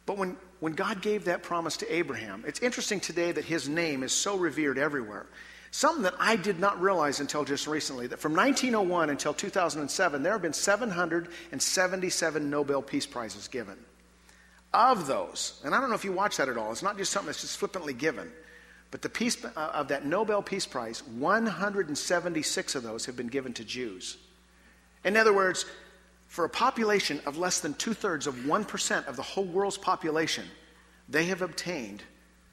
But 0.07 0.17
when, 0.17 0.37
when 0.61 0.73
God 0.73 1.03
gave 1.03 1.27
that 1.27 1.43
promise 1.43 1.77
to 1.79 1.95
Abraham, 1.95 2.45
it's 2.47 2.61
interesting 2.61 3.01
today 3.01 3.31
that 3.33 3.45
his 3.45 3.69
name 3.69 4.03
is 4.03 4.13
so 4.13 4.37
revered 4.37 4.79
everywhere. 4.79 5.27
Something 5.71 6.03
that 6.03 6.15
I 6.19 6.37
did 6.37 6.59
not 6.59 6.81
realize 6.81 7.21
until 7.21 7.45
just 7.45 7.67
recently 7.67 8.09
that 8.09 8.19
from 8.19 8.35
1901 8.35 9.11
until 9.11 9.33
2007, 9.33 10.23
there 10.23 10.33
have 10.33 10.43
been 10.43 10.53
777 10.53 12.51
Nobel 12.51 12.83
Peace 12.83 13.07
Prizes 13.07 13.47
given. 13.49 13.77
Of 14.73 15.07
those, 15.07 15.61
and 15.65 15.75
I 15.75 15.81
don't 15.81 15.89
know 15.89 15.97
if 15.97 16.05
you 16.05 16.13
watch 16.13 16.37
that 16.37 16.49
at 16.49 16.57
all, 16.57 16.71
it's 16.73 16.83
not 16.83 16.97
just 16.97 17.13
something 17.13 17.27
that's 17.27 17.41
just 17.41 17.59
flippantly 17.59 17.93
given, 17.93 18.31
but 18.91 19.03
the 19.03 19.09
piece 19.09 19.45
uh, 19.45 19.49
of 19.57 19.89
that 19.89 20.07
Nobel 20.07 20.43
Peace 20.43 20.67
Prize, 20.67 21.03
176 21.07 22.75
of 22.75 22.83
those 22.83 23.07
have 23.07 23.17
been 23.17 23.29
given 23.29 23.53
to 23.55 23.65
Jews. 23.65 24.17
In 25.05 25.17
other 25.17 25.33
words, 25.33 25.67
for 26.27 26.45
a 26.45 26.49
population 26.49 27.21
of 27.27 27.37
less 27.37 27.61
than 27.61 27.75
two 27.75 27.95
thirds 27.95 28.27
of 28.27 28.35
1% 28.35 29.07
of 29.07 29.17
the 29.17 29.23
whole 29.23 29.45
world's 29.45 29.79
population, 29.79 30.47
they 31.09 31.25
have 31.27 31.43
obtained 31.43 32.03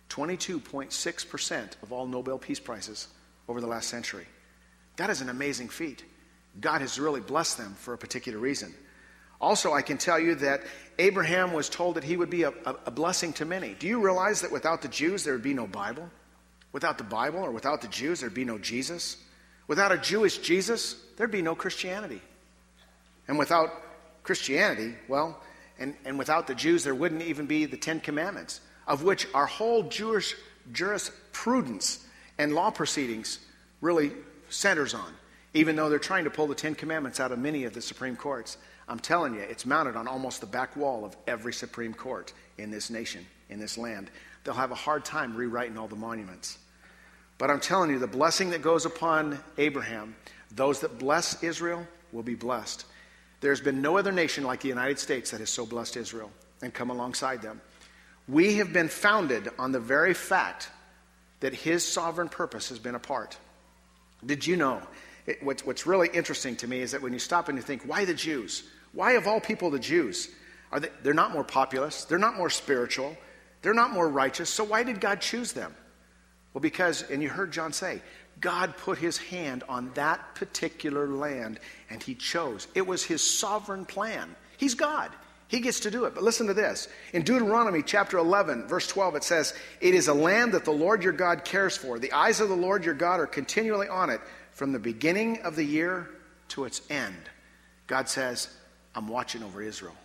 22.6% 0.10 1.84
of 1.84 1.92
all 1.92 2.08
Nobel 2.08 2.38
Peace 2.38 2.60
Prizes 2.60 3.08
over 3.48 3.62
the 3.62 3.68
last 3.68 3.90
century. 3.90 4.26
That 4.98 5.10
is 5.10 5.22
an 5.22 5.30
amazing 5.30 5.70
feat. 5.70 6.04
God 6.60 6.82
has 6.82 7.00
really 7.00 7.22
blessed 7.22 7.58
them 7.58 7.76
for 7.76 7.94
a 7.94 7.98
particular 7.98 8.40
reason. 8.40 8.74
Also, 9.40 9.74
I 9.74 9.84
can 9.84 9.98
tell 9.98 10.20
you 10.20 10.36
that 10.36 10.62
Abraham 10.98 11.54
was 11.54 11.70
told 11.70 11.96
that 11.96 12.04
he 12.04 12.18
would 12.18 12.30
be 12.30 12.44
a, 12.44 12.50
a, 12.66 12.76
a, 12.88 12.92
blessing 12.92 13.34
to 13.34 13.46
many. 13.46 13.76
Do 13.76 13.86
you 13.86 14.02
realize 14.02 14.42
that 14.42 14.52
without 14.52 14.82
the 14.82 14.88
Jews, 14.88 15.24
there 15.24 15.34
would 15.34 15.44
be 15.44 15.54
no 15.54 15.68
Bible? 15.68 16.10
Without 16.72 16.98
the 16.98 17.04
Bible 17.04 17.40
or 17.40 17.52
without 17.52 17.82
the 17.82 17.88
Jews, 17.88 18.20
there'd 18.20 18.34
be 18.34 18.46
no 18.46 18.58
Jesus? 18.58 19.18
Without 19.68 19.92
a 19.92 19.98
Jewish 19.98 20.40
Jesus, 20.40 20.96
there'd 21.18 21.30
be 21.30 21.44
no 21.44 21.54
Christianity. 21.54 22.22
And 23.28 23.38
without 23.38 23.70
Christianity, 24.24 24.96
well, 25.08 25.40
and, 25.78 25.96
and 26.04 26.18
without 26.18 26.48
the 26.48 26.56
Jews, 26.56 26.84
there 26.84 26.96
wouldn't 26.96 27.22
even 27.22 27.46
be 27.46 27.66
the 27.66 27.78
Ten 27.78 28.00
Commandments 28.00 28.62
of 28.88 29.04
which 29.04 29.28
our 29.34 29.46
whole 29.46 29.84
Jewish 29.84 30.36
jurisprudence 30.72 32.06
and 32.38 32.54
law 32.54 32.72
proceedings 32.72 33.40
really 33.82 34.12
centers 34.50 34.94
on, 34.94 35.14
even 35.54 35.76
though 35.76 35.90
they're 35.90 36.00
trying 36.00 36.24
to 36.24 36.30
pull 36.30 36.48
the 36.48 36.56
Ten 36.56 36.76
Commandments 36.76 37.20
out 37.20 37.32
of 37.32 37.40
many 37.40 37.66
of 37.66 37.74
the 37.74 37.82
Supreme 37.82 38.16
Courts. 38.16 38.58
I'm 38.88 39.00
telling 39.00 39.34
you, 39.34 39.42
it's 39.42 39.66
mounted 39.66 39.96
on 39.96 40.08
almost 40.08 40.40
the 40.40 40.48
back 40.48 40.76
wall 40.78 41.04
of 41.04 41.16
every 41.28 41.54
Supreme 41.54 41.94
Court 41.94 42.32
in 42.58 42.72
this 42.72 42.90
nation, 42.90 43.26
in 43.50 43.60
this 43.60 43.78
land. 43.78 44.10
They'll 44.44 44.54
have 44.54 44.72
a 44.72 44.76
hard 44.76 45.04
time 45.04 45.36
rewriting 45.36 45.78
all 45.78 45.90
the 45.90 45.96
monuments. 45.96 46.58
But 47.38 47.52
I'm 47.52 47.60
telling 47.60 47.92
you, 47.92 48.00
the 48.00 48.08
blessing 48.08 48.52
that 48.52 48.62
goes 48.62 48.86
upon 48.86 49.38
Abraham, 49.58 50.16
those 50.52 50.80
that 50.80 50.98
bless 50.98 51.44
Israel 51.44 51.86
will 52.12 52.24
be 52.24 52.36
blessed. 52.36 52.86
There's 53.42 53.62
been 53.62 53.82
no 53.82 53.98
other 53.98 54.12
nation 54.12 54.44
like 54.44 54.62
the 54.62 54.70
United 54.70 54.98
States 54.98 55.32
that 55.32 55.42
has 55.42 55.50
so 55.50 55.66
blessed 55.66 55.98
Israel 55.98 56.32
and 56.62 56.74
come 56.74 56.90
alongside 56.90 57.42
them. 57.42 57.62
We 58.28 58.56
have 58.56 58.74
been 58.74 58.90
founded 58.90 59.50
on 59.58 59.72
the 59.72 59.80
very 59.80 60.14
fact 60.14 60.70
that 61.40 61.54
his 61.54 61.88
sovereign 61.88 62.30
purpose 62.30 62.70
has 62.70 62.80
been 62.80 62.96
a 62.96 63.00
part. 63.00 63.38
Did 64.26 64.46
you 64.46 64.56
know? 64.56 64.82
It, 65.26 65.44
what's, 65.44 65.66
what's 65.66 65.86
really 65.86 66.10
interesting 66.14 66.56
to 66.58 66.68
me 66.68 66.80
is 66.80 66.92
that 66.92 67.02
when 67.02 67.14
you 67.14 67.20
stop 67.20 67.50
and 67.50 67.58
you 67.58 67.62
think, 67.62 67.84
why 67.84 68.06
the 68.06 68.14
Jews? 68.14 68.64
Why, 68.94 69.14
of 69.14 69.28
all 69.28 69.40
people, 69.40 69.70
the 69.70 69.80
Jews? 69.80 70.30
Are 70.72 70.80
they, 70.80 70.90
they're 71.04 71.14
not 71.14 71.32
more 71.32 71.44
populous, 71.44 72.06
they're 72.06 72.18
not 72.18 72.36
more 72.36 72.50
spiritual, 72.50 73.16
they're 73.62 73.74
not 73.74 73.92
more 73.92 74.10
righteous, 74.10 74.50
so 74.50 74.64
why 74.64 74.84
did 74.84 75.00
God 75.00 75.22
choose 75.22 75.54
them? 75.54 75.74
Well, 76.54 76.62
because, 76.62 77.04
and 77.10 77.22
you 77.22 77.30
heard 77.30 77.52
John 77.52 77.72
say, 77.72 78.02
God 78.40 78.76
put 78.78 78.98
his 78.98 79.18
hand 79.18 79.64
on 79.70 79.92
that 79.94 80.36
particular 80.36 81.08
land 81.08 81.60
and 81.90 82.02
he 82.02 82.16
chose. 82.16 82.68
It 82.76 82.86
was 82.86 83.04
his 83.04 83.22
sovereign 83.22 83.86
plan. 83.86 84.36
He's 84.58 84.76
God. 84.76 85.12
He 85.48 85.62
gets 85.62 85.82
to 85.82 85.92
do 85.92 86.06
it. 86.06 86.14
But 86.14 86.24
listen 86.24 86.48
to 86.48 86.54
this. 86.54 86.88
In 87.14 87.22
Deuteronomy 87.22 87.82
chapter 87.82 88.18
11, 88.18 88.68
verse 88.68 88.88
12, 88.88 89.16
it 89.16 89.24
says, 89.24 89.54
It 89.80 89.94
is 89.94 90.08
a 90.08 90.14
land 90.14 90.54
that 90.54 90.66
the 90.66 90.72
Lord 90.72 91.04
your 91.04 91.14
God 91.14 91.46
cares 91.46 91.78
for. 91.78 92.00
The 92.00 92.12
eyes 92.12 92.42
of 92.42 92.50
the 92.50 92.56
Lord 92.56 92.84
your 92.84 92.94
God 92.94 93.20
are 93.20 93.28
continually 93.28 93.88
on 93.88 94.10
it 94.10 94.20
from 94.52 94.74
the 94.74 94.80
beginning 94.80 95.42
of 95.44 95.56
the 95.56 95.64
year 95.64 96.10
to 96.50 96.66
its 96.66 96.82
end. 96.90 97.16
God 97.88 98.10
says, 98.10 98.50
I'm 98.94 99.08
watching 99.08 99.44
over 99.44 99.62
Israel. 99.62 99.96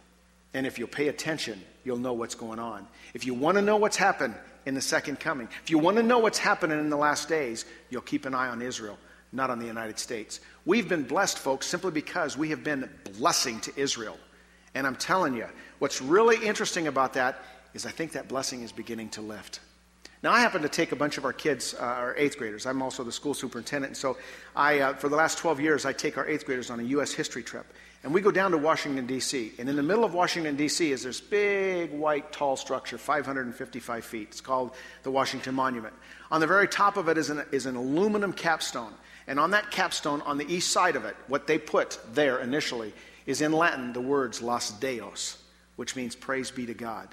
And 0.55 0.67
if 0.67 0.79
you'll 0.79 0.89
pay 0.89 1.09
attention, 1.09 1.61
you'll 1.83 1.99
know 1.99 2.13
what's 2.13 2.35
going 2.35 2.59
on. 2.59 2.87
If 3.15 3.27
you 3.27 3.35
want 3.35 3.57
to 3.57 3.63
know 3.63 3.77
what's 3.77 3.97
happened 3.97 4.35
in 4.67 4.75
the 4.75 4.81
second 4.81 5.19
coming, 5.19 5.49
if 5.65 5.71
you 5.71 5.79
want 5.79 5.97
to 5.97 6.03
know 6.03 6.19
what's 6.19 6.39
happening 6.39 6.79
in 6.79 6.91
the 6.91 6.97
last 6.97 7.29
days, 7.29 7.65
you'll 7.91 8.03
keep 8.03 8.27
an 8.27 8.35
eye 8.35 8.49
on 8.49 8.63
Israel, 8.63 8.99
not 9.33 9.51
on 9.51 9.59
the 9.59 9.67
United 9.67 9.99
States. 9.99 10.41
We've 10.65 10.89
been 10.89 11.03
blessed, 11.03 11.39
folks, 11.39 11.67
simply 11.67 11.91
because 11.91 12.37
we 12.37 12.51
have 12.51 12.63
been 12.63 12.89
blessing 13.17 13.61
to 13.61 13.73
Israel. 13.77 14.19
And 14.75 14.87
I'm 14.87 14.97
telling 14.97 15.35
you, 15.35 15.47
what's 15.79 16.01
really 16.01 16.45
interesting 16.47 16.87
about 16.87 17.15
that 17.15 17.43
is 17.75 17.87
I 17.87 17.91
think 17.91 18.13
that 18.13 18.29
blessing 18.29 18.63
is 18.63 18.73
beginning 18.73 19.11
to 19.11 19.21
lift. 19.21 19.61
Now, 20.23 20.31
I 20.31 20.39
happen 20.39 20.63
to 20.63 20.69
take 20.69 20.93
a 20.93 20.97
bunch 20.97 21.19
of 21.19 21.25
our 21.25 21.33
kids, 21.33 21.75
uh, 21.75 21.83
our 21.83 22.15
eighth 22.17 22.39
graders. 22.39 22.65
I'm 22.65 22.81
also 22.81 23.03
the 23.03 23.11
school 23.11 23.35
superintendent. 23.35 23.91
And 23.91 23.97
so, 23.97 24.17
I, 24.55 24.79
uh, 24.79 24.95
for 24.95 25.09
the 25.09 25.17
last 25.17 25.39
12 25.39 25.61
years, 25.61 25.85
I 25.85 25.93
take 25.93 26.17
our 26.17 26.27
eighth 26.29 26.47
graders 26.47 26.71
on 26.71 26.79
a 26.79 26.85
U.S. 26.85 27.13
history 27.13 27.43
trip. 27.43 27.67
And 28.05 28.15
we 28.15 28.21
go 28.21 28.31
down 28.31 28.53
to 28.53 28.59
Washington, 28.59 29.07
D.C. 29.07 29.53
And 29.59 29.69
in 29.69 29.75
the 29.75 29.83
middle 29.83 30.05
of 30.05 30.15
Washington, 30.15 30.57
D.C., 30.57 30.93
is 30.93 31.03
this 31.03 31.21
big, 31.21 31.91
white, 31.93 32.33
tall 32.33 32.57
structure, 32.57 32.99
555 32.99 34.05
feet. 34.05 34.29
It's 34.31 34.41
called 34.41 34.75
the 35.03 35.11
Washington 35.11 35.57
Monument. 35.57 35.95
On 36.31 36.41
the 36.41 36.47
very 36.47 36.69
top 36.69 36.97
of 36.97 37.09
it 37.09 37.19
is 37.19 37.31
an, 37.31 37.45
is 37.51 37.67
an 37.67 37.75
aluminum 37.75 38.33
capstone. 38.33 38.93
And 39.27 39.41
on 39.41 39.53
that 39.53 39.71
capstone, 39.73 40.21
on 40.23 40.39
the 40.39 40.53
east 40.53 40.71
side 40.71 40.95
of 40.95 41.05
it, 41.05 41.17
what 41.27 41.47
they 41.49 41.59
put 41.59 41.99
there 42.13 42.39
initially 42.39 42.93
is 43.27 43.41
in 43.41 43.53
Latin 43.53 43.93
the 43.93 44.01
words 44.01 44.41
Laus 44.41 44.71
Deo, 44.71 45.13
which 45.77 45.97
means 45.97 46.15
praise 46.15 46.51
be 46.51 46.67
to 46.67 46.75
God. 46.75 47.09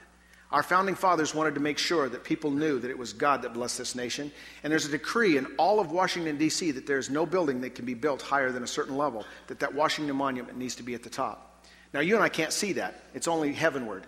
Our 0.52 0.64
founding 0.64 0.96
fathers 0.96 1.36
wanted 1.36 1.54
to 1.56 1.60
make 1.60 1.78
sure 1.78 2.10
that 2.10 2.24
people 2.24 2.50
knew 2.50 2.80
that 2.80 2.90
it 2.90 2.98
was 2.98 3.14
God 3.14 3.44
that 3.44 3.54
blessed 3.54 3.78
this 3.78 3.94
nation. 3.94 4.32
And 4.64 4.72
there's 4.72 4.86
a 4.86 4.92
decree 4.92 5.38
in 5.38 5.46
all 5.58 5.80
of 5.80 5.92
Washington, 5.92 6.38
D.C., 6.38 6.72
that 6.72 6.88
there's 6.88 7.10
no 7.10 7.28
building 7.28 7.62
that 7.62 7.76
can 7.76 7.86
be 7.86 7.94
built 7.94 8.24
higher 8.24 8.52
than 8.52 8.64
a 8.64 8.68
certain 8.68 8.98
level, 8.98 9.26
that 9.48 9.60
that 9.60 9.76
Washington 9.76 10.16
Monument 10.16 10.58
needs 10.58 10.76
to 10.76 10.84
be 10.84 10.96
at 10.96 11.04
the 11.04 11.10
top. 11.10 11.64
Now, 11.94 12.00
you 12.00 12.16
and 12.16 12.24
I 12.24 12.30
can't 12.30 12.54
see 12.54 12.74
that, 12.74 13.04
it's 13.14 13.28
only 13.28 13.54
heavenward. 13.54 14.06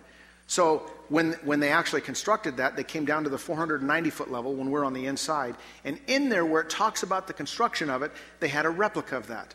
So, 0.48 0.90
when, 1.08 1.32
when 1.44 1.60
they 1.60 1.70
actually 1.70 2.00
constructed 2.00 2.56
that, 2.56 2.74
they 2.74 2.84
came 2.84 3.04
down 3.04 3.24
to 3.24 3.30
the 3.30 3.38
490 3.38 4.10
foot 4.10 4.30
level 4.30 4.54
when 4.54 4.70
we're 4.70 4.84
on 4.84 4.94
the 4.94 5.06
inside. 5.06 5.56
And 5.84 6.00
in 6.08 6.28
there, 6.28 6.44
where 6.44 6.62
it 6.62 6.70
talks 6.70 7.02
about 7.04 7.26
the 7.26 7.32
construction 7.32 7.88
of 7.88 8.02
it, 8.02 8.12
they 8.40 8.48
had 8.48 8.66
a 8.66 8.70
replica 8.70 9.16
of 9.16 9.28
that. 9.28 9.54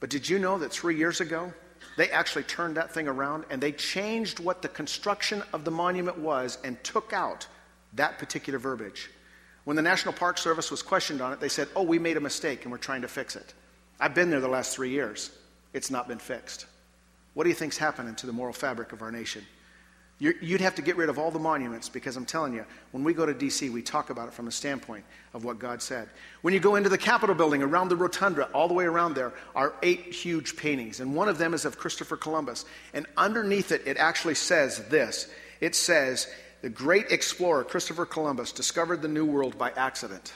But 0.00 0.10
did 0.10 0.28
you 0.28 0.38
know 0.38 0.58
that 0.58 0.72
three 0.72 0.96
years 0.96 1.20
ago, 1.20 1.52
they 1.96 2.10
actually 2.10 2.44
turned 2.44 2.76
that 2.76 2.92
thing 2.92 3.08
around 3.08 3.44
and 3.50 3.60
they 3.60 3.72
changed 3.72 4.38
what 4.38 4.62
the 4.62 4.68
construction 4.68 5.42
of 5.52 5.64
the 5.64 5.70
monument 5.70 6.18
was 6.18 6.58
and 6.62 6.82
took 6.84 7.12
out 7.12 7.46
that 7.94 8.18
particular 8.18 8.58
verbiage. 8.58 9.10
When 9.64 9.76
the 9.76 9.82
National 9.82 10.12
Park 10.12 10.38
Service 10.38 10.70
was 10.70 10.82
questioned 10.82 11.20
on 11.20 11.32
it, 11.32 11.40
they 11.40 11.48
said, 11.48 11.68
Oh, 11.74 11.82
we 11.82 11.98
made 11.98 12.16
a 12.16 12.20
mistake 12.20 12.62
and 12.62 12.70
we're 12.70 12.78
trying 12.78 13.02
to 13.02 13.08
fix 13.08 13.34
it. 13.34 13.54
I've 13.98 14.14
been 14.14 14.30
there 14.30 14.40
the 14.40 14.48
last 14.48 14.74
three 14.74 14.90
years. 14.90 15.30
It's 15.72 15.90
not 15.90 16.06
been 16.06 16.18
fixed. 16.18 16.66
What 17.34 17.44
do 17.44 17.48
you 17.48 17.54
think's 17.54 17.78
happening 17.78 18.14
to 18.16 18.26
the 18.26 18.32
moral 18.32 18.52
fabric 18.52 18.92
of 18.92 19.02
our 19.02 19.10
nation? 19.10 19.44
You'd 20.18 20.62
have 20.62 20.74
to 20.76 20.82
get 20.82 20.96
rid 20.96 21.10
of 21.10 21.18
all 21.18 21.30
the 21.30 21.38
monuments 21.38 21.90
because 21.90 22.16
I'm 22.16 22.24
telling 22.24 22.54
you, 22.54 22.64
when 22.92 23.04
we 23.04 23.12
go 23.12 23.26
to 23.26 23.34
D.C., 23.34 23.68
we 23.68 23.82
talk 23.82 24.08
about 24.08 24.28
it 24.28 24.34
from 24.34 24.48
a 24.48 24.50
standpoint 24.50 25.04
of 25.34 25.44
what 25.44 25.58
God 25.58 25.82
said. 25.82 26.08
When 26.40 26.54
you 26.54 26.60
go 26.60 26.76
into 26.76 26.88
the 26.88 26.96
Capitol 26.96 27.34
building, 27.34 27.62
around 27.62 27.90
the 27.90 27.96
rotunda, 27.96 28.44
all 28.54 28.66
the 28.66 28.72
way 28.72 28.86
around 28.86 29.14
there, 29.14 29.34
are 29.54 29.74
eight 29.82 30.14
huge 30.14 30.56
paintings. 30.56 31.00
And 31.00 31.14
one 31.14 31.28
of 31.28 31.36
them 31.36 31.52
is 31.52 31.66
of 31.66 31.76
Christopher 31.76 32.16
Columbus. 32.16 32.64
And 32.94 33.04
underneath 33.18 33.72
it, 33.72 33.82
it 33.84 33.98
actually 33.98 34.36
says 34.36 34.78
this 34.88 35.28
it 35.60 35.74
says, 35.74 36.28
The 36.62 36.70
great 36.70 37.12
explorer 37.12 37.62
Christopher 37.62 38.06
Columbus 38.06 38.52
discovered 38.52 39.02
the 39.02 39.08
New 39.08 39.26
World 39.26 39.58
by 39.58 39.70
accident. 39.76 40.32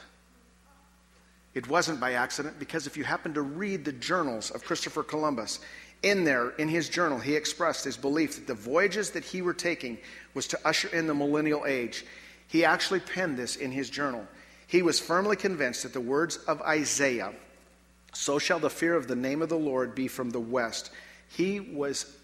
It 1.54 1.68
wasn't 1.68 2.00
by 2.00 2.12
accident 2.12 2.58
because 2.58 2.86
if 2.86 2.96
you 2.98 3.04
happen 3.04 3.34
to 3.34 3.42
read 3.42 3.84
the 3.84 3.92
journals 3.92 4.50
of 4.50 4.62
Christopher 4.62 5.02
Columbus, 5.02 5.58
in 6.02 6.24
there, 6.24 6.50
in 6.50 6.68
his 6.68 6.88
journal, 6.88 7.18
he 7.18 7.34
expressed 7.36 7.84
his 7.84 7.96
belief 7.96 8.36
that 8.36 8.46
the 8.46 8.54
voyages 8.54 9.10
that 9.10 9.24
he 9.24 9.42
were 9.42 9.54
taking 9.54 9.98
was 10.34 10.46
to 10.48 10.58
usher 10.64 10.88
in 10.88 11.06
the 11.06 11.14
millennial 11.14 11.66
age. 11.66 12.04
He 12.48 12.64
actually 12.64 13.00
penned 13.00 13.36
this 13.36 13.56
in 13.56 13.70
his 13.70 13.90
journal. 13.90 14.26
He 14.66 14.82
was 14.82 14.98
firmly 14.98 15.36
convinced 15.36 15.82
that 15.82 15.92
the 15.92 16.00
words 16.00 16.36
of 16.48 16.62
Isaiah, 16.62 17.32
so 18.12 18.38
shall 18.38 18.58
the 18.58 18.70
fear 18.70 18.94
of 18.94 19.08
the 19.08 19.16
name 19.16 19.42
of 19.42 19.48
the 19.48 19.58
Lord 19.58 19.94
be 19.94 20.08
from 20.08 20.30
the 20.30 20.40
west. 20.40 20.90
He 21.28 21.60
was 21.60 22.16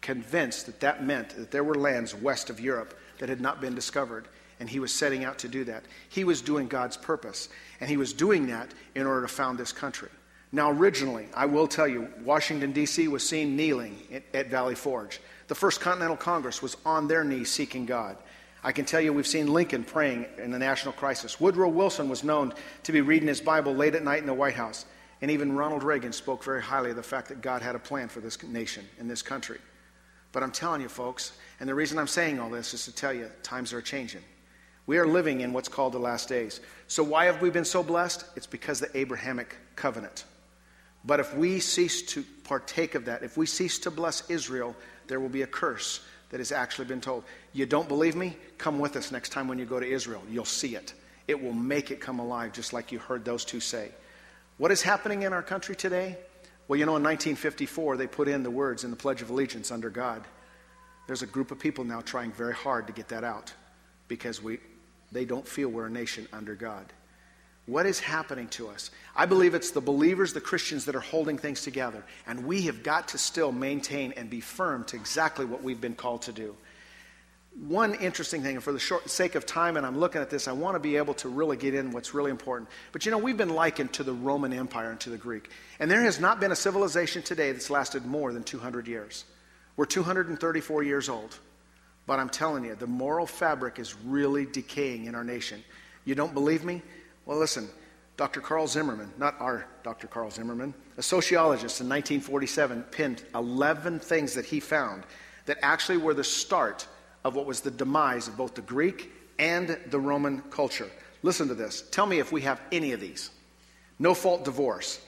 convinced 0.00 0.66
that 0.66 0.80
that 0.80 1.04
meant 1.04 1.36
that 1.36 1.50
there 1.50 1.64
were 1.64 1.74
lands 1.74 2.14
west 2.14 2.50
of 2.50 2.58
Europe 2.58 2.98
that 3.18 3.28
had 3.28 3.40
not 3.40 3.60
been 3.60 3.74
discovered, 3.74 4.26
and 4.58 4.68
he 4.68 4.80
was 4.80 4.92
setting 4.92 5.24
out 5.24 5.38
to 5.38 5.48
do 5.48 5.64
that. 5.64 5.84
He 6.08 6.24
was 6.24 6.42
doing 6.42 6.68
God's 6.68 6.96
purpose, 6.96 7.48
and 7.80 7.88
he 7.88 7.96
was 7.96 8.12
doing 8.12 8.48
that 8.48 8.72
in 8.94 9.06
order 9.06 9.22
to 9.22 9.28
found 9.28 9.58
this 9.58 9.72
country. 9.72 10.08
Now, 10.52 10.70
originally, 10.70 11.28
I 11.32 11.46
will 11.46 11.68
tell 11.68 11.86
you, 11.86 12.08
Washington, 12.24 12.72
D.C. 12.72 13.06
was 13.06 13.26
seen 13.26 13.54
kneeling 13.54 13.96
at, 14.12 14.24
at 14.34 14.50
Valley 14.50 14.74
Forge. 14.74 15.20
The 15.46 15.54
First 15.54 15.80
Continental 15.80 16.16
Congress 16.16 16.60
was 16.60 16.76
on 16.84 17.06
their 17.06 17.22
knees 17.22 17.50
seeking 17.50 17.86
God. 17.86 18.16
I 18.62 18.72
can 18.72 18.84
tell 18.84 19.00
you 19.00 19.12
we've 19.12 19.26
seen 19.26 19.46
Lincoln 19.46 19.84
praying 19.84 20.26
in 20.38 20.50
the 20.50 20.58
national 20.58 20.92
crisis. 20.92 21.40
Woodrow 21.40 21.68
Wilson 21.68 22.08
was 22.08 22.24
known 22.24 22.52
to 22.82 22.92
be 22.92 23.00
reading 23.00 23.28
his 23.28 23.40
Bible 23.40 23.74
late 23.74 23.94
at 23.94 24.04
night 24.04 24.20
in 24.20 24.26
the 24.26 24.34
White 24.34 24.54
House. 24.54 24.84
And 25.22 25.30
even 25.30 25.52
Ronald 25.52 25.82
Reagan 25.82 26.12
spoke 26.12 26.42
very 26.42 26.62
highly 26.62 26.90
of 26.90 26.96
the 26.96 27.02
fact 27.02 27.28
that 27.28 27.42
God 27.42 27.62
had 27.62 27.74
a 27.74 27.78
plan 27.78 28.08
for 28.08 28.20
this 28.20 28.42
nation 28.42 28.84
and 28.98 29.10
this 29.10 29.22
country. 29.22 29.58
But 30.32 30.42
I'm 30.42 30.52
telling 30.52 30.80
you, 30.80 30.88
folks, 30.88 31.32
and 31.58 31.68
the 31.68 31.74
reason 31.74 31.98
I'm 31.98 32.06
saying 32.06 32.38
all 32.38 32.50
this 32.50 32.74
is 32.74 32.84
to 32.84 32.94
tell 32.94 33.12
you 33.12 33.30
times 33.42 33.72
are 33.72 33.82
changing. 33.82 34.22
We 34.86 34.98
are 34.98 35.06
living 35.06 35.40
in 35.40 35.52
what's 35.52 35.68
called 35.68 35.92
the 35.92 35.98
last 35.98 36.28
days. 36.28 36.60
So, 36.86 37.02
why 37.02 37.26
have 37.26 37.42
we 37.42 37.50
been 37.50 37.64
so 37.64 37.82
blessed? 37.82 38.24
It's 38.34 38.46
because 38.46 38.80
the 38.80 38.96
Abrahamic 38.96 39.56
covenant. 39.76 40.24
But 41.04 41.20
if 41.20 41.34
we 41.34 41.60
cease 41.60 42.02
to 42.02 42.24
partake 42.44 42.94
of 42.94 43.06
that, 43.06 43.22
if 43.22 43.36
we 43.36 43.46
cease 43.46 43.78
to 43.80 43.90
bless 43.90 44.28
Israel, 44.28 44.76
there 45.06 45.20
will 45.20 45.28
be 45.28 45.42
a 45.42 45.46
curse 45.46 46.00
that 46.30 46.38
has 46.38 46.52
actually 46.52 46.84
been 46.86 47.00
told. 47.00 47.24
You 47.52 47.66
don't 47.66 47.88
believe 47.88 48.14
me? 48.14 48.36
Come 48.58 48.78
with 48.78 48.96
us 48.96 49.10
next 49.10 49.30
time 49.30 49.48
when 49.48 49.58
you 49.58 49.64
go 49.64 49.80
to 49.80 49.86
Israel. 49.86 50.22
You'll 50.30 50.44
see 50.44 50.76
it. 50.76 50.94
It 51.26 51.40
will 51.40 51.52
make 51.52 51.90
it 51.90 52.00
come 52.00 52.18
alive, 52.18 52.52
just 52.52 52.72
like 52.72 52.92
you 52.92 52.98
heard 52.98 53.24
those 53.24 53.44
two 53.44 53.60
say. 53.60 53.90
What 54.58 54.70
is 54.70 54.82
happening 54.82 55.22
in 55.22 55.32
our 55.32 55.42
country 55.42 55.74
today? 55.74 56.18
Well, 56.68 56.78
you 56.78 56.86
know, 56.86 56.96
in 56.96 57.02
1954, 57.02 57.96
they 57.96 58.06
put 58.06 58.28
in 58.28 58.42
the 58.42 58.50
words 58.50 58.84
in 58.84 58.90
the 58.90 58.96
Pledge 58.96 59.22
of 59.22 59.30
Allegiance 59.30 59.70
under 59.70 59.90
God. 59.90 60.22
There's 61.06 61.22
a 61.22 61.26
group 61.26 61.50
of 61.50 61.58
people 61.58 61.82
now 61.82 62.00
trying 62.00 62.30
very 62.30 62.54
hard 62.54 62.86
to 62.86 62.92
get 62.92 63.08
that 63.08 63.24
out 63.24 63.52
because 64.06 64.42
we, 64.42 64.58
they 65.10 65.24
don't 65.24 65.46
feel 65.46 65.68
we're 65.68 65.86
a 65.86 65.90
nation 65.90 66.28
under 66.32 66.54
God. 66.54 66.92
What 67.70 67.86
is 67.86 68.00
happening 68.00 68.48
to 68.48 68.66
us? 68.66 68.90
I 69.14 69.26
believe 69.26 69.54
it's 69.54 69.70
the 69.70 69.80
believers, 69.80 70.32
the 70.32 70.40
Christians, 70.40 70.86
that 70.86 70.96
are 70.96 71.00
holding 71.00 71.38
things 71.38 71.62
together. 71.62 72.02
And 72.26 72.44
we 72.44 72.62
have 72.62 72.82
got 72.82 73.08
to 73.08 73.18
still 73.18 73.52
maintain 73.52 74.12
and 74.16 74.28
be 74.28 74.40
firm 74.40 74.82
to 74.86 74.96
exactly 74.96 75.44
what 75.44 75.62
we've 75.62 75.80
been 75.80 75.94
called 75.94 76.22
to 76.22 76.32
do. 76.32 76.56
One 77.68 77.94
interesting 77.94 78.42
thing, 78.42 78.56
and 78.56 78.64
for 78.64 78.72
the 78.72 78.80
short 78.80 79.08
sake 79.08 79.36
of 79.36 79.46
time, 79.46 79.76
and 79.76 79.86
I'm 79.86 80.00
looking 80.00 80.20
at 80.20 80.30
this, 80.30 80.48
I 80.48 80.52
want 80.52 80.74
to 80.74 80.80
be 80.80 80.96
able 80.96 81.14
to 81.14 81.28
really 81.28 81.56
get 81.56 81.74
in 81.74 81.92
what's 81.92 82.12
really 82.12 82.32
important. 82.32 82.68
But 82.90 83.06
you 83.06 83.12
know, 83.12 83.18
we've 83.18 83.36
been 83.36 83.54
likened 83.54 83.92
to 83.94 84.02
the 84.02 84.14
Roman 84.14 84.52
Empire 84.52 84.90
and 84.90 84.98
to 85.00 85.10
the 85.10 85.16
Greek. 85.16 85.48
And 85.78 85.88
there 85.88 86.02
has 86.02 86.18
not 86.18 86.40
been 86.40 86.50
a 86.50 86.56
civilization 86.56 87.22
today 87.22 87.52
that's 87.52 87.70
lasted 87.70 88.04
more 88.04 88.32
than 88.32 88.42
200 88.42 88.88
years. 88.88 89.24
We're 89.76 89.84
234 89.84 90.82
years 90.82 91.08
old. 91.08 91.38
But 92.04 92.18
I'm 92.18 92.30
telling 92.30 92.64
you, 92.64 92.74
the 92.74 92.88
moral 92.88 93.26
fabric 93.26 93.78
is 93.78 93.94
really 93.94 94.44
decaying 94.44 95.04
in 95.04 95.14
our 95.14 95.22
nation. 95.22 95.62
You 96.04 96.16
don't 96.16 96.34
believe 96.34 96.64
me? 96.64 96.82
Well, 97.26 97.38
listen, 97.38 97.68
Dr. 98.16 98.40
Carl 98.40 98.66
Zimmerman, 98.66 99.12
not 99.18 99.40
our 99.40 99.66
Dr. 99.82 100.06
Carl 100.06 100.30
Zimmerman, 100.30 100.74
a 100.98 101.02
sociologist 101.02 101.80
in 101.80 101.88
1947, 101.88 102.82
pinned 102.90 103.22
11 103.34 104.00
things 104.00 104.34
that 104.34 104.44
he 104.44 104.60
found 104.60 105.04
that 105.46 105.58
actually 105.62 105.98
were 105.98 106.14
the 106.14 106.24
start 106.24 106.86
of 107.24 107.34
what 107.34 107.46
was 107.46 107.60
the 107.60 107.70
demise 107.70 108.28
of 108.28 108.36
both 108.36 108.54
the 108.54 108.62
Greek 108.62 109.10
and 109.38 109.78
the 109.86 109.98
Roman 109.98 110.42
culture. 110.50 110.90
Listen 111.22 111.48
to 111.48 111.54
this. 111.54 111.82
Tell 111.90 112.06
me 112.06 112.18
if 112.18 112.30
we 112.30 112.42
have 112.42 112.60
any 112.70 112.92
of 112.92 113.00
these. 113.00 113.30
No 113.98 114.14
fault 114.14 114.44
divorce, 114.44 115.00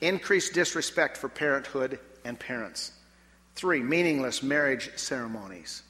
increased 0.00 0.54
disrespect 0.54 1.16
for 1.16 1.28
parenthood 1.28 1.98
and 2.24 2.38
parents. 2.38 2.92
Three, 3.54 3.80
meaningless 3.80 4.42
marriage 4.42 4.90
ceremonies, 4.96 5.82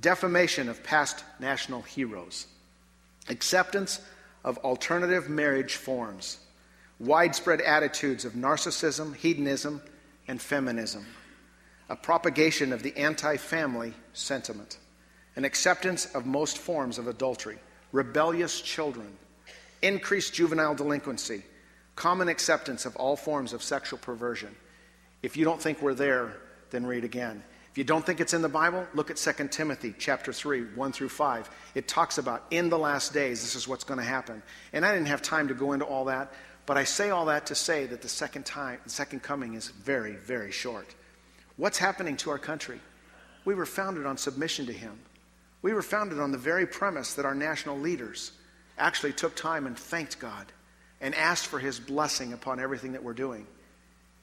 defamation 0.00 0.68
of 0.68 0.82
past 0.82 1.24
national 1.40 1.82
heroes, 1.82 2.46
acceptance 3.28 4.00
of 4.44 4.58
alternative 4.58 5.28
marriage 5.28 5.76
forms, 5.76 6.38
widespread 7.00 7.60
attitudes 7.60 8.24
of 8.24 8.34
narcissism, 8.34 9.16
hedonism, 9.16 9.80
and 10.28 10.40
feminism, 10.40 11.06
a 11.88 11.96
propagation 11.96 12.72
of 12.72 12.82
the 12.82 12.96
anti 12.96 13.36
family 13.36 13.94
sentiment, 14.12 14.78
an 15.36 15.44
acceptance 15.44 16.06
of 16.14 16.26
most 16.26 16.58
forms 16.58 16.98
of 16.98 17.08
adultery, 17.08 17.58
rebellious 17.92 18.60
children, 18.60 19.16
increased 19.82 20.34
juvenile 20.34 20.74
delinquency, 20.74 21.42
common 21.96 22.28
acceptance 22.28 22.86
of 22.86 22.96
all 22.96 23.16
forms 23.16 23.52
of 23.52 23.62
sexual 23.62 23.98
perversion. 23.98 24.54
If 25.22 25.36
you 25.36 25.44
don't 25.44 25.60
think 25.60 25.80
we're 25.80 25.94
there, 25.94 26.36
then 26.70 26.86
read 26.86 27.04
again. 27.04 27.42
If 27.74 27.78
you 27.78 27.82
don't 27.82 28.06
think 28.06 28.20
it's 28.20 28.34
in 28.34 28.40
the 28.40 28.48
Bible, 28.48 28.86
look 28.94 29.10
at 29.10 29.16
2 29.16 29.48
Timothy 29.48 29.96
chapter 29.98 30.32
3, 30.32 30.62
1 30.76 30.92
through 30.92 31.08
5. 31.08 31.50
It 31.74 31.88
talks 31.88 32.18
about 32.18 32.44
in 32.52 32.68
the 32.68 32.78
last 32.78 33.12
days, 33.12 33.42
this 33.42 33.56
is 33.56 33.66
what's 33.66 33.82
going 33.82 33.98
to 33.98 34.06
happen. 34.06 34.44
And 34.72 34.86
I 34.86 34.92
didn't 34.92 35.08
have 35.08 35.22
time 35.22 35.48
to 35.48 35.54
go 35.54 35.72
into 35.72 35.84
all 35.84 36.04
that, 36.04 36.32
but 36.66 36.76
I 36.76 36.84
say 36.84 37.10
all 37.10 37.24
that 37.24 37.46
to 37.46 37.56
say 37.56 37.86
that 37.86 38.00
the 38.00 38.08
second 38.08 38.46
time, 38.46 38.78
the 38.84 38.90
second 38.90 39.24
coming 39.24 39.54
is 39.54 39.70
very, 39.70 40.12
very 40.12 40.52
short. 40.52 40.94
What's 41.56 41.76
happening 41.76 42.16
to 42.18 42.30
our 42.30 42.38
country? 42.38 42.78
We 43.44 43.56
were 43.56 43.66
founded 43.66 44.06
on 44.06 44.18
submission 44.18 44.66
to 44.66 44.72
Him. 44.72 44.96
We 45.60 45.72
were 45.72 45.82
founded 45.82 46.20
on 46.20 46.30
the 46.30 46.38
very 46.38 46.66
premise 46.66 47.14
that 47.14 47.26
our 47.26 47.34
national 47.34 47.80
leaders 47.80 48.30
actually 48.78 49.14
took 49.14 49.34
time 49.34 49.66
and 49.66 49.76
thanked 49.76 50.20
God 50.20 50.46
and 51.00 51.12
asked 51.16 51.48
for 51.48 51.58
His 51.58 51.80
blessing 51.80 52.34
upon 52.34 52.60
everything 52.60 52.92
that 52.92 53.02
we're 53.02 53.14
doing. 53.14 53.48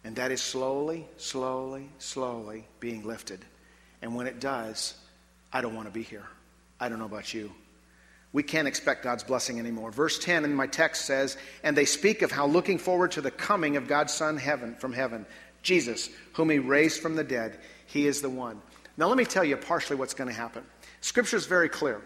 And 0.04 0.16
that 0.16 0.32
is 0.32 0.42
slowly, 0.42 1.06
slowly, 1.18 1.90
slowly 2.00 2.66
being 2.80 3.06
lifted. 3.06 3.40
And 4.02 4.16
when 4.16 4.28
it 4.28 4.40
does, 4.40 4.96
I 5.54 5.62
don't 5.62 5.76
want 5.76 5.88
to 5.88 5.94
be 5.94 6.04
here. 6.04 6.26
I 6.80 6.90
don't 6.90 7.00
know 7.00 7.06
about 7.06 7.34
you. 7.34 7.52
We 8.34 8.44
can't 8.44 8.68
expect 8.68 9.04
God's 9.04 9.24
blessing 9.24 9.60
anymore. 9.60 9.92
Verse 9.92 10.18
10 10.18 10.46
in 10.46 10.56
my 10.56 10.66
text 10.66 11.06
says, 11.06 11.38
And 11.64 11.76
they 11.76 11.86
speak 11.86 12.22
of 12.22 12.32
how 12.32 12.48
looking 12.48 12.78
forward 12.78 13.12
to 13.12 13.22
the 13.22 13.32
coming 13.32 13.76
of 13.76 13.88
God's 13.88 14.14
Son 14.14 14.38
heaven, 14.38 14.76
from 14.76 14.94
heaven, 14.94 15.26
Jesus, 15.62 16.10
whom 16.34 16.50
he 16.50 16.60
raised 16.60 17.02
from 17.02 17.16
the 17.16 17.24
dead, 17.24 17.60
he 17.86 18.08
is 18.08 18.22
the 18.22 18.30
one. 18.30 18.62
Now, 18.98 19.08
let 19.08 19.18
me 19.18 19.26
tell 19.26 19.44
you 19.44 19.58
partially 19.58 19.98
what's 19.98 20.14
going 20.14 20.30
to 20.30 20.36
happen. 20.36 20.64
Scripture 21.02 21.38
is 21.38 21.46
very 21.46 21.70
clear. 21.70 22.02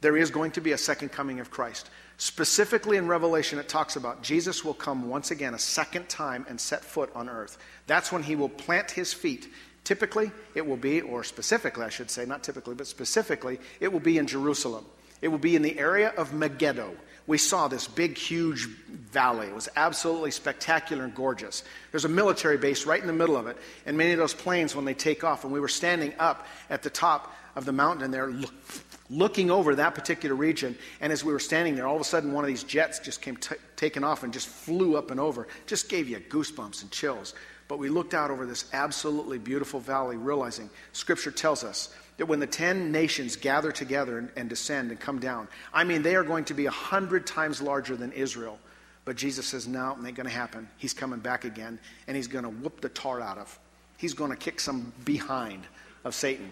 There 0.00 0.16
is 0.16 0.30
going 0.30 0.52
to 0.52 0.60
be 0.60 0.72
a 0.72 0.78
second 0.78 1.10
coming 1.10 1.40
of 1.40 1.50
Christ. 1.50 1.88
Specifically 2.20 2.98
in 2.98 3.08
Revelation, 3.08 3.58
it 3.58 3.66
talks 3.66 3.96
about 3.96 4.22
Jesus 4.22 4.62
will 4.62 4.74
come 4.74 5.08
once 5.08 5.30
again, 5.30 5.54
a 5.54 5.58
second 5.58 6.06
time, 6.10 6.44
and 6.50 6.60
set 6.60 6.84
foot 6.84 7.10
on 7.14 7.30
earth. 7.30 7.56
That's 7.86 8.12
when 8.12 8.22
he 8.22 8.36
will 8.36 8.50
plant 8.50 8.90
his 8.90 9.14
feet. 9.14 9.48
Typically, 9.84 10.30
it 10.54 10.66
will 10.66 10.76
be, 10.76 11.00
or 11.00 11.24
specifically, 11.24 11.82
I 11.82 11.88
should 11.88 12.10
say, 12.10 12.26
not 12.26 12.42
typically, 12.42 12.74
but 12.74 12.86
specifically, 12.86 13.58
it 13.80 13.90
will 13.90 14.00
be 14.00 14.18
in 14.18 14.26
Jerusalem. 14.26 14.84
It 15.22 15.28
will 15.28 15.38
be 15.38 15.56
in 15.56 15.62
the 15.62 15.78
area 15.78 16.10
of 16.10 16.34
Megiddo. 16.34 16.94
We 17.26 17.38
saw 17.38 17.68
this 17.68 17.86
big, 17.86 18.16
huge 18.16 18.66
valley. 18.66 19.46
It 19.46 19.54
was 19.54 19.68
absolutely 19.76 20.30
spectacular 20.30 21.04
and 21.04 21.14
gorgeous. 21.14 21.64
There's 21.90 22.04
a 22.04 22.08
military 22.08 22.58
base 22.58 22.86
right 22.86 23.00
in 23.00 23.06
the 23.06 23.12
middle 23.12 23.36
of 23.36 23.46
it, 23.46 23.56
and 23.86 23.96
many 23.96 24.12
of 24.12 24.18
those 24.18 24.34
planes, 24.34 24.74
when 24.74 24.84
they 24.84 24.94
take 24.94 25.22
off, 25.24 25.44
and 25.44 25.52
we 25.52 25.60
were 25.60 25.68
standing 25.68 26.12
up 26.18 26.46
at 26.70 26.82
the 26.82 26.90
top 26.90 27.34
of 27.56 27.64
the 27.64 27.72
mountain 27.72 28.04
and 28.04 28.14
there, 28.14 28.32
looking 29.10 29.50
over 29.50 29.74
that 29.74 29.94
particular 29.94 30.34
region. 30.34 30.76
And 31.00 31.12
as 31.12 31.24
we 31.24 31.32
were 31.32 31.40
standing 31.40 31.74
there, 31.74 31.86
all 31.86 31.96
of 31.96 32.00
a 32.00 32.04
sudden 32.04 32.32
one 32.32 32.44
of 32.44 32.48
these 32.48 32.62
jets 32.62 33.00
just 33.00 33.20
came 33.20 33.36
t- 33.36 33.56
taking 33.76 34.04
off 34.04 34.22
and 34.22 34.32
just 34.32 34.48
flew 34.48 34.96
up 34.96 35.10
and 35.10 35.18
over. 35.18 35.48
Just 35.66 35.88
gave 35.88 36.08
you 36.08 36.18
goosebumps 36.20 36.82
and 36.82 36.90
chills. 36.90 37.34
But 37.66 37.78
we 37.78 37.88
looked 37.88 38.14
out 38.14 38.30
over 38.30 38.46
this 38.46 38.64
absolutely 38.72 39.38
beautiful 39.38 39.80
valley, 39.80 40.16
realizing 40.16 40.70
Scripture 40.92 41.30
tells 41.30 41.62
us 41.64 41.94
that 42.20 42.26
when 42.26 42.38
the 42.38 42.46
ten 42.46 42.92
nations 42.92 43.34
gather 43.34 43.72
together 43.72 44.18
and, 44.18 44.28
and 44.36 44.50
descend 44.50 44.90
and 44.90 45.00
come 45.00 45.20
down, 45.20 45.48
I 45.72 45.84
mean, 45.84 46.02
they 46.02 46.16
are 46.16 46.22
going 46.22 46.44
to 46.44 46.54
be 46.54 46.66
a 46.66 46.70
hundred 46.70 47.26
times 47.26 47.62
larger 47.62 47.96
than 47.96 48.12
Israel. 48.12 48.58
But 49.06 49.16
Jesus 49.16 49.46
says, 49.46 49.66
no, 49.66 49.92
it 49.92 50.06
ain't 50.06 50.18
going 50.18 50.26
to 50.26 50.30
happen. 50.32 50.68
He's 50.76 50.92
coming 50.92 51.20
back 51.20 51.46
again, 51.46 51.78
and 52.06 52.14
he's 52.14 52.26
going 52.26 52.44
to 52.44 52.50
whoop 52.50 52.82
the 52.82 52.90
tar 52.90 53.22
out 53.22 53.38
of. 53.38 53.58
He's 53.96 54.12
going 54.12 54.30
to 54.30 54.36
kick 54.36 54.60
some 54.60 54.92
behind 55.02 55.62
of 56.04 56.14
Satan. 56.14 56.50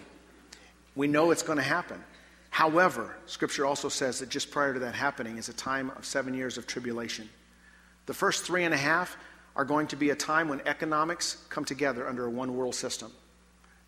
We 0.96 1.06
know 1.06 1.32
it's 1.32 1.42
going 1.42 1.58
to 1.58 1.62
happen. 1.62 2.02
However, 2.48 3.14
Scripture 3.26 3.66
also 3.66 3.90
says 3.90 4.20
that 4.20 4.30
just 4.30 4.50
prior 4.50 4.72
to 4.72 4.80
that 4.80 4.94
happening 4.94 5.36
is 5.36 5.50
a 5.50 5.52
time 5.52 5.90
of 5.98 6.06
seven 6.06 6.32
years 6.32 6.56
of 6.56 6.66
tribulation. 6.66 7.28
The 8.06 8.14
first 8.14 8.46
three 8.46 8.64
and 8.64 8.72
a 8.72 8.78
half 8.78 9.18
are 9.54 9.66
going 9.66 9.88
to 9.88 9.96
be 9.96 10.08
a 10.08 10.16
time 10.16 10.48
when 10.48 10.62
economics 10.66 11.44
come 11.50 11.66
together 11.66 12.08
under 12.08 12.24
a 12.24 12.30
one 12.30 12.56
world 12.56 12.74
system. 12.74 13.12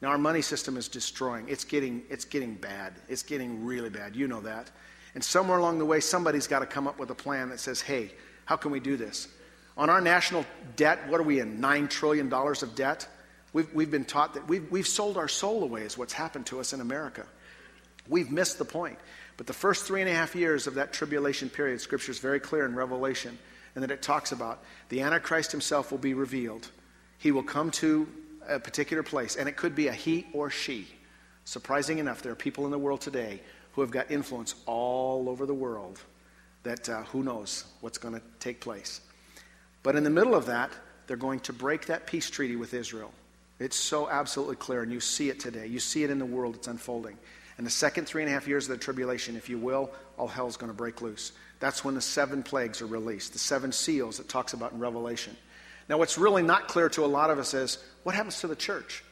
Now, 0.00 0.08
our 0.08 0.18
money 0.18 0.40
system 0.42 0.76
is 0.76 0.88
destroying. 0.88 1.46
It's 1.48 1.64
getting, 1.64 2.02
it's 2.08 2.24
getting 2.24 2.54
bad. 2.54 2.94
It's 3.08 3.22
getting 3.22 3.64
really 3.64 3.90
bad. 3.90 4.16
You 4.16 4.28
know 4.28 4.40
that. 4.40 4.70
And 5.14 5.22
somewhere 5.22 5.58
along 5.58 5.78
the 5.78 5.84
way, 5.84 6.00
somebody's 6.00 6.46
got 6.46 6.60
to 6.60 6.66
come 6.66 6.86
up 6.86 6.98
with 6.98 7.10
a 7.10 7.14
plan 7.14 7.50
that 7.50 7.60
says, 7.60 7.80
hey, 7.80 8.12
how 8.46 8.56
can 8.56 8.70
we 8.70 8.80
do 8.80 8.96
this? 8.96 9.28
On 9.76 9.90
our 9.90 10.00
national 10.00 10.46
debt, 10.76 11.08
what 11.08 11.20
are 11.20 11.24
we 11.24 11.40
in? 11.40 11.60
$9 11.60 11.90
trillion 11.90 12.32
of 12.32 12.74
debt? 12.74 13.08
We've, 13.52 13.72
we've 13.74 13.90
been 13.90 14.04
taught 14.04 14.34
that 14.34 14.48
we've, 14.48 14.70
we've 14.70 14.86
sold 14.86 15.16
our 15.16 15.28
soul 15.28 15.62
away, 15.64 15.82
is 15.82 15.98
what's 15.98 16.12
happened 16.12 16.46
to 16.46 16.60
us 16.60 16.72
in 16.72 16.80
America. 16.80 17.26
We've 18.08 18.30
missed 18.30 18.58
the 18.58 18.64
point. 18.64 18.98
But 19.36 19.46
the 19.46 19.52
first 19.52 19.84
three 19.84 20.00
and 20.00 20.10
a 20.10 20.14
half 20.14 20.34
years 20.34 20.66
of 20.66 20.74
that 20.74 20.92
tribulation 20.92 21.48
period, 21.48 21.80
Scripture 21.80 22.12
is 22.12 22.18
very 22.18 22.40
clear 22.40 22.66
in 22.66 22.74
Revelation, 22.74 23.38
and 23.74 23.82
that 23.82 23.90
it 23.90 24.02
talks 24.02 24.32
about 24.32 24.62
the 24.88 25.00
Antichrist 25.00 25.50
himself 25.50 25.90
will 25.90 25.98
be 25.98 26.14
revealed. 26.14 26.68
He 27.18 27.32
will 27.32 27.42
come 27.42 27.70
to 27.72 28.06
a 28.48 28.58
particular 28.58 29.02
place, 29.02 29.36
and 29.36 29.48
it 29.48 29.56
could 29.56 29.74
be 29.74 29.88
a 29.88 29.92
he 29.92 30.26
or 30.32 30.50
she. 30.50 30.86
Surprising 31.44 31.98
enough, 31.98 32.22
there 32.22 32.32
are 32.32 32.36
people 32.36 32.64
in 32.64 32.70
the 32.70 32.78
world 32.78 33.00
today 33.00 33.40
who 33.72 33.80
have 33.80 33.90
got 33.90 34.10
influence 34.10 34.54
all 34.66 35.28
over 35.28 35.46
the 35.46 35.54
world 35.54 36.00
that 36.62 36.88
uh, 36.88 37.02
who 37.04 37.22
knows 37.22 37.64
what's 37.80 37.98
going 37.98 38.14
to 38.14 38.22
take 38.38 38.60
place. 38.60 39.00
But 39.82 39.96
in 39.96 40.04
the 40.04 40.10
middle 40.10 40.34
of 40.34 40.46
that, 40.46 40.70
they're 41.06 41.16
going 41.16 41.40
to 41.40 41.52
break 41.52 41.86
that 41.86 42.06
peace 42.06 42.28
treaty 42.28 42.56
with 42.56 42.74
Israel. 42.74 43.12
It's 43.58 43.76
so 43.76 44.08
absolutely 44.08 44.56
clear, 44.56 44.82
and 44.82 44.92
you 44.92 45.00
see 45.00 45.28
it 45.28 45.40
today. 45.40 45.66
You 45.66 45.80
see 45.80 46.04
it 46.04 46.10
in 46.10 46.18
the 46.18 46.26
world, 46.26 46.54
it's 46.56 46.68
unfolding. 46.68 47.16
And 47.58 47.66
the 47.66 47.70
second 47.70 48.06
three 48.06 48.22
and 48.22 48.30
a 48.30 48.32
half 48.32 48.48
years 48.48 48.68
of 48.68 48.78
the 48.78 48.82
tribulation, 48.82 49.36
if 49.36 49.48
you 49.48 49.58
will, 49.58 49.90
all 50.16 50.28
hell's 50.28 50.56
going 50.56 50.72
to 50.72 50.76
break 50.76 51.02
loose. 51.02 51.32
That's 51.58 51.84
when 51.84 51.94
the 51.94 52.00
seven 52.00 52.42
plagues 52.42 52.80
are 52.80 52.86
released, 52.86 53.34
the 53.34 53.38
seven 53.38 53.70
seals 53.70 54.16
that 54.16 54.28
talks 54.28 54.54
about 54.54 54.72
in 54.72 54.78
Revelation. 54.78 55.36
Now, 55.90 55.98
what's 55.98 56.16
really 56.16 56.44
not 56.44 56.68
clear 56.68 56.88
to 56.90 57.04
a 57.04 57.06
lot 57.06 57.30
of 57.30 57.40
us 57.40 57.52
is 57.52 57.78
what 58.04 58.14
happens 58.14 58.40
to 58.40 58.46
the 58.46 58.54
church? 58.54 59.02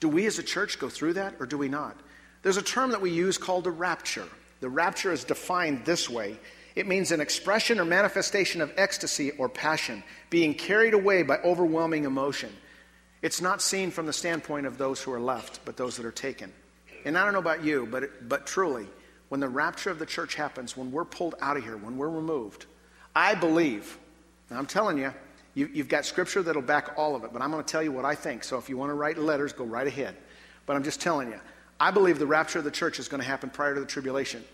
Do 0.00 0.08
we 0.08 0.24
as 0.24 0.38
a 0.38 0.42
church 0.42 0.78
go 0.78 0.88
through 0.88 1.12
that 1.12 1.34
or 1.38 1.44
do 1.44 1.58
we 1.58 1.68
not? 1.68 1.96
There's 2.42 2.56
a 2.56 2.62
term 2.62 2.92
that 2.92 3.02
we 3.02 3.10
use 3.10 3.36
called 3.36 3.64
the 3.64 3.70
rapture. 3.70 4.26
The 4.60 4.70
rapture 4.70 5.12
is 5.12 5.22
defined 5.22 5.84
this 5.84 6.08
way 6.08 6.38
it 6.74 6.88
means 6.88 7.12
an 7.12 7.20
expression 7.20 7.78
or 7.78 7.84
manifestation 7.84 8.60
of 8.60 8.72
ecstasy 8.76 9.30
or 9.32 9.48
passion, 9.48 10.02
being 10.28 10.54
carried 10.54 10.94
away 10.94 11.22
by 11.22 11.38
overwhelming 11.38 12.04
emotion. 12.04 12.52
It's 13.22 13.40
not 13.40 13.62
seen 13.62 13.92
from 13.92 14.06
the 14.06 14.12
standpoint 14.12 14.66
of 14.66 14.76
those 14.76 15.00
who 15.00 15.12
are 15.12 15.20
left, 15.20 15.60
but 15.64 15.76
those 15.76 15.96
that 15.98 16.06
are 16.06 16.10
taken. 16.10 16.52
And 17.04 17.16
I 17.16 17.22
don't 17.22 17.32
know 17.32 17.38
about 17.38 17.62
you, 17.62 17.86
but, 17.88 18.28
but 18.28 18.46
truly, 18.46 18.88
when 19.28 19.40
the 19.40 19.48
rapture 19.48 19.90
of 19.90 20.00
the 20.00 20.06
church 20.06 20.34
happens, 20.34 20.76
when 20.76 20.90
we're 20.90 21.04
pulled 21.04 21.36
out 21.40 21.56
of 21.56 21.62
here, 21.62 21.76
when 21.76 21.96
we're 21.96 22.08
removed, 22.08 22.66
I 23.14 23.36
believe, 23.36 23.96
I'm 24.50 24.66
telling 24.66 24.98
you, 24.98 25.14
you, 25.54 25.70
you've 25.72 25.88
got 25.88 26.04
scripture 26.04 26.42
that'll 26.42 26.62
back 26.62 26.94
all 26.96 27.14
of 27.14 27.24
it, 27.24 27.32
but 27.32 27.40
I'm 27.40 27.50
going 27.50 27.62
to 27.62 27.70
tell 27.70 27.82
you 27.82 27.92
what 27.92 28.04
I 28.04 28.14
think. 28.14 28.44
So 28.44 28.58
if 28.58 28.68
you 28.68 28.76
want 28.76 28.90
to 28.90 28.94
write 28.94 29.18
letters, 29.18 29.52
go 29.52 29.64
right 29.64 29.86
ahead. 29.86 30.16
But 30.66 30.76
I'm 30.76 30.82
just 30.82 31.00
telling 31.00 31.28
you, 31.28 31.40
I 31.78 31.90
believe 31.90 32.18
the 32.18 32.26
rapture 32.26 32.58
of 32.58 32.64
the 32.64 32.70
church 32.70 32.98
is 32.98 33.08
going 33.08 33.20
to 33.20 33.26
happen 33.26 33.50
prior 33.50 33.74
to 33.74 33.80
the 33.80 33.86
tribulation. 33.86 34.44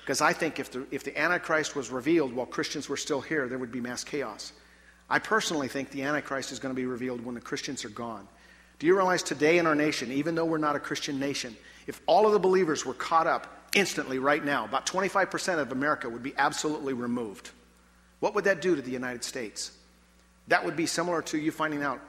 Because 0.00 0.20
I 0.20 0.32
think 0.32 0.60
if 0.60 0.70
the, 0.70 0.86
if 0.90 1.02
the 1.02 1.18
Antichrist 1.18 1.74
was 1.74 1.90
revealed 1.90 2.32
while 2.34 2.46
Christians 2.46 2.88
were 2.88 2.96
still 2.96 3.20
here, 3.20 3.48
there 3.48 3.58
would 3.58 3.72
be 3.72 3.80
mass 3.80 4.04
chaos. 4.04 4.52
I 5.08 5.18
personally 5.18 5.68
think 5.68 5.90
the 5.90 6.02
Antichrist 6.02 6.52
is 6.52 6.58
going 6.58 6.74
to 6.74 6.80
be 6.80 6.86
revealed 6.86 7.24
when 7.24 7.34
the 7.34 7.40
Christians 7.40 7.84
are 7.84 7.90
gone. 7.90 8.28
Do 8.78 8.86
you 8.86 8.94
realize 8.94 9.22
today 9.22 9.58
in 9.58 9.66
our 9.66 9.74
nation, 9.74 10.12
even 10.12 10.34
though 10.34 10.44
we're 10.44 10.58
not 10.58 10.76
a 10.76 10.80
Christian 10.80 11.18
nation, 11.18 11.56
if 11.86 12.00
all 12.06 12.26
of 12.26 12.32
the 12.32 12.38
believers 12.38 12.84
were 12.84 12.94
caught 12.94 13.26
up 13.26 13.68
instantly 13.74 14.18
right 14.18 14.44
now, 14.44 14.64
about 14.64 14.86
25% 14.86 15.58
of 15.58 15.72
America 15.72 16.08
would 16.08 16.22
be 16.22 16.34
absolutely 16.36 16.92
removed. 16.92 17.50
What 18.20 18.34
would 18.34 18.44
that 18.44 18.60
do 18.60 18.76
to 18.76 18.82
the 18.82 18.90
United 18.90 19.24
States? 19.24 19.72
That 20.48 20.64
would 20.64 20.76
be 20.76 20.86
similar 20.86 21.22
to 21.22 21.38
you 21.38 21.50
finding 21.50 21.82
out 21.82 22.00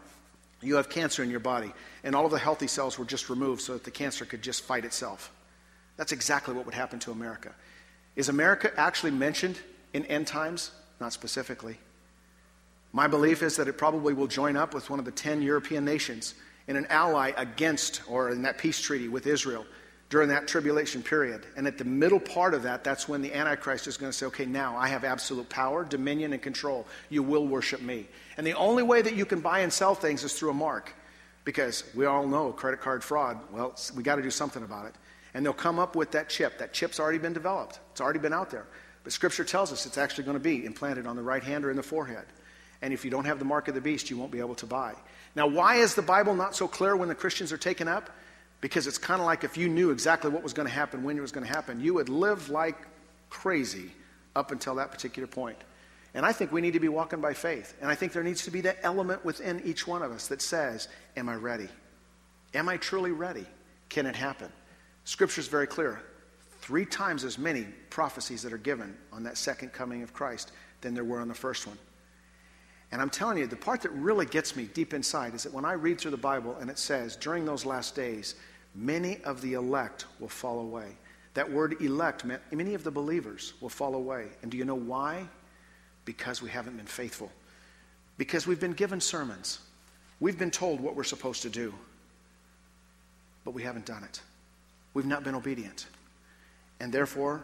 you 0.61 0.75
have 0.75 0.89
cancer 0.89 1.23
in 1.23 1.29
your 1.29 1.39
body 1.39 1.71
and 2.03 2.15
all 2.15 2.25
of 2.25 2.31
the 2.31 2.39
healthy 2.39 2.67
cells 2.67 2.97
were 2.97 3.05
just 3.05 3.29
removed 3.29 3.61
so 3.61 3.73
that 3.73 3.83
the 3.83 3.91
cancer 3.91 4.25
could 4.25 4.41
just 4.41 4.63
fight 4.63 4.85
itself. 4.85 5.31
That's 5.97 6.11
exactly 6.11 6.53
what 6.53 6.65
would 6.65 6.75
happen 6.75 6.99
to 6.99 7.11
America. 7.11 7.53
Is 8.15 8.29
America 8.29 8.71
actually 8.77 9.11
mentioned 9.11 9.59
in 9.93 10.05
end 10.05 10.27
times? 10.27 10.71
Not 10.99 11.13
specifically. 11.13 11.77
My 12.93 13.07
belief 13.07 13.43
is 13.43 13.57
that 13.57 13.67
it 13.67 13.77
probably 13.77 14.13
will 14.13 14.27
join 14.27 14.55
up 14.55 14.73
with 14.73 14.89
one 14.89 14.99
of 14.99 15.05
the 15.05 15.11
10 15.11 15.41
European 15.41 15.83
nations 15.83 16.33
in 16.67 16.77
an 16.77 16.87
ally 16.89 17.31
against 17.35 18.01
or 18.07 18.29
in 18.29 18.41
that 18.43 18.57
peace 18.57 18.79
treaty 18.79 19.07
with 19.07 19.27
Israel 19.27 19.65
during 20.09 20.29
that 20.29 20.47
tribulation 20.47 21.01
period. 21.01 21.45
And 21.57 21.67
at 21.67 21.77
the 21.77 21.83
middle 21.83 22.19
part 22.19 22.53
of 22.53 22.63
that, 22.63 22.83
that's 22.83 23.09
when 23.09 23.21
the 23.21 23.33
Antichrist 23.33 23.87
is 23.87 23.97
going 23.97 24.11
to 24.11 24.17
say, 24.17 24.27
okay, 24.27 24.45
now 24.45 24.77
I 24.77 24.87
have 24.87 25.03
absolute 25.03 25.49
power, 25.49 25.83
dominion, 25.83 26.33
and 26.33 26.41
control. 26.41 26.85
You 27.09 27.23
will 27.23 27.47
worship 27.47 27.81
me. 27.81 28.07
And 28.37 28.45
the 28.45 28.53
only 28.53 28.83
way 28.83 29.01
that 29.01 29.15
you 29.15 29.25
can 29.25 29.41
buy 29.41 29.59
and 29.59 29.73
sell 29.73 29.95
things 29.95 30.23
is 30.23 30.33
through 30.33 30.51
a 30.51 30.53
mark. 30.53 30.93
Because 31.43 31.83
we 31.95 32.05
all 32.05 32.27
know 32.27 32.51
credit 32.51 32.81
card 32.81 33.03
fraud, 33.03 33.39
well, 33.51 33.75
we 33.95 34.03
got 34.03 34.15
to 34.15 34.21
do 34.21 34.31
something 34.31 34.63
about 34.63 34.87
it. 34.87 34.95
And 35.33 35.45
they'll 35.45 35.53
come 35.53 35.79
up 35.79 35.95
with 35.95 36.11
that 36.11 36.29
chip. 36.29 36.59
That 36.59 36.73
chip's 36.73 36.99
already 36.99 37.19
been 37.19 37.33
developed, 37.33 37.79
it's 37.91 38.01
already 38.01 38.19
been 38.19 38.33
out 38.33 38.51
there. 38.51 38.67
But 39.03 39.13
Scripture 39.13 39.43
tells 39.43 39.71
us 39.71 39.85
it's 39.85 39.99
actually 39.99 40.23
going 40.23 40.37
to 40.37 40.43
be 40.43 40.65
implanted 40.65 41.05
on 41.05 41.15
the 41.15 41.21
right 41.21 41.43
hand 41.43 41.63
or 41.63 41.69
in 41.69 41.77
the 41.77 41.83
forehead. 41.83 42.25
And 42.81 42.93
if 42.93 43.05
you 43.05 43.11
don't 43.11 43.25
have 43.25 43.37
the 43.37 43.45
mark 43.45 43.67
of 43.67 43.75
the 43.75 43.81
beast, 43.81 44.09
you 44.09 44.17
won't 44.17 44.31
be 44.31 44.39
able 44.39 44.55
to 44.55 44.65
buy. 44.65 44.95
Now, 45.35 45.47
why 45.47 45.75
is 45.75 45.93
the 45.93 46.01
Bible 46.01 46.33
not 46.33 46.55
so 46.55 46.67
clear 46.67 46.95
when 46.95 47.09
the 47.09 47.15
Christians 47.15 47.51
are 47.51 47.57
taken 47.57 47.87
up? 47.87 48.09
Because 48.61 48.87
it's 48.87 48.97
kind 48.97 49.19
of 49.19 49.25
like 49.25 49.43
if 49.43 49.57
you 49.57 49.69
knew 49.69 49.91
exactly 49.91 50.31
what 50.31 50.43
was 50.43 50.53
going 50.53 50.67
to 50.67 50.73
happen, 50.73 51.03
when 51.03 51.17
it 51.17 51.21
was 51.21 51.31
going 51.31 51.45
to 51.45 51.51
happen, 51.51 51.79
you 51.79 51.93
would 51.93 52.09
live 52.09 52.49
like 52.49 52.77
crazy 53.29 53.91
up 54.35 54.51
until 54.51 54.75
that 54.75 54.91
particular 54.91 55.27
point. 55.27 55.57
And 56.13 56.25
I 56.25 56.31
think 56.31 56.51
we 56.51 56.61
need 56.61 56.73
to 56.73 56.79
be 56.79 56.87
walking 56.87 57.19
by 57.19 57.33
faith. 57.33 57.75
And 57.81 57.91
I 57.91 57.95
think 57.95 58.13
there 58.13 58.23
needs 58.23 58.45
to 58.45 58.51
be 58.51 58.61
that 58.61 58.77
element 58.83 59.25
within 59.25 59.61
each 59.65 59.85
one 59.85 60.01
of 60.01 60.11
us 60.11 60.27
that 60.27 60.41
says, 60.41 60.87
Am 61.17 61.27
I 61.27 61.35
ready? 61.35 61.67
Am 62.53 62.69
I 62.69 62.77
truly 62.77 63.11
ready? 63.11 63.45
Can 63.89 64.05
it 64.05 64.15
happen? 64.15 64.49
Scripture 65.03 65.41
is 65.41 65.47
very 65.47 65.67
clear. 65.67 66.01
Three 66.61 66.85
times 66.85 67.23
as 67.23 67.37
many 67.37 67.67
prophecies 67.89 68.41
that 68.43 68.53
are 68.53 68.57
given 68.57 68.95
on 69.11 69.23
that 69.23 69.37
second 69.37 69.73
coming 69.73 70.03
of 70.03 70.13
Christ 70.13 70.51
than 70.81 70.93
there 70.93 71.03
were 71.03 71.19
on 71.19 71.27
the 71.27 71.35
first 71.35 71.67
one. 71.67 71.77
And 72.95 73.01
I'm 73.01 73.09
telling 73.09 73.37
you, 73.37 73.45
the 73.45 73.57
part 73.57 73.81
that 73.81 73.91
really 73.91 74.25
gets 74.25 74.55
me 74.55 74.69
deep 74.73 74.93
inside 74.93 75.33
is 75.33 75.43
that 75.43 75.51
when 75.51 75.65
I 75.65 75.73
read 75.73 75.99
through 75.99 76.11
the 76.11 76.17
Bible 76.17 76.55
and 76.61 76.69
it 76.69 76.79
says, 76.79 77.17
during 77.17 77.43
those 77.43 77.65
last 77.65 77.93
days, 77.93 78.35
many 78.73 79.21
of 79.25 79.41
the 79.41 79.55
elect 79.55 80.05
will 80.21 80.29
fall 80.29 80.61
away. 80.61 80.95
That 81.33 81.51
word 81.51 81.81
elect 81.81 82.23
meant 82.23 82.41
many 82.53 82.73
of 82.73 82.85
the 82.85 82.91
believers 82.91 83.51
will 83.59 83.67
fall 83.67 83.95
away. 83.95 84.27
And 84.41 84.49
do 84.49 84.55
you 84.55 84.63
know 84.63 84.75
why? 84.75 85.27
Because 86.05 86.41
we 86.41 86.49
haven't 86.49 86.77
been 86.77 86.85
faithful. 86.85 87.29
Because 88.17 88.47
we've 88.47 88.61
been 88.61 88.71
given 88.71 89.01
sermons. 89.01 89.59
We've 90.21 90.39
been 90.39 90.49
told 90.49 90.79
what 90.79 90.95
we're 90.95 91.03
supposed 91.03 91.41
to 91.41 91.49
do. 91.49 91.73
But 93.43 93.53
we 93.53 93.61
haven't 93.61 93.85
done 93.87 94.05
it. 94.05 94.21
We've 94.93 95.05
not 95.05 95.25
been 95.25 95.35
obedient. 95.35 95.87
And 96.79 96.93
therefore, 96.93 97.43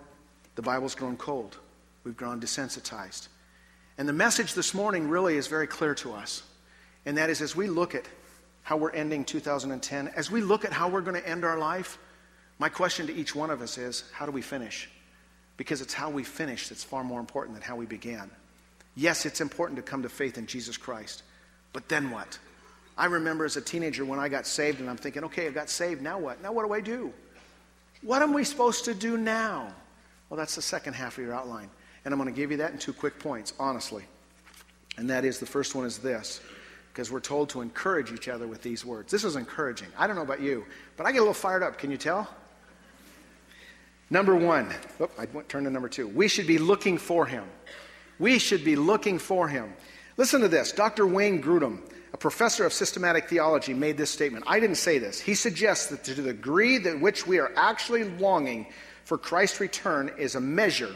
the 0.56 0.62
Bible's 0.62 0.96
grown 0.96 1.18
cold. 1.18 1.58
We've 2.06 2.16
grown 2.16 2.40
desensitized. 2.40 3.28
And 3.98 4.08
the 4.08 4.14
message 4.14 4.54
this 4.54 4.74
morning 4.74 5.08
really 5.08 5.38
is 5.38 5.48
very 5.48 5.68
clear 5.68 5.96
to 5.96 6.14
us. 6.14 6.44
And 7.06 7.18
that 7.18 7.30
is 7.30 7.42
as 7.42 7.56
we 7.56 7.68
look 7.68 7.96
at 7.96 8.06
how 8.64 8.78
we're 8.78 8.92
ending 8.92 9.26
2010, 9.26 10.10
as 10.16 10.30
we 10.30 10.42
look 10.42 10.66
at 10.66 10.72
how 10.72 10.88
we're 10.88 11.02
going 11.02 11.20
to 11.20 11.28
end 11.28 11.44
our 11.44 11.58
life, 11.58 11.98
my 12.60 12.70
question 12.70 13.08
to 13.08 13.14
each 13.14 13.36
one 13.36 13.50
of 13.50 13.62
us 13.62 13.78
is 13.78 14.04
how 14.14 14.26
do 14.26 14.32
we 14.32 14.42
finish? 14.42 14.90
Because 15.58 15.82
it's 15.82 15.94
how 15.94 16.10
we 16.10 16.24
finish 16.24 16.70
that's 16.70 16.84
far 16.84 17.04
more 17.04 17.20
important 17.20 17.56
than 17.56 17.64
how 17.64 17.76
we 17.76 17.86
began. 17.86 18.30
Yes, 18.96 19.26
it's 19.26 19.42
important 19.42 19.78
to 19.78 19.84
come 19.84 20.04
to 20.04 20.10
faith 20.10 20.38
in 20.38 20.46
Jesus 20.46 20.78
Christ, 20.78 21.24
but 21.74 21.88
then 21.90 22.12
what? 22.12 22.38
I 22.98 23.06
remember 23.06 23.46
as 23.46 23.58
a 23.58 23.62
teenager 23.62 24.06
when 24.06 24.20
I 24.20 24.30
got 24.30 24.46
saved, 24.46 24.80
and 24.80 24.90
I'm 24.90 24.98
thinking, 24.98 25.24
okay, 25.24 25.48
I 25.48 25.52
got 25.52 25.70
saved, 25.70 26.02
now 26.02 26.20
what? 26.20 26.42
Now 26.44 26.52
what 26.52 26.68
do 26.68 26.74
I 26.74 26.82
do? 26.82 27.12
What 28.02 28.22
am 28.22 28.34
we 28.34 28.44
supposed 28.44 28.86
to 28.86 28.94
do 28.94 29.18
now? 29.18 29.74
Well, 30.30 30.38
that's 30.38 30.56
the 30.56 30.62
second 30.62 30.94
half 30.94 31.18
of 31.18 31.24
your 31.24 31.34
outline. 31.34 31.70
And 32.04 32.14
I'm 32.14 32.20
going 32.20 32.34
to 32.34 32.40
give 32.40 32.52
you 32.52 32.58
that 32.58 32.72
in 32.72 32.78
two 32.78 32.94
quick 32.94 33.20
points, 33.20 33.54
honestly. 33.60 34.04
And 34.98 35.10
that 35.10 35.24
is 35.24 35.40
the 35.40 35.46
first 35.46 35.76
one 35.76 35.86
is 35.86 36.00
this, 36.00 36.42
because 36.92 37.12
we're 37.12 37.20
told 37.20 37.50
to 37.50 37.62
encourage 37.62 38.12
each 38.12 38.28
other 38.28 38.48
with 38.48 38.62
these 38.62 38.86
words. 38.86 39.12
This 39.12 39.24
is 39.24 39.36
encouraging. 39.36 39.88
I 39.98 40.08
don't 40.08 40.16
know 40.16 40.22
about 40.22 40.42
you, 40.42 40.66
but 40.98 41.06
I 41.06 41.12
get 41.12 41.20
a 41.20 41.22
little 41.22 41.34
fired 41.34 41.64
up. 41.64 41.78
Can 41.78 41.92
you 41.92 41.98
tell? 41.98 42.28
Number 44.10 44.36
one, 44.36 44.74
I 45.18 45.26
turned 45.26 45.66
to 45.66 45.72
number 45.72 45.88
two. 45.88 46.08
We 46.08 46.28
should 46.28 46.48
be 46.48 46.58
looking 46.58 46.98
for 46.98 47.26
him. 47.26 47.46
We 48.20 48.40
should 48.40 48.66
be 48.66 48.76
looking 48.76 49.18
for 49.18 49.48
him. 49.48 49.74
Listen 50.18 50.42
to 50.42 50.50
this. 50.50 50.74
Dr. 50.74 51.08
Wayne 51.08 51.42
Grudem, 51.42 51.80
a 52.14 52.18
professor 52.18 52.66
of 52.66 52.74
systematic 52.74 53.30
theology, 53.30 53.74
made 53.74 53.98
this 53.98 54.10
statement. 54.10 54.44
I 54.48 54.60
didn't 54.60 54.76
say 54.76 55.00
this. 55.00 55.20
He 55.20 55.34
suggests 55.34 55.88
that 55.88 56.04
to 56.04 56.14
the 56.14 56.34
degree 56.34 56.78
that 56.80 57.00
which 57.00 57.26
we 57.26 57.40
are 57.40 57.54
actually 57.56 58.04
longing 58.04 58.68
for 59.06 59.18
Christ's 59.18 59.62
return 59.62 60.12
is 60.18 60.36
a 60.36 60.42
measure 60.42 60.94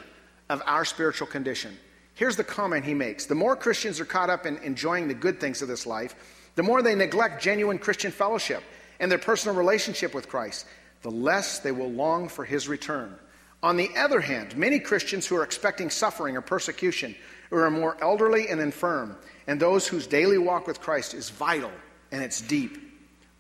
of 0.50 0.62
our 0.66 0.86
spiritual 0.86 1.28
condition. 1.28 1.78
Here's 2.14 2.38
the 2.38 2.44
comment 2.44 2.86
he 2.86 2.94
makes 2.94 3.26
The 3.26 3.36
more 3.36 3.56
Christians 3.56 4.00
are 4.00 4.06
caught 4.06 4.30
up 4.30 4.46
in 4.46 4.58
enjoying 4.58 5.08
the 5.08 5.14
good 5.14 5.40
things 5.40 5.62
of 5.62 5.68
this 5.68 5.86
life, 5.86 6.16
the 6.56 6.64
more 6.64 6.82
they 6.82 6.96
neglect 6.96 7.44
genuine 7.44 7.78
Christian 7.78 8.12
fellowship 8.12 8.64
and 9.00 9.12
their 9.12 9.20
personal 9.20 9.56
relationship 9.56 10.14
with 10.14 10.30
Christ 10.30 10.66
the 11.06 11.12
less 11.12 11.60
they 11.60 11.72
will 11.72 11.92
long 11.92 12.28
for 12.28 12.44
his 12.44 12.68
return. 12.68 13.16
On 13.62 13.78
the 13.78 13.92
other 13.96 14.20
hand, 14.20 14.58
many 14.58 14.80
Christians 14.80 15.28
who 15.28 15.36
are 15.36 15.44
expecting 15.44 15.92
suffering 15.92 16.36
or 16.36 16.42
persecution, 16.42 17.16
who 17.52 17.58
are 17.58 17.70
more 17.70 17.96
elderly 18.02 18.48
and 18.50 18.60
infirm, 18.60 19.16
and 19.46 19.60
those 19.60 19.88
whose 19.88 20.08
daily 20.08 20.40
walk 20.40 20.66
with 20.66 20.82
Christ 20.82 21.14
is 21.14 21.30
vital 21.30 21.70
and 22.12 22.24
it's 22.24 22.42
deep, 22.42 22.80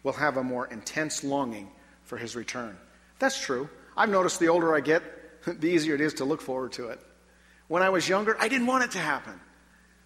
will 0.03 0.13
have 0.13 0.37
a 0.37 0.43
more 0.43 0.67
intense 0.67 1.23
longing 1.23 1.71
for 2.03 2.17
his 2.17 2.35
return. 2.35 2.77
That's 3.17 3.41
true. 3.41 3.67
I've 3.97 4.09
noticed 4.09 4.39
the 4.39 4.49
older 4.49 4.75
I 4.75 4.81
get, 4.81 5.01
the 5.59 5.67
easier 5.67 5.95
it 5.95 6.01
is 6.01 6.15
to 6.15 6.25
look 6.25 6.41
forward 6.41 6.71
to 6.73 6.89
it. 6.89 6.99
When 7.67 7.81
I 7.81 7.89
was 7.89 8.07
younger, 8.07 8.37
I 8.39 8.47
didn't 8.47 8.67
want 8.67 8.83
it 8.83 8.91
to 8.91 8.99
happen. 8.99 9.39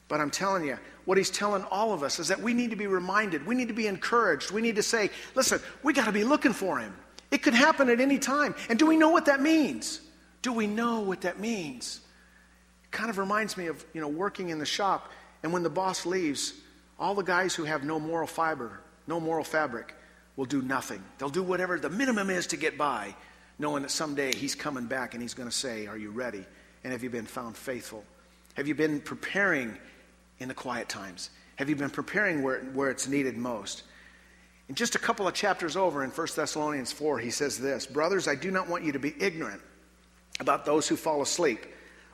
But 0.07 0.19
I'm 0.19 0.31
telling 0.31 0.65
you, 0.65 0.77
what 1.05 1.17
he's 1.17 1.29
telling 1.29 1.63
all 1.65 1.93
of 1.93 2.01
us 2.01 2.19
is 2.19 2.29
that 2.29 2.41
we 2.41 2.53
need 2.53 2.71
to 2.71 2.75
be 2.75 2.87
reminded, 2.87 3.45
we 3.45 3.53
need 3.53 3.67
to 3.67 3.73
be 3.73 3.87
encouraged, 3.87 4.51
we 4.51 4.61
need 4.61 4.75
to 4.77 4.83
say, 4.83 5.11
listen, 5.35 5.59
we 5.83 5.93
got 5.93 6.05
to 6.05 6.11
be 6.11 6.23
looking 6.23 6.53
for 6.53 6.79
him. 6.79 6.95
It 7.31 7.43
could 7.43 7.53
happen 7.53 7.89
at 7.89 7.99
any 7.99 8.17
time. 8.17 8.55
And 8.69 8.79
do 8.79 8.87
we 8.87 8.97
know 8.97 9.09
what 9.09 9.25
that 9.25 9.39
means? 9.39 10.01
Do 10.41 10.51
we 10.51 10.65
know 10.65 11.01
what 11.01 11.21
that 11.21 11.39
means? 11.39 12.01
It 12.85 12.91
kind 12.91 13.09
of 13.09 13.19
reminds 13.19 13.55
me 13.55 13.67
of, 13.67 13.85
you 13.93 14.01
know, 14.01 14.07
working 14.07 14.49
in 14.49 14.57
the 14.57 14.65
shop 14.65 15.11
and 15.43 15.53
when 15.53 15.63
the 15.63 15.69
boss 15.69 16.05
leaves, 16.05 16.53
all 16.99 17.13
the 17.13 17.23
guys 17.23 17.55
who 17.55 17.63
have 17.63 17.83
no 17.83 17.99
moral 17.99 18.27
fiber, 18.27 18.81
no 19.07 19.19
moral 19.19 19.43
fabric, 19.43 19.95
will 20.35 20.45
do 20.45 20.61
nothing. 20.61 21.03
They'll 21.17 21.29
do 21.29 21.43
whatever 21.43 21.79
the 21.79 21.89
minimum 21.89 22.29
is 22.29 22.47
to 22.47 22.57
get 22.57 22.77
by, 22.77 23.15
knowing 23.59 23.83
that 23.83 23.91
someday 23.91 24.33
he's 24.33 24.55
coming 24.55 24.85
back 24.85 25.13
and 25.13 25.21
he's 25.21 25.33
going 25.33 25.49
to 25.49 25.55
say, 25.55 25.85
Are 25.85 25.97
you 25.97 26.09
ready? 26.09 26.45
And 26.83 26.93
have 26.93 27.03
you 27.03 27.09
been 27.09 27.25
found 27.25 27.55
faithful? 27.57 28.03
Have 28.55 28.67
you 28.67 28.73
been 28.73 29.01
preparing 29.01 29.77
in 30.39 30.47
the 30.47 30.53
quiet 30.53 30.89
times? 30.89 31.29
Have 31.57 31.69
you 31.69 31.75
been 31.75 31.89
preparing 31.89 32.41
where, 32.41 32.61
where 32.73 32.89
it's 32.89 33.07
needed 33.07 33.37
most? 33.37 33.83
In 34.69 34.75
just 34.75 34.95
a 34.95 34.99
couple 34.99 35.27
of 35.27 35.33
chapters 35.33 35.75
over 35.75 36.03
in 36.03 36.11
1 36.11 36.27
Thessalonians 36.35 36.91
4, 36.91 37.19
he 37.19 37.31
says 37.31 37.59
this 37.59 37.85
Brothers, 37.85 38.27
I 38.27 38.35
do 38.35 38.49
not 38.49 38.69
want 38.69 38.83
you 38.83 38.93
to 38.93 38.99
be 38.99 39.13
ignorant 39.19 39.61
about 40.39 40.65
those 40.65 40.87
who 40.87 40.95
fall 40.95 41.21
asleep, 41.21 41.65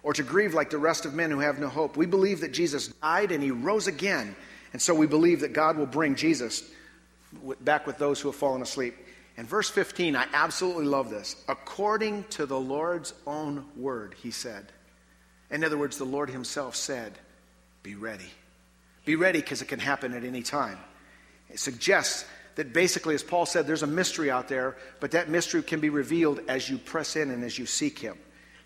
or 0.02 0.14
to 0.14 0.24
grieve 0.24 0.54
like 0.54 0.72
the 0.72 0.78
rest 0.78 1.06
of 1.06 1.14
men 1.14 1.30
who 1.30 1.39
have 1.39 1.60
no 1.60 1.68
hope. 1.68 1.96
We 1.96 2.08
believe 2.08 2.41
that 2.41 2.54
Jesus 2.54 2.88
died 2.88 3.32
and 3.32 3.43
he 3.43 3.52
rose 3.52 3.88
again, 3.88 4.36
and 4.74 4.82
so 4.82 4.96
we 4.96 5.06
believe 5.06 5.41
that 5.41 5.54
God 5.54 5.78
will 5.78 5.86
bring 5.86 6.16
Jesus 6.16 6.64
back 7.62 7.86
with 7.86 7.98
those 7.98 8.20
who 8.20 8.30
have 8.30 8.36
fallen 8.36 8.62
asleep. 8.62 8.96
And 9.38 9.48
verse 9.48 9.70
15, 9.70 10.16
I 10.16 10.28
absolutely 10.34 10.86
love 10.86 11.10
this. 11.10 11.36
According 11.48 12.24
to 12.32 12.46
the 12.46 12.60
Lord's 12.60 13.14
own 13.28 13.66
word, 13.76 14.16
he 14.22 14.32
said. 14.32 14.72
In 15.52 15.64
other 15.64 15.78
words, 15.78 15.98
the 15.98 16.06
Lord 16.06 16.30
himself 16.30 16.76
said, 16.76 17.14
Be 17.84 17.96
ready. 17.96 18.32
Be 19.04 19.16
ready 19.16 19.40
because 19.40 19.62
it 19.62 19.68
can 19.68 19.80
happen 19.80 20.14
at 20.14 20.24
any 20.24 20.42
time. 20.42 20.80
It 21.50 21.60
suggests 21.60 22.26
that 22.56 22.74
basically, 22.74 23.14
as 23.14 23.24
Paul 23.24 23.46
said, 23.46 23.68
there's 23.68 23.84
a 23.84 23.88
mystery 23.88 24.32
out 24.32 24.48
there, 24.48 24.78
but 25.00 25.12
that 25.12 25.30
mystery 25.30 25.62
can 25.62 25.80
be 25.80 25.90
revealed 25.90 26.40
as 26.48 26.70
you 26.70 26.78
press 26.78 27.16
in 27.16 27.30
and 27.30 27.44
as 27.44 27.60
you 27.60 27.66
seek 27.66 28.00
Him. 28.00 28.18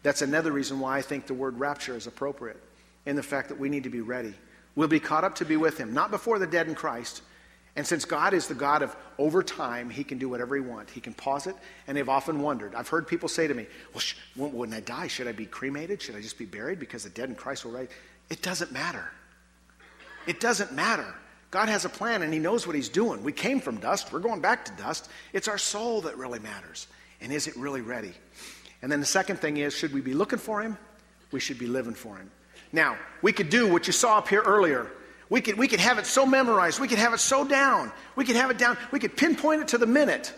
That's 0.04 0.22
another 0.22 0.52
reason 0.52 0.80
why 0.80 0.98
I 0.98 1.02
think 1.02 1.26
the 1.28 1.34
word 1.34 1.60
rapture 1.60 1.98
is 1.98 2.08
appropriate, 2.08 2.62
in 3.06 3.16
the 3.16 3.24
fact 3.24 3.50
that 3.50 3.60
we 3.60 3.70
need 3.70 3.84
to 3.84 3.90
be 3.90 4.02
ready. 4.02 4.34
We'll 4.76 4.88
be 4.88 5.00
caught 5.00 5.24
up 5.24 5.36
to 5.36 5.46
be 5.46 5.58
with 5.58 5.78
Him, 5.78 5.94
not 5.94 6.12
before 6.12 6.40
the 6.40 6.48
dead 6.48 6.68
in 6.68 6.76
Christ. 6.76 7.22
And 7.80 7.88
since 7.88 8.04
God 8.04 8.34
is 8.34 8.46
the 8.46 8.56
God 8.56 8.82
of 8.82 8.94
over 9.18 9.42
time, 9.42 9.90
He 9.90 10.04
can 10.04 10.18
do 10.18 10.28
whatever 10.28 10.54
He 10.54 10.60
wants. 10.60 10.92
He 10.92 11.00
can 11.00 11.14
pause 11.14 11.48
it, 11.48 11.56
and 11.88 11.96
they've 11.96 12.10
often 12.10 12.42
wondered. 12.42 12.76
I've 12.76 12.90
heard 12.90 13.08
people 13.08 13.30
say 13.30 13.48
to 13.48 13.54
me, 13.54 13.68
Well, 13.94 14.02
sh- 14.02 14.18
when 14.36 14.74
I 14.74 14.82
die, 14.82 15.08
should 15.08 15.30
I 15.30 15.32
be 15.32 15.46
cremated? 15.46 16.02
Should 16.02 16.18
I 16.18 16.22
just 16.22 16.38
be 16.38 16.44
buried 16.44 16.78
because 16.78 17.06
the 17.06 17.10
dead 17.10 17.30
in 17.30 17.36
Christ 17.36 17.64
will 17.64 17.72
rise? 17.72 17.88
It 18.30 18.42
doesn't 18.42 18.74
matter. 18.74 19.10
It 20.28 20.42
doesn't 20.42 20.74
matter. 20.74 21.06
God 21.52 21.70
has 21.70 21.86
a 21.86 21.90
plan 21.90 22.22
and 22.22 22.34
He 22.34 22.40
knows 22.40 22.68
what 22.68 22.76
He's 22.76 22.90
doing. 22.90 23.24
We 23.24 23.32
came 23.32 23.62
from 23.62 23.78
dust, 23.78 24.12
we're 24.12 24.20
going 24.20 24.42
back 24.42 24.66
to 24.66 24.74
dust. 24.74 25.10
It's 25.32 25.48
our 25.48 25.58
soul 25.58 26.02
that 26.02 26.18
really 26.18 26.40
matters. 26.40 26.88
And 27.22 27.32
is 27.32 27.48
it 27.48 27.56
really 27.56 27.80
ready? 27.80 28.12
And 28.82 28.92
then 28.92 29.00
the 29.00 29.06
second 29.06 29.38
thing 29.38 29.56
is 29.56 29.74
should 29.74 29.94
we 29.94 30.02
be 30.02 30.14
looking 30.14 30.40
for 30.40 30.62
Him? 30.62 30.78
We 31.32 31.40
should 31.40 31.58
be 31.58 31.68
living 31.68 31.94
for 31.94 32.18
Him. 32.18 32.30
Now, 32.74 32.98
we 33.22 33.32
could 33.32 33.50
do 33.50 33.72
what 33.72 33.88
you 33.88 33.94
saw 33.94 34.18
up 34.18 34.28
here 34.28 34.42
earlier. 34.42 34.92
We 35.30 35.42
could, 35.42 35.58
we 35.58 35.68
could 35.68 35.80
have 35.80 36.00
it 36.00 36.08
so 36.08 36.26
memorized, 36.26 36.80
we 36.80 36.88
could 36.88 36.98
have 36.98 37.14
it 37.14 37.20
so 37.20 37.46
down, 37.46 37.92
we 38.16 38.26
could 38.26 38.36
have 38.36 38.50
it 38.50 38.58
down, 38.58 38.78
we 38.92 39.00
could 39.00 39.16
pinpoint 39.16 39.62
it 39.62 39.68
to 39.70 39.78
the 39.78 39.86
minute. 39.86 40.34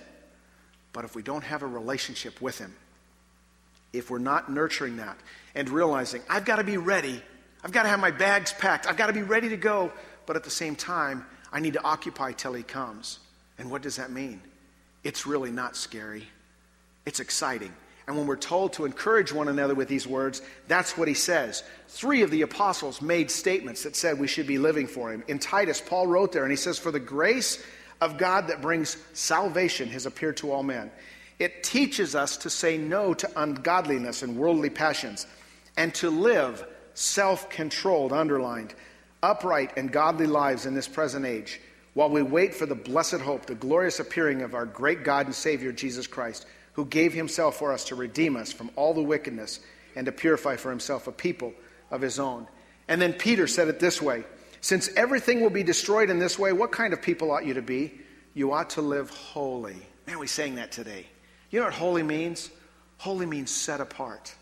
But 0.91 1.05
if 1.05 1.15
we 1.15 1.21
don't 1.21 1.43
have 1.43 1.63
a 1.63 1.67
relationship 1.67 2.41
with 2.41 2.57
Him, 2.57 2.75
if 3.93 4.09
we're 4.09 4.19
not 4.19 4.51
nurturing 4.51 4.97
that 4.97 5.17
and 5.55 5.69
realizing, 5.69 6.21
I've 6.29 6.43
got 6.43 6.57
to 6.57 6.65
be 6.65 6.77
ready, 6.77 7.21
I've 7.63 7.71
got 7.71 7.83
to 7.83 7.89
have 7.89 7.99
my 7.99 8.11
bags 8.11 8.51
packed, 8.53 8.85
I've 8.85 8.97
got 8.97 9.07
to 9.07 9.13
be 9.13 9.21
ready 9.21 9.49
to 9.49 9.57
go, 9.57 9.93
but 10.25 10.35
at 10.35 10.43
the 10.43 10.49
same 10.49 10.75
time, 10.75 11.25
I 11.53 11.61
need 11.61 11.73
to 11.73 11.83
occupy 11.83 12.33
till 12.33 12.53
he 12.53 12.63
comes. 12.63 13.19
And 13.57 13.71
what 13.71 13.81
does 13.81 13.95
that 13.95 14.11
mean? 14.11 14.41
It's 15.03 15.25
really 15.25 15.51
not 15.51 15.77
scary, 15.77 16.27
it's 17.05 17.21
exciting. 17.21 17.73
And 18.11 18.17
when 18.17 18.27
we're 18.27 18.35
told 18.35 18.73
to 18.73 18.83
encourage 18.83 19.31
one 19.31 19.47
another 19.47 19.73
with 19.73 19.87
these 19.87 20.05
words, 20.05 20.41
that's 20.67 20.97
what 20.97 21.07
he 21.07 21.13
says. 21.13 21.63
Three 21.87 22.23
of 22.23 22.29
the 22.29 22.41
apostles 22.41 23.01
made 23.01 23.31
statements 23.31 23.83
that 23.83 23.95
said 23.95 24.19
we 24.19 24.27
should 24.27 24.47
be 24.47 24.57
living 24.57 24.85
for 24.85 25.13
him. 25.13 25.23
In 25.29 25.39
Titus, 25.39 25.79
Paul 25.79 26.07
wrote 26.07 26.33
there, 26.33 26.43
and 26.43 26.51
he 26.51 26.57
says, 26.57 26.77
For 26.77 26.91
the 26.91 26.99
grace 26.99 27.63
of 28.01 28.17
God 28.17 28.47
that 28.47 28.61
brings 28.61 28.97
salvation 29.13 29.87
has 29.91 30.05
appeared 30.05 30.35
to 30.37 30.51
all 30.51 30.61
men. 30.61 30.91
It 31.39 31.63
teaches 31.63 32.13
us 32.13 32.35
to 32.37 32.49
say 32.49 32.77
no 32.77 33.13
to 33.13 33.31
ungodliness 33.41 34.23
and 34.23 34.35
worldly 34.35 34.69
passions 34.69 35.25
and 35.77 35.95
to 35.95 36.09
live 36.09 36.65
self 36.95 37.49
controlled, 37.49 38.11
underlined, 38.11 38.73
upright 39.23 39.71
and 39.77 39.89
godly 39.89 40.27
lives 40.27 40.65
in 40.65 40.73
this 40.73 40.89
present 40.89 41.25
age 41.25 41.61
while 41.93 42.09
we 42.09 42.23
wait 42.23 42.53
for 42.53 42.65
the 42.65 42.75
blessed 42.75 43.21
hope, 43.21 43.45
the 43.45 43.55
glorious 43.55 44.01
appearing 44.01 44.41
of 44.41 44.53
our 44.53 44.65
great 44.65 45.05
God 45.05 45.27
and 45.27 45.35
Savior, 45.35 45.71
Jesus 45.71 46.07
Christ, 46.07 46.45
who 46.73 46.85
gave 46.85 47.13
himself 47.13 47.57
for 47.57 47.71
us 47.71 47.85
to 47.85 47.95
redeem 47.95 48.35
us 48.35 48.51
from 48.51 48.71
all 48.75 48.93
the 48.93 49.01
wickedness 49.01 49.59
and 49.95 50.05
to 50.05 50.11
purify 50.11 50.55
for 50.55 50.69
himself 50.69 51.07
a 51.07 51.11
people 51.11 51.53
of 51.89 52.01
his 52.01 52.19
own. 52.19 52.47
And 52.87 53.01
then 53.01 53.13
Peter 53.13 53.47
said 53.47 53.67
it 53.67 53.79
this 53.79 54.01
way 54.01 54.23
Since 54.61 54.89
everything 54.95 55.41
will 55.41 55.49
be 55.49 55.63
destroyed 55.63 56.09
in 56.09 56.19
this 56.19 56.39
way, 56.39 56.53
what 56.53 56.71
kind 56.71 56.93
of 56.93 57.01
people 57.01 57.31
ought 57.31 57.45
you 57.45 57.55
to 57.55 57.61
be? 57.61 57.93
You 58.33 58.53
ought 58.53 58.71
to 58.71 58.81
live 58.81 59.09
holy. 59.09 59.77
Man, 60.07 60.19
we 60.19 60.27
sang 60.27 60.55
that 60.55 60.71
today. 60.71 61.05
You 61.49 61.59
know 61.59 61.65
what 61.65 61.73
holy 61.73 62.03
means? 62.03 62.49
Holy 62.97 63.25
means 63.25 63.51
set 63.51 63.81
apart. 63.81 64.33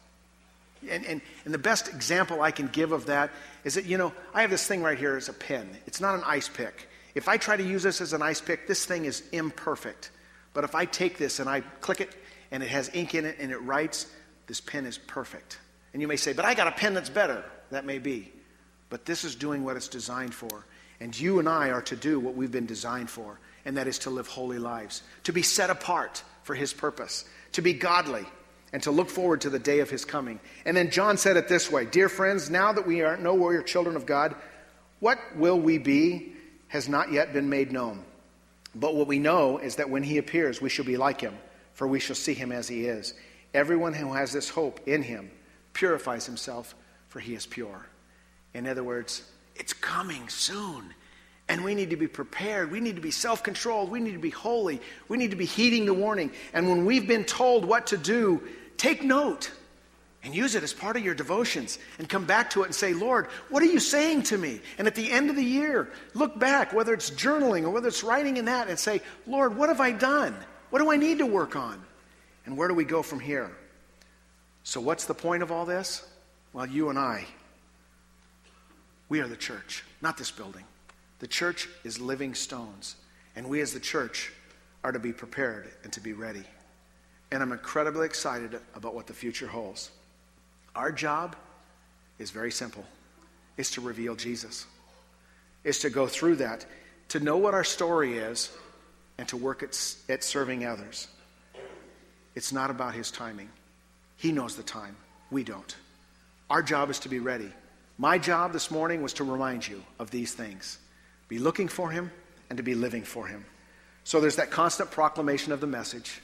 And, 0.87 1.05
and, 1.05 1.21
and 1.45 1.53
the 1.53 1.59
best 1.59 1.89
example 1.89 2.41
I 2.41 2.51
can 2.51 2.67
give 2.67 2.91
of 2.91 3.07
that 3.07 3.31
is 3.63 3.73
that, 3.73 3.85
you 3.85 3.97
know, 3.97 4.13
I 4.33 4.41
have 4.41 4.49
this 4.49 4.65
thing 4.65 4.81
right 4.81 4.97
here 4.97 5.17
as 5.17 5.27
a 5.27 5.33
pen. 5.33 5.69
It's 5.87 5.99
not 5.99 6.15
an 6.15 6.21
ice 6.25 6.47
pick. 6.47 6.87
If 7.15 7.27
I 7.27 7.37
try 7.37 7.57
to 7.57 7.63
use 7.63 7.83
this 7.83 7.99
as 7.99 8.13
an 8.13 8.21
ice 8.21 8.39
pick, 8.39 8.67
this 8.67 8.85
thing 8.85 9.05
is 9.05 9.23
imperfect. 9.31 10.11
But 10.53 10.63
if 10.63 10.75
I 10.75 10.85
take 10.85 11.17
this 11.17 11.39
and 11.39 11.49
I 11.49 11.61
click 11.61 12.01
it 12.01 12.15
and 12.51 12.63
it 12.63 12.69
has 12.69 12.89
ink 12.93 13.15
in 13.15 13.25
it 13.25 13.37
and 13.39 13.51
it 13.51 13.61
writes, 13.61 14.07
this 14.47 14.59
pen 14.59 14.85
is 14.85 14.97
perfect. 14.97 15.59
And 15.93 16.01
you 16.01 16.07
may 16.07 16.15
say, 16.15 16.33
but 16.33 16.45
I 16.45 16.53
got 16.53 16.67
a 16.67 16.71
pen 16.71 16.93
that's 16.93 17.09
better. 17.09 17.43
That 17.71 17.85
may 17.85 17.99
be. 17.99 18.31
But 18.89 19.05
this 19.05 19.23
is 19.23 19.35
doing 19.35 19.63
what 19.63 19.77
it's 19.77 19.87
designed 19.87 20.33
for. 20.33 20.65
And 20.99 21.17
you 21.17 21.39
and 21.39 21.47
I 21.47 21.69
are 21.69 21.83
to 21.83 21.95
do 21.95 22.19
what 22.19 22.35
we've 22.35 22.51
been 22.51 22.65
designed 22.65 23.09
for, 23.09 23.39
and 23.63 23.77
that 23.77 23.87
is 23.87 23.99
to 23.99 24.09
live 24.09 24.27
holy 24.27 24.59
lives, 24.59 25.01
to 25.23 25.31
be 25.31 25.43
set 25.43 25.69
apart 25.69 26.23
for 26.43 26.55
His 26.55 26.73
purpose, 26.73 27.25
to 27.53 27.61
be 27.61 27.73
godly, 27.73 28.25
and 28.73 28.83
to 28.83 28.91
look 28.91 29.09
forward 29.09 29.41
to 29.41 29.49
the 29.49 29.59
day 29.59 29.79
of 29.79 29.89
His 29.89 30.03
coming. 30.03 30.39
And 30.65 30.75
then 30.75 30.91
John 30.91 31.17
said 31.17 31.37
it 31.37 31.47
this 31.47 31.71
way 31.71 31.85
Dear 31.85 32.09
friends, 32.09 32.49
now 32.49 32.73
that 32.73 32.85
we 32.85 33.01
are, 33.01 33.15
know 33.15 33.33
we 33.33 33.55
are 33.55 33.63
children 33.63 33.95
of 33.95 34.05
God, 34.05 34.35
what 34.99 35.19
will 35.37 35.59
we 35.59 35.77
be 35.77 36.33
has 36.67 36.89
not 36.89 37.11
yet 37.11 37.33
been 37.33 37.49
made 37.49 37.71
known. 37.71 38.03
But 38.75 38.95
what 38.95 39.07
we 39.07 39.19
know 39.19 39.57
is 39.57 39.75
that 39.77 39.89
when 39.89 40.03
He 40.03 40.17
appears, 40.17 40.61
we 40.61 40.69
shall 40.69 40.85
be 40.85 40.97
like 40.97 41.21
Him, 41.21 41.37
for 41.73 41.87
we 41.87 41.99
shall 41.99 42.15
see 42.15 42.33
Him 42.33 42.51
as 42.51 42.67
He 42.67 42.85
is. 42.85 43.13
Everyone 43.53 43.93
who 43.93 44.13
has 44.13 44.31
this 44.31 44.49
hope 44.49 44.79
in 44.87 45.01
Him 45.01 45.31
purifies 45.73 46.25
himself, 46.25 46.75
for 47.07 47.19
He 47.19 47.33
is 47.33 47.45
pure. 47.45 47.85
In 48.53 48.67
other 48.67 48.83
words, 48.83 49.23
it's 49.55 49.73
coming 49.73 50.27
soon. 50.29 50.93
And 51.47 51.63
we 51.63 51.73
need 51.73 51.89
to 51.89 51.97
be 51.97 52.07
prepared. 52.07 52.71
We 52.71 52.79
need 52.79 52.95
to 52.95 53.01
be 53.01 53.09
self 53.09 53.41
controlled. 53.41 53.89
We 53.89 53.99
need 53.99 54.13
to 54.13 54.19
be 54.19 54.29
holy. 54.29 54.81
We 55.07 55.17
need 55.17 55.31
to 55.31 55.37
be 55.37 55.45
heeding 55.45 55.85
the 55.85 55.93
warning. 55.93 56.31
And 56.53 56.69
when 56.69 56.85
we've 56.85 57.07
been 57.07 57.25
told 57.25 57.65
what 57.65 57.87
to 57.87 57.97
do, 57.97 58.43
take 58.77 59.03
note 59.03 59.51
and 60.23 60.35
use 60.35 60.55
it 60.55 60.63
as 60.63 60.73
part 60.73 60.97
of 60.97 61.03
your 61.03 61.15
devotions 61.15 61.79
and 61.97 62.09
come 62.09 62.25
back 62.25 62.49
to 62.51 62.63
it 62.63 62.65
and 62.65 62.75
say, 62.75 62.93
Lord, 62.93 63.27
what 63.49 63.63
are 63.63 63.67
you 63.67 63.79
saying 63.79 64.23
to 64.23 64.37
me? 64.37 64.59
And 64.77 64.85
at 64.87 64.95
the 64.95 65.11
end 65.11 65.29
of 65.29 65.35
the 65.35 65.43
year, 65.43 65.91
look 66.13 66.37
back, 66.37 66.73
whether 66.73 66.93
it's 66.93 67.09
journaling 67.09 67.63
or 67.63 67.69
whether 67.69 67.87
it's 67.87 68.03
writing 68.03 68.37
in 68.37 68.45
that, 68.45 68.67
and 68.67 68.77
say, 68.77 69.01
Lord, 69.25 69.55
what 69.55 69.69
have 69.69 69.79
I 69.79 69.91
done? 69.91 70.35
What 70.69 70.79
do 70.79 70.91
I 70.91 70.97
need 70.97 71.19
to 71.19 71.25
work 71.25 71.55
on? 71.55 71.81
And 72.45 72.57
where 72.57 72.67
do 72.67 72.73
we 72.73 72.83
go 72.83 73.01
from 73.01 73.19
here? 73.19 73.51
So, 74.63 74.81
what's 74.81 75.05
the 75.05 75.13
point 75.13 75.41
of 75.41 75.51
all 75.51 75.65
this? 75.65 76.05
Well, 76.51 76.65
you 76.65 76.89
and 76.89 76.99
I 76.99 77.25
we 79.09 79.21
are 79.21 79.27
the 79.27 79.35
church, 79.35 79.83
not 80.01 80.17
this 80.17 80.31
building. 80.31 80.63
The 81.17 81.27
church 81.27 81.67
is 81.83 81.99
living 81.99 82.35
stones, 82.35 82.95
and 83.35 83.49
we 83.49 83.59
as 83.59 83.73
the 83.73 83.79
church 83.79 84.31
are 84.83 84.91
to 84.91 84.99
be 84.99 85.11
prepared 85.11 85.69
and 85.83 85.91
to 85.93 85.99
be 85.99 86.13
ready. 86.13 86.43
And 87.31 87.43
I'm 87.43 87.51
incredibly 87.51 88.05
excited 88.05 88.59
about 88.75 88.95
what 88.95 89.07
the 89.07 89.13
future 89.13 89.47
holds. 89.47 89.89
Our 90.75 90.91
job 90.91 91.35
is 92.17 92.31
very 92.31 92.51
simple. 92.51 92.85
It's 93.57 93.71
to 93.71 93.81
reveal 93.81 94.15
Jesus. 94.15 94.65
It's 95.63 95.79
to 95.79 95.89
go 95.89 96.07
through 96.07 96.37
that, 96.37 96.65
to 97.09 97.19
know 97.19 97.37
what 97.37 97.53
our 97.53 97.63
story 97.63 98.17
is, 98.17 98.49
and 99.17 99.27
to 99.27 99.37
work 99.37 99.63
at, 99.63 99.77
at 100.07 100.23
serving 100.23 100.65
others. 100.65 101.07
It's 102.35 102.53
not 102.53 102.69
about 102.69 102.93
his 102.93 103.11
timing. 103.11 103.49
He 104.15 104.31
knows 104.31 104.55
the 104.55 104.63
time. 104.63 104.95
We 105.31 105.43
don't. 105.43 105.75
Our 106.49 106.63
job 106.63 106.89
is 106.89 106.99
to 106.99 107.09
be 107.09 107.19
ready. 107.19 107.51
My 107.97 108.17
job 108.17 108.53
this 108.53 108.71
morning 108.71 109.01
was 109.01 109.13
to 109.13 109.23
remind 109.23 109.67
you 109.67 109.83
of 109.99 110.09
these 110.09 110.33
things 110.33 110.77
be 111.27 111.37
looking 111.37 111.67
for 111.67 111.91
Him 111.91 112.11
and 112.49 112.57
to 112.57 112.63
be 112.63 112.73
living 112.73 113.03
for 113.03 113.27
Him. 113.27 113.45
So 114.03 114.19
there's 114.19 114.37
that 114.37 114.49
constant 114.49 114.89
proclamation 114.89 115.51
of 115.51 115.61
the 115.61 115.67
message. 115.67 116.21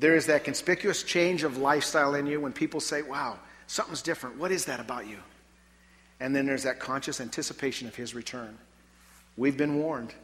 There 0.00 0.16
is 0.16 0.26
that 0.26 0.44
conspicuous 0.44 1.02
change 1.02 1.44
of 1.44 1.58
lifestyle 1.58 2.14
in 2.14 2.26
you 2.26 2.40
when 2.40 2.52
people 2.52 2.80
say, 2.80 3.02
wow, 3.02 3.38
something's 3.66 4.02
different. 4.02 4.38
What 4.38 4.52
is 4.52 4.66
that 4.66 4.80
about 4.80 5.06
you? 5.06 5.18
And 6.20 6.34
then 6.34 6.46
there's 6.46 6.62
that 6.62 6.78
conscious 6.78 7.20
anticipation 7.20 7.88
of 7.88 7.94
His 7.94 8.14
return. 8.14 8.56
We've 9.36 9.56
been 9.56 9.78
warned. 9.78 10.14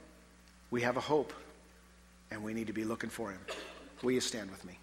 We 0.70 0.82
have 0.82 0.96
a 0.96 1.00
hope. 1.00 1.32
And 2.30 2.44
we 2.44 2.54
need 2.54 2.68
to 2.68 2.72
be 2.72 2.84
looking 2.84 3.10
for 3.10 3.30
Him. 3.30 3.40
Will 4.02 4.12
you 4.12 4.20
stand 4.20 4.50
with 4.50 4.64
me? 4.64 4.78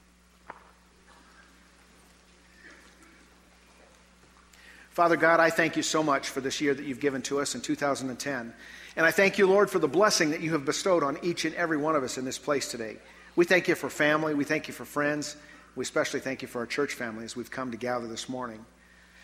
Father 4.91 5.15
God, 5.15 5.39
I 5.39 5.51
thank 5.51 5.77
you 5.77 5.83
so 5.83 6.01
much 6.01 6.29
for 6.29 6.41
this 6.41 6.59
year 6.59 6.73
that 6.73 6.83
you've 6.83 6.99
given 6.99 7.21
to 7.23 7.39
us 7.39 7.53
in 7.53 7.61
2010. 7.61 8.53
And 8.95 9.05
I 9.05 9.11
thank 9.11 9.37
you, 9.37 9.45
Lord, 9.45 9.69
for 9.69 9.77
the 9.77 9.87
blessing 9.87 10.31
that 10.31 10.41
you 10.41 10.53
have 10.53 10.65
bestowed 10.65 11.03
on 11.03 11.19
each 11.21 11.45
and 11.45 11.53
every 11.53 11.77
one 11.77 11.95
of 11.95 12.03
us 12.03 12.17
in 12.17 12.25
this 12.25 12.39
place 12.39 12.67
today. 12.67 12.97
We 13.35 13.45
thank 13.45 13.67
you 13.67 13.75
for 13.75 13.91
family. 13.91 14.33
We 14.33 14.43
thank 14.43 14.67
you 14.67 14.73
for 14.73 14.85
friends. 14.85 15.37
We 15.77 15.83
especially 15.83 16.21
thank 16.21 16.41
you 16.41 16.47
for 16.47 16.59
our 16.59 16.65
church 16.65 16.95
family 16.95 17.23
as 17.23 17.35
we've 17.35 17.51
come 17.51 17.69
to 17.69 17.77
gather 17.77 18.07
this 18.07 18.27
morning. 18.27 18.65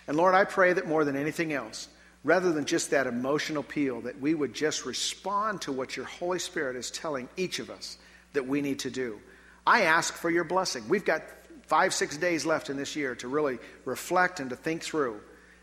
And 0.07 0.15
Lord, 0.15 0.35
I 0.35 0.45
pray 0.45 0.71
that 0.73 0.87
more 0.87 1.03
than 1.03 1.15
anything 1.15 1.51
else, 1.51 1.87
rather 2.23 2.51
than 2.51 2.65
just 2.65 2.91
that 2.91 3.07
emotional 3.07 3.61
appeal, 3.61 4.01
that 4.01 4.21
we 4.21 4.35
would 4.35 4.53
just 4.53 4.85
respond 4.85 5.61
to 5.63 5.71
what 5.71 5.97
your 5.97 6.05
Holy 6.05 6.37
Spirit 6.37 6.75
is 6.75 6.91
telling 6.91 7.27
each 7.37 7.57
of 7.57 7.71
us 7.71 7.97
that 8.33 8.47
we 8.47 8.61
need 8.61 8.77
to 8.79 8.91
do. 8.91 9.19
I 9.65 9.81
ask 9.81 10.13
for 10.13 10.29
your 10.29 10.43
blessing. 10.43 10.87
We've 10.87 11.03
got 11.03 11.23
five, 11.65 11.91
six 11.91 12.17
days 12.17 12.45
left 12.45 12.69
in 12.69 12.77
this 12.77 12.95
year 12.95 13.15
to 13.15 13.27
really 13.27 13.57
reflect 13.83 14.39
and 14.39 14.51
to 14.51 14.55
think 14.55 14.83
through 14.83 15.19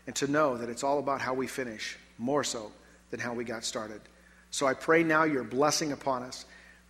and 0.07 0.15
to 0.17 0.27
know 0.27 0.57
that 0.57 0.67
it's 0.67 0.83
all 0.83 0.99
about 0.99 1.21
how 1.21 1.33
we 1.33 1.47
finish, 1.47 1.97
more 2.17 2.43
so 2.43 2.69
than 3.11 3.21
how 3.21 3.33
we 3.33 3.45
got 3.45 3.63
started. 3.63 4.01
So 4.49 4.67
I 4.67 4.73
pray 4.73 5.03
now 5.03 5.23
your 5.23 5.45
blessing 5.45 5.93
upon 5.93 6.23
us. 6.23 6.43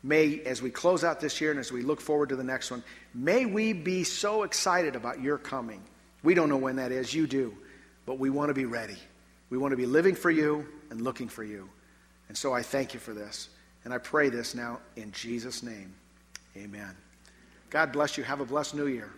May, 0.04 0.42
as 0.46 0.64
we 0.64 0.72
close 0.72 1.04
out 1.04 1.20
this 1.20 1.40
year 1.40 1.52
and 1.52 1.60
as 1.60 1.72
we 1.72 1.84
look 1.84 2.02
forward 2.02 2.30
to 2.30 2.36
the 2.36 2.44
next 2.44 2.72
one, 2.72 2.84
may 3.14 3.46
we 3.46 3.74
be 3.74 4.04
so 4.04 4.44
excited 4.44 4.96
about 4.96 5.22
your 5.22 5.38
coming. 5.38 5.82
We 6.24 6.34
don't 6.34 6.50
know 6.50 6.58
when 6.58 6.76
that 6.78 6.92
is, 6.92 7.14
you 7.14 7.28
do, 7.28 7.56
but 8.06 8.20
we 8.20 8.30
want 8.30 8.50
to 8.50 8.54
be 8.54 8.66
ready. 8.66 8.98
We 9.50 9.58
want 9.58 9.72
to 9.72 9.78
be 9.78 9.86
living 9.86 10.16
for 10.16 10.32
you 10.32 10.68
and 10.90 11.02
looking 11.02 11.28
for 11.28 11.44
you. 11.44 11.70
And 12.28 12.38
so 12.38 12.54
I 12.54 12.62
thank 12.62 12.94
you 12.94 13.00
for 13.00 13.14
this. 13.14 13.50
And 13.84 13.94
I 13.94 13.98
pray 13.98 14.30
this 14.30 14.56
now 14.56 14.80
in 14.96 15.12
Jesus' 15.12 15.64
name. 15.64 15.94
Amen. 16.56 16.96
God 17.70 17.92
bless 17.92 18.18
you. 18.18 18.24
Have 18.24 18.42
a 18.42 18.46
blessed 18.46 18.76
new 18.76 18.88
year. 18.88 19.12